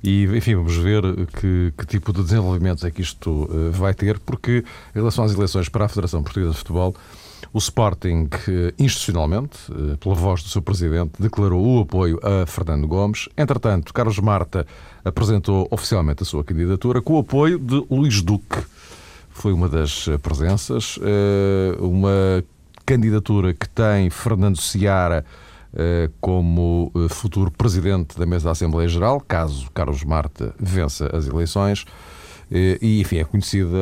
E, 0.05 0.25
enfim, 0.27 0.55
vamos 0.55 0.77
ver 0.77 1.03
que, 1.40 1.73
que 1.77 1.87
tipo 1.87 2.12
de 2.12 2.23
desenvolvimentos 2.23 2.85
é 2.85 2.90
que 2.90 3.01
isto 3.01 3.49
vai 3.73 3.95
ter, 3.95 4.19
porque, 4.21 4.62
em 4.95 4.99
relação 4.99 5.25
às 5.25 5.33
eleições 5.33 5.69
para 5.69 5.87
a 5.87 5.88
Federação 5.88 6.23
Portuguesa 6.23 6.53
de 6.53 6.59
Futebol, 6.59 6.95
o 7.53 7.59
Sporting, 7.59 8.29
institucionalmente, 8.79 9.59
pela 9.99 10.14
voz 10.14 10.42
do 10.42 10.51
seu 10.51 10.61
presidente, 10.61 11.12
declarou 11.19 11.79
o 11.79 11.81
apoio 11.81 12.21
a 12.23 12.47
Fernando 12.47 12.87
Gomes. 12.87 13.29
Entretanto, 13.37 13.92
Carlos 13.92 14.19
Marta 14.19 14.66
apresentou 15.05 15.66
oficialmente 15.71 16.23
a 16.23 16.27
sua 16.27 16.45
candidatura 16.45 17.01
com 17.01 17.14
o 17.14 17.21
apoio 17.21 17.59
de 17.59 17.85
Luís 17.90 18.21
Duque 18.21 18.59
foi 19.37 19.53
uma 19.53 19.68
das 19.68 20.07
presenças. 20.22 20.99
Uma 21.79 22.42
candidatura 22.85 23.53
que 23.53 23.68
tem 23.68 24.11
Fernando 24.11 24.61
Seara 24.61 25.25
como 26.20 26.90
futuro 27.11 27.51
presidente 27.51 28.18
da 28.18 28.25
mesa 28.25 28.46
da 28.46 28.51
Assembleia 28.53 28.88
Geral, 28.88 29.20
caso 29.20 29.70
Carlos 29.72 30.03
Marta 30.05 30.55
vença 30.59 31.14
as 31.14 31.27
eleições. 31.27 31.85
E, 32.51 33.01
enfim, 33.01 33.18
é 33.18 33.25
conhecida 33.25 33.77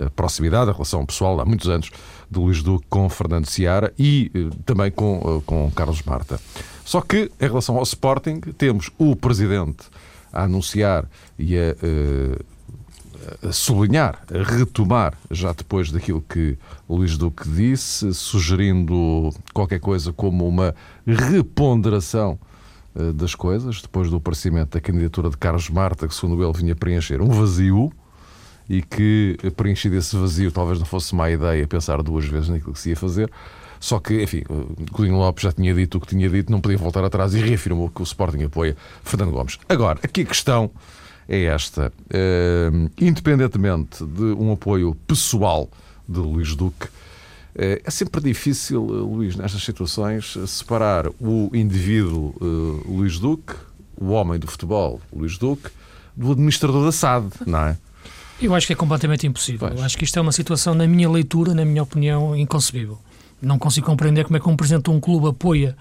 a, 0.00 0.06
a 0.06 0.10
proximidade, 0.10 0.70
a 0.70 0.72
relação 0.72 1.04
pessoal 1.04 1.40
há 1.40 1.44
muitos 1.44 1.68
anos 1.68 1.90
de 2.30 2.38
Luís 2.38 2.62
Duque 2.62 2.86
com 2.88 3.08
Fernando 3.08 3.46
Seara 3.46 3.92
e 3.98 4.30
também 4.64 4.90
com, 4.90 5.42
com 5.44 5.70
Carlos 5.72 6.02
Marta. 6.02 6.40
Só 6.84 7.00
que, 7.00 7.30
em 7.40 7.46
relação 7.46 7.76
ao 7.76 7.82
Sporting, 7.82 8.40
temos 8.56 8.90
o 8.96 9.16
presidente 9.16 9.84
a 10.32 10.44
anunciar 10.44 11.08
e 11.36 11.56
a 11.58 11.74
sublinhar, 13.52 14.22
retomar, 14.30 15.14
já 15.30 15.52
depois 15.52 15.90
daquilo 15.90 16.22
que 16.22 16.56
Luís 16.88 17.16
Duque 17.16 17.48
disse, 17.48 18.12
sugerindo 18.14 19.30
qualquer 19.52 19.80
coisa 19.80 20.12
como 20.12 20.46
uma 20.46 20.74
reponderação 21.06 22.38
eh, 22.94 23.12
das 23.12 23.34
coisas, 23.34 23.82
depois 23.82 24.10
do 24.10 24.16
aparecimento 24.16 24.70
da 24.70 24.80
candidatura 24.80 25.30
de 25.30 25.36
Carlos 25.36 25.68
Marta, 25.68 26.08
que 26.08 26.14
segundo 26.14 26.42
ele 26.42 26.52
vinha 26.56 26.74
preencher 26.74 27.20
um 27.20 27.28
vazio 27.28 27.92
e 28.68 28.82
que 28.82 29.36
preenchido 29.56 29.96
esse 29.96 30.16
vazio 30.16 30.50
talvez 30.52 30.78
não 30.78 30.86
fosse 30.86 31.14
má 31.14 31.30
ideia 31.30 31.66
pensar 31.66 32.02
duas 32.02 32.24
vezes 32.24 32.48
naquilo 32.48 32.72
que 32.72 32.80
se 32.80 32.90
ia 32.90 32.96
fazer. 32.96 33.30
Só 33.80 33.98
que, 33.98 34.22
enfim, 34.22 34.42
Godinho 34.92 35.16
Lopes 35.16 35.42
já 35.42 35.52
tinha 35.52 35.72
dito 35.72 35.96
o 35.96 36.00
que 36.00 36.06
tinha 36.06 36.28
dito, 36.28 36.52
não 36.52 36.60
podia 36.60 36.76
voltar 36.76 37.02
atrás 37.02 37.34
e 37.34 37.40
reafirmou 37.40 37.88
que 37.88 38.02
o 38.02 38.04
Sporting 38.04 38.44
apoia 38.44 38.76
Fernando 39.02 39.32
Gomes. 39.32 39.58
Agora, 39.68 39.98
aqui 40.02 40.20
a 40.20 40.26
questão 40.26 40.70
é 41.30 41.44
esta. 41.44 41.92
Uh, 42.06 42.90
independentemente 43.00 44.04
de 44.04 44.22
um 44.22 44.52
apoio 44.52 44.96
pessoal 45.06 45.70
de 46.08 46.18
Luís 46.18 46.56
Duque, 46.56 46.86
uh, 46.86 46.90
é 47.84 47.90
sempre 47.90 48.20
difícil, 48.20 48.82
Luís, 48.82 49.36
nestas 49.36 49.62
situações, 49.62 50.36
separar 50.48 51.06
o 51.20 51.50
indivíduo 51.54 52.34
uh, 52.40 52.92
Luís 52.92 53.20
Duque, 53.20 53.54
o 53.96 54.08
homem 54.08 54.40
do 54.40 54.48
futebol 54.48 55.00
Luís 55.12 55.38
Duque, 55.38 55.70
do 56.16 56.32
administrador 56.32 56.84
da 56.84 56.92
SAD, 56.92 57.30
não 57.46 57.60
é? 57.60 57.78
Eu 58.42 58.54
acho 58.54 58.66
que 58.66 58.72
é 58.72 58.76
completamente 58.76 59.26
impossível. 59.26 59.68
Pois. 59.68 59.78
Eu 59.78 59.86
acho 59.86 59.96
que 59.96 60.04
isto 60.04 60.18
é 60.18 60.22
uma 60.22 60.32
situação, 60.32 60.74
na 60.74 60.86
minha 60.86 61.08
leitura, 61.08 61.54
na 61.54 61.64
minha 61.64 61.82
opinião, 61.82 62.34
inconcebível. 62.34 62.98
Não 63.40 63.58
consigo 63.58 63.86
compreender 63.86 64.24
como 64.24 64.36
é 64.36 64.40
que 64.40 64.48
um 64.48 64.56
presidente 64.56 64.84
de 64.84 64.90
um 64.90 64.98
clube 64.98 65.28
apoia 65.28 65.76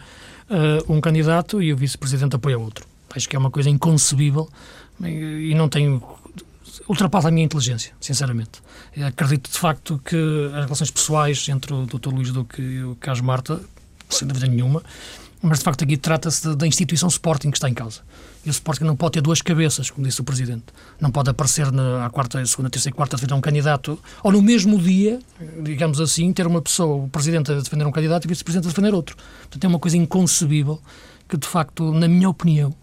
uh, 0.49 0.93
um 0.93 1.01
candidato 1.01 1.62
e 1.62 1.73
o 1.73 1.77
vice-presidente 1.77 2.35
apoia 2.35 2.59
outro. 2.59 2.85
Acho 3.15 3.27
que 3.27 3.35
é 3.35 3.39
uma 3.39 3.49
coisa 3.49 3.69
inconcebível 3.69 4.47
e 5.07 5.53
não 5.55 5.69
tenho. 5.69 6.01
ultrapassa 6.88 7.27
a 7.27 7.31
minha 7.31 7.45
inteligência, 7.45 7.93
sinceramente. 7.99 8.62
Acredito 9.05 9.51
de 9.51 9.57
facto 9.57 10.01
que 10.03 10.15
as 10.53 10.63
relações 10.65 10.91
pessoais 10.91 11.47
entre 11.49 11.73
o 11.73 11.85
Dr. 11.85 12.09
Luís 12.09 12.31
Duque 12.31 12.62
e 12.62 12.83
o 12.83 12.95
Carlos 12.95 13.21
Marta, 13.21 13.62
sem 14.09 14.27
dúvida 14.27 14.47
nenhuma, 14.47 14.83
mas 15.41 15.59
de 15.59 15.63
facto 15.63 15.83
aqui 15.83 15.95
trata-se 15.95 16.55
da 16.55 16.67
instituição 16.67 17.07
Sporting 17.07 17.49
que 17.51 17.57
está 17.57 17.69
em 17.69 17.73
causa. 17.73 18.01
E 18.45 18.49
o 18.49 18.51
Sporting 18.51 18.83
não 18.83 18.95
pode 18.95 19.13
ter 19.13 19.21
duas 19.21 19.41
cabeças, 19.41 19.89
como 19.89 20.05
disse 20.05 20.19
o 20.21 20.23
Presidente. 20.23 20.65
Não 20.99 21.12
pode 21.12 21.29
aparecer 21.29 21.71
na 21.71 22.09
quarta, 22.09 22.45
segunda, 22.45 22.69
terceira 22.69 22.93
e 22.93 22.97
quarta 22.97 23.15
a 23.15 23.17
defender 23.17 23.33
um 23.33 23.41
candidato, 23.41 23.99
ou 24.23 24.31
no 24.31 24.41
mesmo 24.41 24.77
dia, 24.79 25.19
digamos 25.62 25.99
assim, 26.01 26.31
ter 26.33 26.47
uma 26.47 26.62
pessoa, 26.62 27.05
o 27.05 27.09
Presidente 27.09 27.51
a 27.51 27.55
defender 27.55 27.85
um 27.85 27.91
candidato 27.91 28.25
e 28.25 28.27
o 28.27 28.29
Vice-Presidente 28.29 28.67
a 28.67 28.69
defender 28.69 28.93
outro. 28.93 29.15
Portanto, 29.41 29.63
é 29.63 29.67
uma 29.67 29.79
coisa 29.79 29.97
inconcebível 29.97 30.79
que, 31.27 31.38
de 31.38 31.47
facto, 31.47 31.91
na 31.93 32.07
minha 32.07 32.29
opinião, 32.29 32.73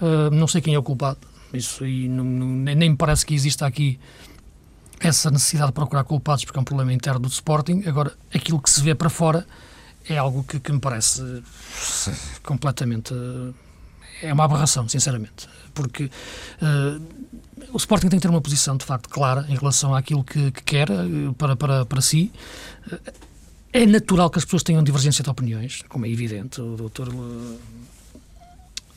uh, 0.00 0.30
não 0.32 0.48
sei 0.48 0.60
quem 0.60 0.74
é 0.74 0.78
o 0.78 0.82
culpado. 0.82 1.18
Isso 1.52 1.84
aí 1.84 2.08
não, 2.08 2.24
não, 2.24 2.46
nem 2.46 2.90
me 2.90 2.96
parece 2.96 3.26
que 3.26 3.34
exista 3.34 3.66
aqui 3.66 3.98
essa 5.00 5.30
necessidade 5.30 5.70
de 5.70 5.74
procurar 5.74 6.04
culpados, 6.04 6.44
porque 6.44 6.58
é 6.58 6.60
um 6.60 6.64
problema 6.64 6.92
interno 6.92 7.20
do 7.20 7.28
Sporting. 7.28 7.82
Agora, 7.86 8.12
aquilo 8.32 8.60
que 8.60 8.70
se 8.70 8.82
vê 8.82 8.94
para 8.94 9.08
fora 9.08 9.46
é 10.08 10.16
algo 10.16 10.44
que, 10.44 10.60
que 10.60 10.72
me 10.72 10.80
parece 10.80 11.42
completamente 12.42 13.14
é 14.22 14.32
uma 14.32 14.44
aberração, 14.44 14.86
sinceramente, 14.88 15.48
porque 15.74 16.04
uh, 16.04 17.02
o 17.72 17.76
Sporting 17.76 18.08
tem 18.08 18.18
que 18.18 18.22
ter 18.22 18.30
uma 18.30 18.40
posição 18.40 18.76
de 18.76 18.84
facto 18.84 19.08
clara 19.08 19.46
em 19.48 19.56
relação 19.56 19.94
àquilo 19.94 20.22
que, 20.22 20.50
que 20.50 20.62
quer 20.62 20.88
para, 21.38 21.56
para, 21.56 21.86
para 21.86 22.00
si. 22.00 22.30
É 23.72 23.86
natural 23.86 24.28
que 24.28 24.38
as 24.38 24.44
pessoas 24.44 24.62
tenham 24.62 24.82
divergência 24.82 25.22
de 25.22 25.30
opiniões, 25.30 25.82
como 25.88 26.04
é 26.04 26.10
evidente. 26.10 26.60
O 26.60 26.76
doutor 26.76 27.08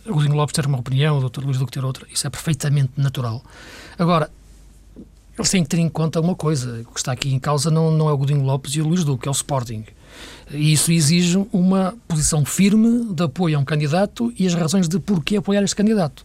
Godinho 0.06 0.36
Lopes 0.36 0.54
ter 0.54 0.66
uma 0.66 0.80
opinião, 0.80 1.18
o 1.18 1.22
doutor 1.22 1.44
Luís 1.44 1.58
Duque 1.58 1.72
ter 1.72 1.84
outra, 1.84 2.06
isso 2.12 2.28
é 2.28 2.30
perfeitamente 2.30 2.92
natural. 2.98 3.44
Agora, 3.98 4.30
eles 5.38 5.50
têm 5.50 5.63
que 5.63 5.70
ter 5.70 5.80
em 5.80 5.89
conta 5.89 6.20
uma 6.20 6.36
coisa: 6.36 6.82
o 6.82 6.94
que 6.94 7.00
está 7.00 7.12
aqui 7.12 7.34
em 7.34 7.39
causa 7.39 7.72
não, 7.72 7.92
não 7.92 8.10
é 8.10 8.13
o 8.13 8.18
Godinho 8.18 8.44
Lopes 8.44 8.76
e 8.76 8.82
o 8.82 8.88
Luís 8.88 9.04
Duque, 9.04 9.28
é 9.28 9.32
o 9.32 9.34
Sporting. 9.34 9.86
E 10.52 10.74
isso 10.74 10.92
exige 10.92 11.44
uma 11.52 11.96
posição 12.08 12.46
firme 12.46 13.13
de 13.13 13.24
apoio 13.24 13.58
a 13.58 13.60
um 13.60 13.66
candidato 13.66 14.32
e 14.38 14.46
as 14.46 14.54
razões 14.54 14.88
de 14.88 15.00
porquê 15.00 15.38
apoiar 15.38 15.63
este 15.63 15.76
candidato. 15.76 16.24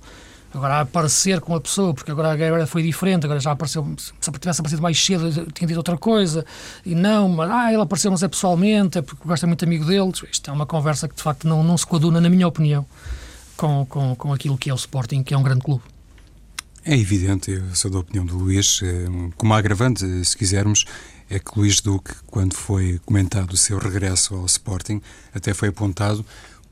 Agora, 0.53 0.81
aparecer 0.81 1.41
com 1.41 1.55
a 1.55 1.61
pessoa, 1.61 1.93
porque 1.93 2.11
agora, 2.11 2.33
agora 2.33 2.67
foi 2.67 2.83
diferente, 2.83 3.25
agora 3.25 3.38
já 3.38 3.53
apareceu, 3.53 3.87
se 3.99 4.33
tivesse 4.33 4.61
aparecido 4.61 4.81
mais 4.81 4.99
cedo, 4.99 5.31
tinha 5.53 5.69
dito 5.69 5.77
outra 5.77 5.97
coisa, 5.99 6.45
e 6.87 6.95
não, 6.95 7.29
mas 7.29 7.51
ah, 7.51 7.73
ele 7.73 7.83
apareceu, 7.83 8.11
mas 8.11 8.23
é 8.23 8.29
pessoalmente, 8.29 8.99
é 8.99 9.03
porque 9.03 9.23
gosta 9.27 9.47
muito 9.47 9.62
amigo 9.64 9.85
deles. 9.85 10.23
Isto 10.31 10.51
é 10.51 10.53
uma 10.53 10.64
conversa 10.64 11.07
que 11.07 11.14
de 11.14 11.23
facto 11.23 11.47
não, 11.47 11.62
não 11.62 11.77
se 11.77 11.87
coaduna, 11.87 12.19
na 12.19 12.31
minha 12.31 12.49
opinião, 12.49 12.87
com, 13.59 13.85
com, 13.85 14.14
com 14.14 14.33
aquilo 14.33 14.57
que 14.57 14.71
é 14.71 14.73
o 14.73 14.77
Sporting, 14.77 15.23
que 15.23 15.35
é 15.35 15.37
um 15.37 15.42
grande 15.42 15.62
clube. 15.62 15.83
É 16.85 16.97
evidente, 16.97 17.51
eu 17.51 17.75
sou 17.75 17.90
da 17.90 17.99
opinião 17.99 18.25
do 18.25 18.38
Luís, 18.38 18.81
eh, 18.83 19.07
como 19.37 19.53
agravante, 19.53 20.07
se 20.25 20.37
quisermos, 20.37 20.87
é 21.29 21.38
que 21.38 21.59
Luís 21.59 21.83
Duque, 21.83 22.14
quando 22.27 22.55
foi 22.55 22.99
comentado 23.05 23.53
o 23.53 23.57
seu 23.57 23.79
regresso 23.79 24.35
ao 24.37 24.47
Sporting, 24.47 25.03
até 25.35 25.53
foi 25.53 25.68
apontado 25.68 26.25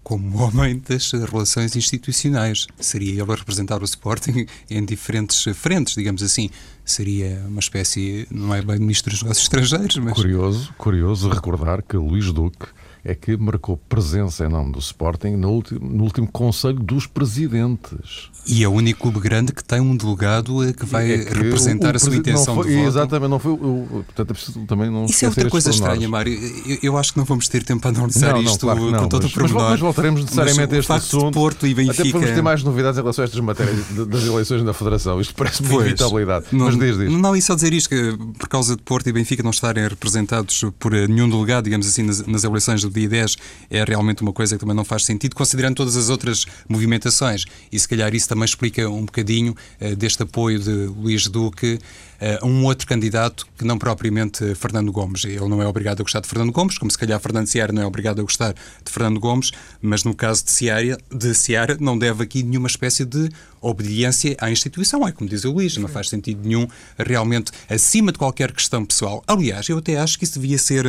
como 0.02 0.38
homem 0.38 0.80
das 0.88 1.10
relações 1.10 1.74
institucionais. 1.74 2.68
Seria 2.78 3.20
ele 3.20 3.32
a 3.32 3.34
representar 3.34 3.82
o 3.82 3.84
Sporting 3.84 4.46
em 4.70 4.84
diferentes 4.84 5.42
frentes, 5.54 5.96
digamos 5.96 6.22
assim. 6.22 6.48
Seria 6.84 7.44
uma 7.48 7.58
espécie, 7.58 8.28
não 8.30 8.54
é 8.54 8.62
bem 8.62 8.78
ministro 8.78 9.10
dos 9.10 9.22
negócios 9.22 9.44
estrangeiros, 9.44 9.96
mas... 9.96 10.14
Curioso, 10.14 10.72
curioso 10.78 11.28
recordar 11.28 11.82
que 11.82 11.96
Luís 11.96 12.32
Duque 12.32 12.68
é 13.06 13.14
que 13.14 13.36
marcou 13.36 13.76
presença 13.88 14.44
em 14.44 14.48
nome 14.48 14.72
do 14.72 14.80
Sporting 14.80 15.36
no 15.36 15.50
último, 15.50 15.88
no 15.88 16.02
último 16.02 16.26
Conselho 16.26 16.80
dos 16.80 17.06
Presidentes. 17.06 18.30
E 18.48 18.64
é 18.64 18.68
o 18.68 18.72
único 18.72 19.02
clube 19.02 19.20
grande 19.20 19.52
que 19.52 19.62
tem 19.62 19.80
um 19.80 19.96
delegado 19.96 20.64
eh, 20.64 20.72
que 20.72 20.84
vai 20.84 21.12
é 21.12 21.24
que 21.24 21.34
representar 21.34 21.90
o, 21.90 21.92
o 21.92 21.96
a 21.96 21.98
sua 22.00 22.16
intenção 22.16 22.56
foi, 22.56 22.66
de 22.66 22.74
voto. 22.74 22.88
Exatamente, 22.88 23.30
não 23.30 23.38
foi. 23.38 23.52
O, 23.52 24.04
portanto, 24.04 24.30
é 24.30 24.34
preciso 24.34 24.66
também 24.66 24.90
não 24.90 25.04
Isso 25.06 25.24
é 25.24 25.28
outra 25.28 25.48
coisa 25.48 25.70
estranha, 25.70 26.08
Mário. 26.08 26.32
Eu, 26.66 26.78
eu, 26.82 26.98
acho 26.98 27.12
que 27.12 27.18
não 27.18 27.24
vamos 27.24 27.48
ter 27.48 27.62
tempo 27.62 27.80
para 27.80 27.96
analisar 27.96 28.32
não, 28.32 28.42
isto 28.42 28.58
claro 28.58 28.90
não, 28.90 29.04
com 29.04 29.08
todo 29.08 29.22
mas, 29.22 29.30
o 29.30 29.34
pormenor. 29.34 29.62
Mas, 29.62 29.70
mas 29.70 29.80
voltaremos 29.80 30.22
necessariamente 30.22 30.74
a 30.74 30.78
este 30.78 30.92
assunto. 30.92 31.32
Porto 31.32 31.64
e 31.64 31.74
Benfica... 31.74 32.02
Até 32.02 32.10
podemos 32.10 32.34
ter 32.34 32.42
mais 32.42 32.62
novidades 32.64 32.98
em 32.98 33.02
relação 33.02 33.22
a 33.22 33.26
estas 33.26 33.40
matérias 33.40 33.76
das 34.08 34.26
eleições 34.26 34.64
da 34.64 34.74
Federação. 34.74 35.20
Isto 35.20 35.34
parece 35.34 35.62
uma 35.62 35.74
inevitabilidade. 35.74 36.46
Não, 36.50 36.66
mas 36.66 36.76
diz, 36.76 36.98
diz. 36.98 37.12
Não, 37.12 37.36
e 37.36 37.42
só 37.42 37.54
dizer 37.54 37.72
isto, 37.72 37.88
que 37.88 38.16
por 38.36 38.48
causa 38.48 38.74
de 38.76 38.82
Porto 38.82 39.08
e 39.08 39.12
Benfica 39.12 39.44
não 39.44 39.50
estarem 39.50 39.86
representados 39.86 40.64
por 40.78 40.92
eh, 40.92 41.06
nenhum 41.06 41.28
delegado, 41.28 41.64
digamos 41.64 41.86
assim, 41.86 42.02
nas, 42.02 42.26
nas 42.26 42.42
eleições 42.42 42.82
do 42.82 42.95
dia 42.96 43.08
10, 43.08 43.36
é 43.70 43.84
realmente 43.84 44.22
uma 44.22 44.32
coisa 44.32 44.56
que 44.56 44.60
também 44.60 44.74
não 44.74 44.84
faz 44.84 45.04
sentido, 45.04 45.34
considerando 45.34 45.76
todas 45.76 45.96
as 45.96 46.08
outras 46.08 46.46
movimentações. 46.68 47.44
E 47.70 47.78
se 47.78 47.88
calhar 47.88 48.14
isso 48.14 48.28
também 48.28 48.44
explica 48.44 48.88
um 48.88 49.04
bocadinho 49.04 49.54
uh, 49.80 49.96
deste 49.96 50.22
apoio 50.22 50.58
de 50.58 50.70
Luís 50.70 51.28
Duque 51.28 51.74
uh, 51.74 52.44
a 52.44 52.46
um 52.46 52.64
outro 52.64 52.86
candidato 52.86 53.46
que 53.56 53.64
não 53.64 53.78
propriamente 53.78 54.54
Fernando 54.54 54.90
Gomes. 54.92 55.24
Ele 55.24 55.48
não 55.48 55.62
é 55.62 55.66
obrigado 55.66 56.00
a 56.00 56.02
gostar 56.02 56.20
de 56.20 56.28
Fernando 56.28 56.52
Gomes, 56.52 56.78
como 56.78 56.90
se 56.90 56.98
calhar 56.98 57.20
Fernando 57.20 57.46
Seara 57.46 57.72
não 57.72 57.82
é 57.82 57.86
obrigado 57.86 58.20
a 58.20 58.22
gostar 58.22 58.52
de 58.52 58.90
Fernando 58.90 59.20
Gomes, 59.20 59.50
mas 59.80 60.04
no 60.04 60.14
caso 60.14 60.44
de 60.44 60.50
Seara, 60.50 60.98
de 61.12 61.34
Seara 61.34 61.76
não 61.80 61.98
deve 61.98 62.22
aqui 62.22 62.42
nenhuma 62.42 62.68
espécie 62.68 63.04
de 63.04 63.30
obediência 63.60 64.36
à 64.40 64.50
instituição. 64.50 65.06
É 65.06 65.12
como 65.12 65.28
diz 65.28 65.44
o 65.44 65.52
Luís, 65.52 65.76
não 65.76 65.88
faz 65.88 66.08
sentido 66.08 66.40
nenhum 66.46 66.66
realmente 66.98 67.52
acima 67.68 68.12
de 68.12 68.18
qualquer 68.18 68.52
questão 68.52 68.84
pessoal. 68.84 69.22
Aliás, 69.26 69.68
eu 69.68 69.78
até 69.78 69.96
acho 69.98 70.18
que 70.18 70.24
isso 70.24 70.38
devia 70.38 70.58
ser 70.58 70.86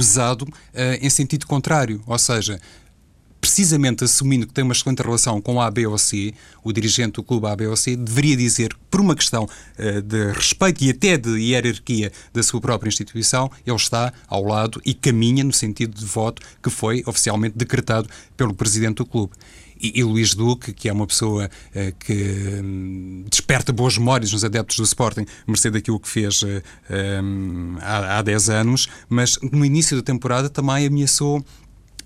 usado 0.00 0.42
uh, 0.42 0.48
em 1.00 1.10
sentido 1.10 1.46
contrário, 1.46 2.02
ou 2.06 2.18
seja, 2.18 2.60
precisamente 3.42 4.04
assumindo 4.04 4.46
que 4.46 4.52
tem 4.52 4.62
uma 4.62 4.72
excelente 4.72 5.02
relação 5.02 5.40
com 5.40 5.60
a 5.60 5.66
A, 5.66 5.70
B 5.70 5.84
ou 5.84 5.98
C, 5.98 6.32
o 6.62 6.72
dirigente 6.72 7.14
do 7.14 7.24
clube 7.24 7.48
A, 7.48 7.56
B 7.56 7.66
ou 7.66 7.76
C 7.76 7.96
deveria 7.96 8.36
dizer 8.36 8.76
por 8.88 9.00
uma 9.00 9.16
questão 9.16 9.44
uh, 9.44 10.00
de 10.00 10.32
respeito 10.32 10.84
e 10.84 10.90
até 10.90 11.16
de 11.16 11.30
hierarquia 11.40 12.12
da 12.32 12.40
sua 12.42 12.60
própria 12.60 12.88
instituição, 12.88 13.50
ele 13.66 13.74
está 13.74 14.12
ao 14.28 14.44
lado 14.44 14.80
e 14.84 14.94
caminha 14.94 15.42
no 15.42 15.52
sentido 15.52 15.98
de 15.98 16.04
voto 16.06 16.40
que 16.62 16.70
foi 16.70 17.02
oficialmente 17.04 17.58
decretado 17.58 18.08
pelo 18.36 18.54
presidente 18.54 18.98
do 18.98 19.06
clube. 19.06 19.32
E, 19.82 19.98
e 20.00 20.04
Luís 20.04 20.34
Duque, 20.34 20.72
que 20.72 20.88
é 20.88 20.92
uma 20.92 21.06
pessoa 21.06 21.46
uh, 21.46 21.94
que 21.98 22.60
um, 22.62 23.24
desperta 23.28 23.72
boas 23.72 23.98
memórias 23.98 24.32
nos 24.32 24.44
adeptos 24.44 24.76
do 24.76 24.84
Sporting, 24.84 25.26
mercê 25.46 25.70
daquilo 25.70 25.98
que 25.98 26.08
fez 26.08 26.42
uh, 26.42 26.62
um, 27.22 27.76
há, 27.80 28.18
há 28.18 28.22
10 28.22 28.50
anos, 28.50 28.88
mas 29.08 29.38
no 29.42 29.64
início 29.64 29.96
da 29.96 30.02
temporada 30.02 30.48
também 30.48 30.86
ameaçou 30.86 31.44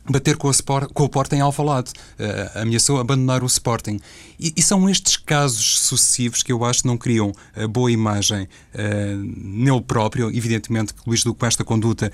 bater 0.08 0.36
com, 0.36 0.50
Sport, 0.50 0.92
com 0.92 1.04
o 1.04 1.08
Porto 1.08 1.32
em 1.34 1.40
Alvalade, 1.40 1.92
uh, 2.18 2.60
ameaçou 2.60 2.98
abandonar 2.98 3.42
o 3.42 3.46
Sporting. 3.46 4.00
E, 4.38 4.52
e, 4.56 4.62
são 4.62 4.88
estes 4.88 5.16
casos 5.16 5.80
sucessivos 5.80 6.42
que 6.42 6.52
eu 6.52 6.64
acho 6.64 6.82
que 6.82 6.86
não 6.86 6.96
criam 6.96 7.32
uh, 7.56 7.68
boa 7.68 7.90
imagem 7.90 8.44
uh, 8.44 9.16
nele 9.16 9.82
próprio. 9.82 10.28
Evidentemente 10.30 10.94
que 10.94 11.00
Luís 11.06 11.22
Duque, 11.24 11.40
com 11.40 11.46
esta 11.46 11.64
conduta, 11.64 12.10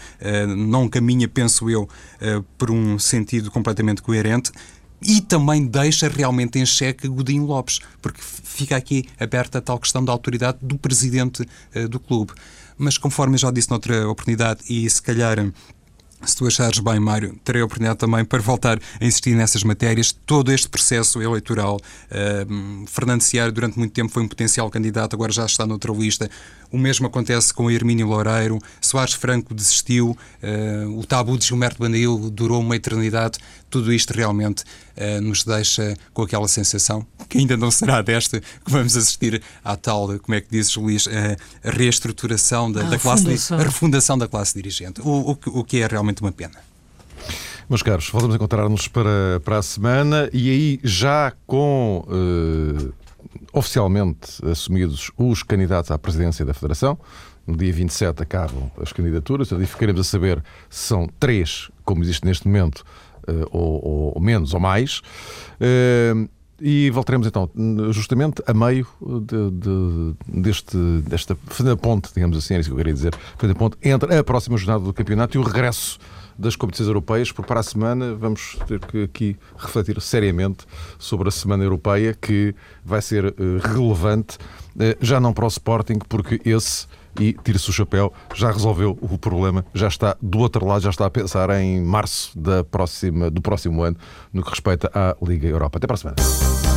não 0.57 0.89
caminha, 0.89 1.29
penso 1.29 1.69
eu, 1.69 1.89
por 2.57 2.71
um 2.71 2.99
sentido 2.99 3.51
completamente 3.51 4.03
coerente. 4.03 4.51
E 5.05 5.21
também 5.21 5.67
deixa 5.67 6.09
realmente 6.09 6.59
em 6.59 6.67
xeque 6.67 7.09
Godinho 7.09 7.45
Lopes, 7.45 7.81
porque 8.01 8.21
fica 8.21 8.77
aqui 8.77 9.09
aberta 9.19 9.59
a 9.59 9.61
tal 9.61 9.79
questão 9.79 10.05
da 10.05 10.13
autoridade 10.13 10.59
do 10.63 10.79
presidente 10.79 11.47
do 11.91 11.99
clube. 11.99 12.33
Mas 12.79 12.99
conforme 12.99 13.35
eu 13.35 13.39
já 13.39 13.51
disse 13.51 13.71
noutra 13.71 14.09
oportunidade, 14.09 14.63
e 14.69 14.89
se 14.89 15.01
calhar 15.03 15.39
se 16.25 16.37
tu 16.37 16.47
achares 16.47 16.79
bem, 16.79 17.01
Mário, 17.01 17.37
terei 17.45 17.63
a 17.63 17.65
oportunidade 17.65 17.99
também 17.99 18.25
para 18.25 18.41
voltar 18.41 18.79
a 19.01 19.05
insistir 19.05 19.35
nessas 19.35 19.65
matérias. 19.65 20.13
Todo 20.13 20.53
este 20.53 20.69
processo 20.69 21.21
eleitoral, 21.21 21.77
uh, 21.77 22.87
Fernando 22.87 23.23
Seara 23.23 23.51
durante 23.51 23.79
muito 23.79 23.93
tempo 23.93 24.13
foi 24.13 24.23
um 24.23 24.29
potencial 24.29 24.71
candidato, 24.71 25.15
agora 25.15 25.33
já 25.33 25.45
está 25.45 25.67
noutra 25.67 25.93
lista. 25.93 26.31
O 26.73 26.79
mesmo 26.79 27.07
acontece 27.07 27.53
com 27.53 27.71
Hermínio 27.71 28.07
Loureiro. 28.07 28.59
Soares 28.81 29.13
Franco 29.13 29.55
desistiu. 29.55 30.17
Uh, 30.43 30.99
o 30.99 31.05
tabu 31.05 31.37
de 31.37 31.47
Gilberto 31.47 31.79
Bandeil 31.79 32.31
durou 32.31 32.61
uma 32.61 32.75
eternidade. 32.75 33.39
Tudo 33.69 33.93
isto 33.93 34.13
realmente 34.13 34.65
uh, 34.97 35.21
nos 35.21 35.45
deixa 35.45 35.95
com 36.15 36.23
aquela 36.23 36.49
sensação 36.49 37.07
que 37.29 37.39
ainda 37.39 37.57
não 37.57 37.71
será 37.71 38.03
desta 38.03 38.41
que 38.41 38.71
vamos 38.71 38.97
assistir 38.97 39.43
à 39.65 39.77
tal, 39.77 40.19
como 40.19 40.35
é 40.35 40.41
que 40.41 40.49
dizes, 40.51 40.75
Luís, 40.77 41.07
uh, 41.07 41.11
a 41.63 41.71
reestruturação 41.71 42.73
da, 42.73 42.83
da 42.83 42.99
classe, 42.99 43.27
a 43.53 43.63
refundação 43.63 44.17
da 44.17 44.27
classe 44.27 44.55
dirigente. 44.55 45.01
O, 45.03 45.33
o, 45.33 45.39
o 45.61 45.65
que 45.65 45.79
é 45.79 45.87
realmente 45.87 46.23
uma 46.23 46.33
pena. 46.33 46.55
Meus 47.69 47.83
caros, 47.83 48.09
voltamos 48.11 48.35
a 48.35 48.37
encontrar-nos 48.37 48.89
para, 48.89 49.41
para 49.45 49.59
a 49.59 49.63
semana 49.63 50.29
e 50.33 50.51
aí 50.51 50.81
já 50.83 51.33
com 51.47 52.05
uh, 52.07 52.93
oficialmente 53.53 54.45
assumidos 54.45 55.11
os 55.17 55.43
candidatos 55.43 55.91
à 55.91 55.99
presidência 55.99 56.45
da 56.45 56.55
Federação. 56.55 56.99
No 57.47 57.57
dia 57.57 57.73
27 57.73 58.23
acabam 58.23 58.71
as 58.81 58.93
candidaturas, 58.93 59.51
e 59.51 59.67
ficaremos 59.67 60.01
a 60.01 60.05
saber 60.05 60.43
se 60.71 60.87
são 60.87 61.09
três, 61.19 61.71
como 61.85 62.03
existe 62.03 62.25
neste 62.25 62.47
momento, 62.47 62.85
uh, 63.29 63.49
ou, 63.51 64.15
ou, 64.15 64.21
menos 64.21 64.55
ou 64.55 64.61
mais. 64.61 65.01
Uh, 65.61 66.29
e 66.65 66.91
voltaremos 66.91 67.27
então, 67.27 67.51
justamente 67.91 68.41
a 68.47 68.55
meio 68.55 68.87
de, 69.01 69.51
de, 69.51 70.41
deste, 70.41 70.77
desta, 71.09 71.37
ponte, 71.81 72.11
digamos 72.15 72.39
assim, 72.39 72.55
é 72.55 72.61
isso 72.61 72.69
que 72.69 72.73
eu 72.73 72.77
queria 72.77 72.93
dizer, 72.93 73.13
ponte 73.59 73.77
entre 73.83 74.17
a 74.17 74.23
próxima 74.23 74.57
jornada 74.57 74.85
do 74.85 74.93
campeonato 74.93 75.37
e 75.37 75.41
o 75.41 75.43
regresso 75.43 75.99
das 76.39 76.57
competições 76.57 76.89
europeias, 76.89 77.33
porque 77.33 77.49
para 77.49 77.61
a 77.61 77.63
semana 77.63 78.15
vamos 78.15 78.59
ter 78.67 78.81
que 78.81 79.05
aqui 79.05 79.37
refletir 79.57 80.01
seriamente 80.01 80.65
sobre 80.99 81.29
a 81.29 81.31
Semana 81.31 81.65
Europeia, 81.65 82.15
que 82.15 82.55
vai 82.85 83.01
ser 83.01 83.27
uh, 83.27 83.35
relevante, 83.63 84.37
uh, 84.37 84.97
já 85.01 85.21
não 85.21 85.33
para 85.33 85.45
o 85.45 85.49
Sporting, 85.49 85.99
porque 86.09 86.41
esse 86.45 86.87
e 87.21 87.35
tire-se 87.45 87.69
o 87.69 87.73
chapéu, 87.73 88.13
já 88.35 88.51
resolveu 88.51 88.97
o 89.01 89.19
problema, 89.19 89.65
já 89.75 89.89
está 89.89 90.17
do 90.21 90.39
outro 90.39 90.65
lado, 90.67 90.83
já 90.83 90.91
está 90.91 91.07
a 91.07 91.11
pensar 91.11 91.51
em 91.61 91.81
março 91.83 92.39
da 92.39 92.65
próxima, 92.65 93.31
do 93.31 93.43
próximo 93.43 93.83
ano 93.83 93.97
no 94.33 94.43
que 94.43 94.51
respeita 94.51 94.91
à 94.95 95.15
Liga 95.23 95.47
Europa. 95.47 95.79
Até 95.79 95.87
para 95.87 95.95
a 95.95 95.99
semana. 95.99 96.72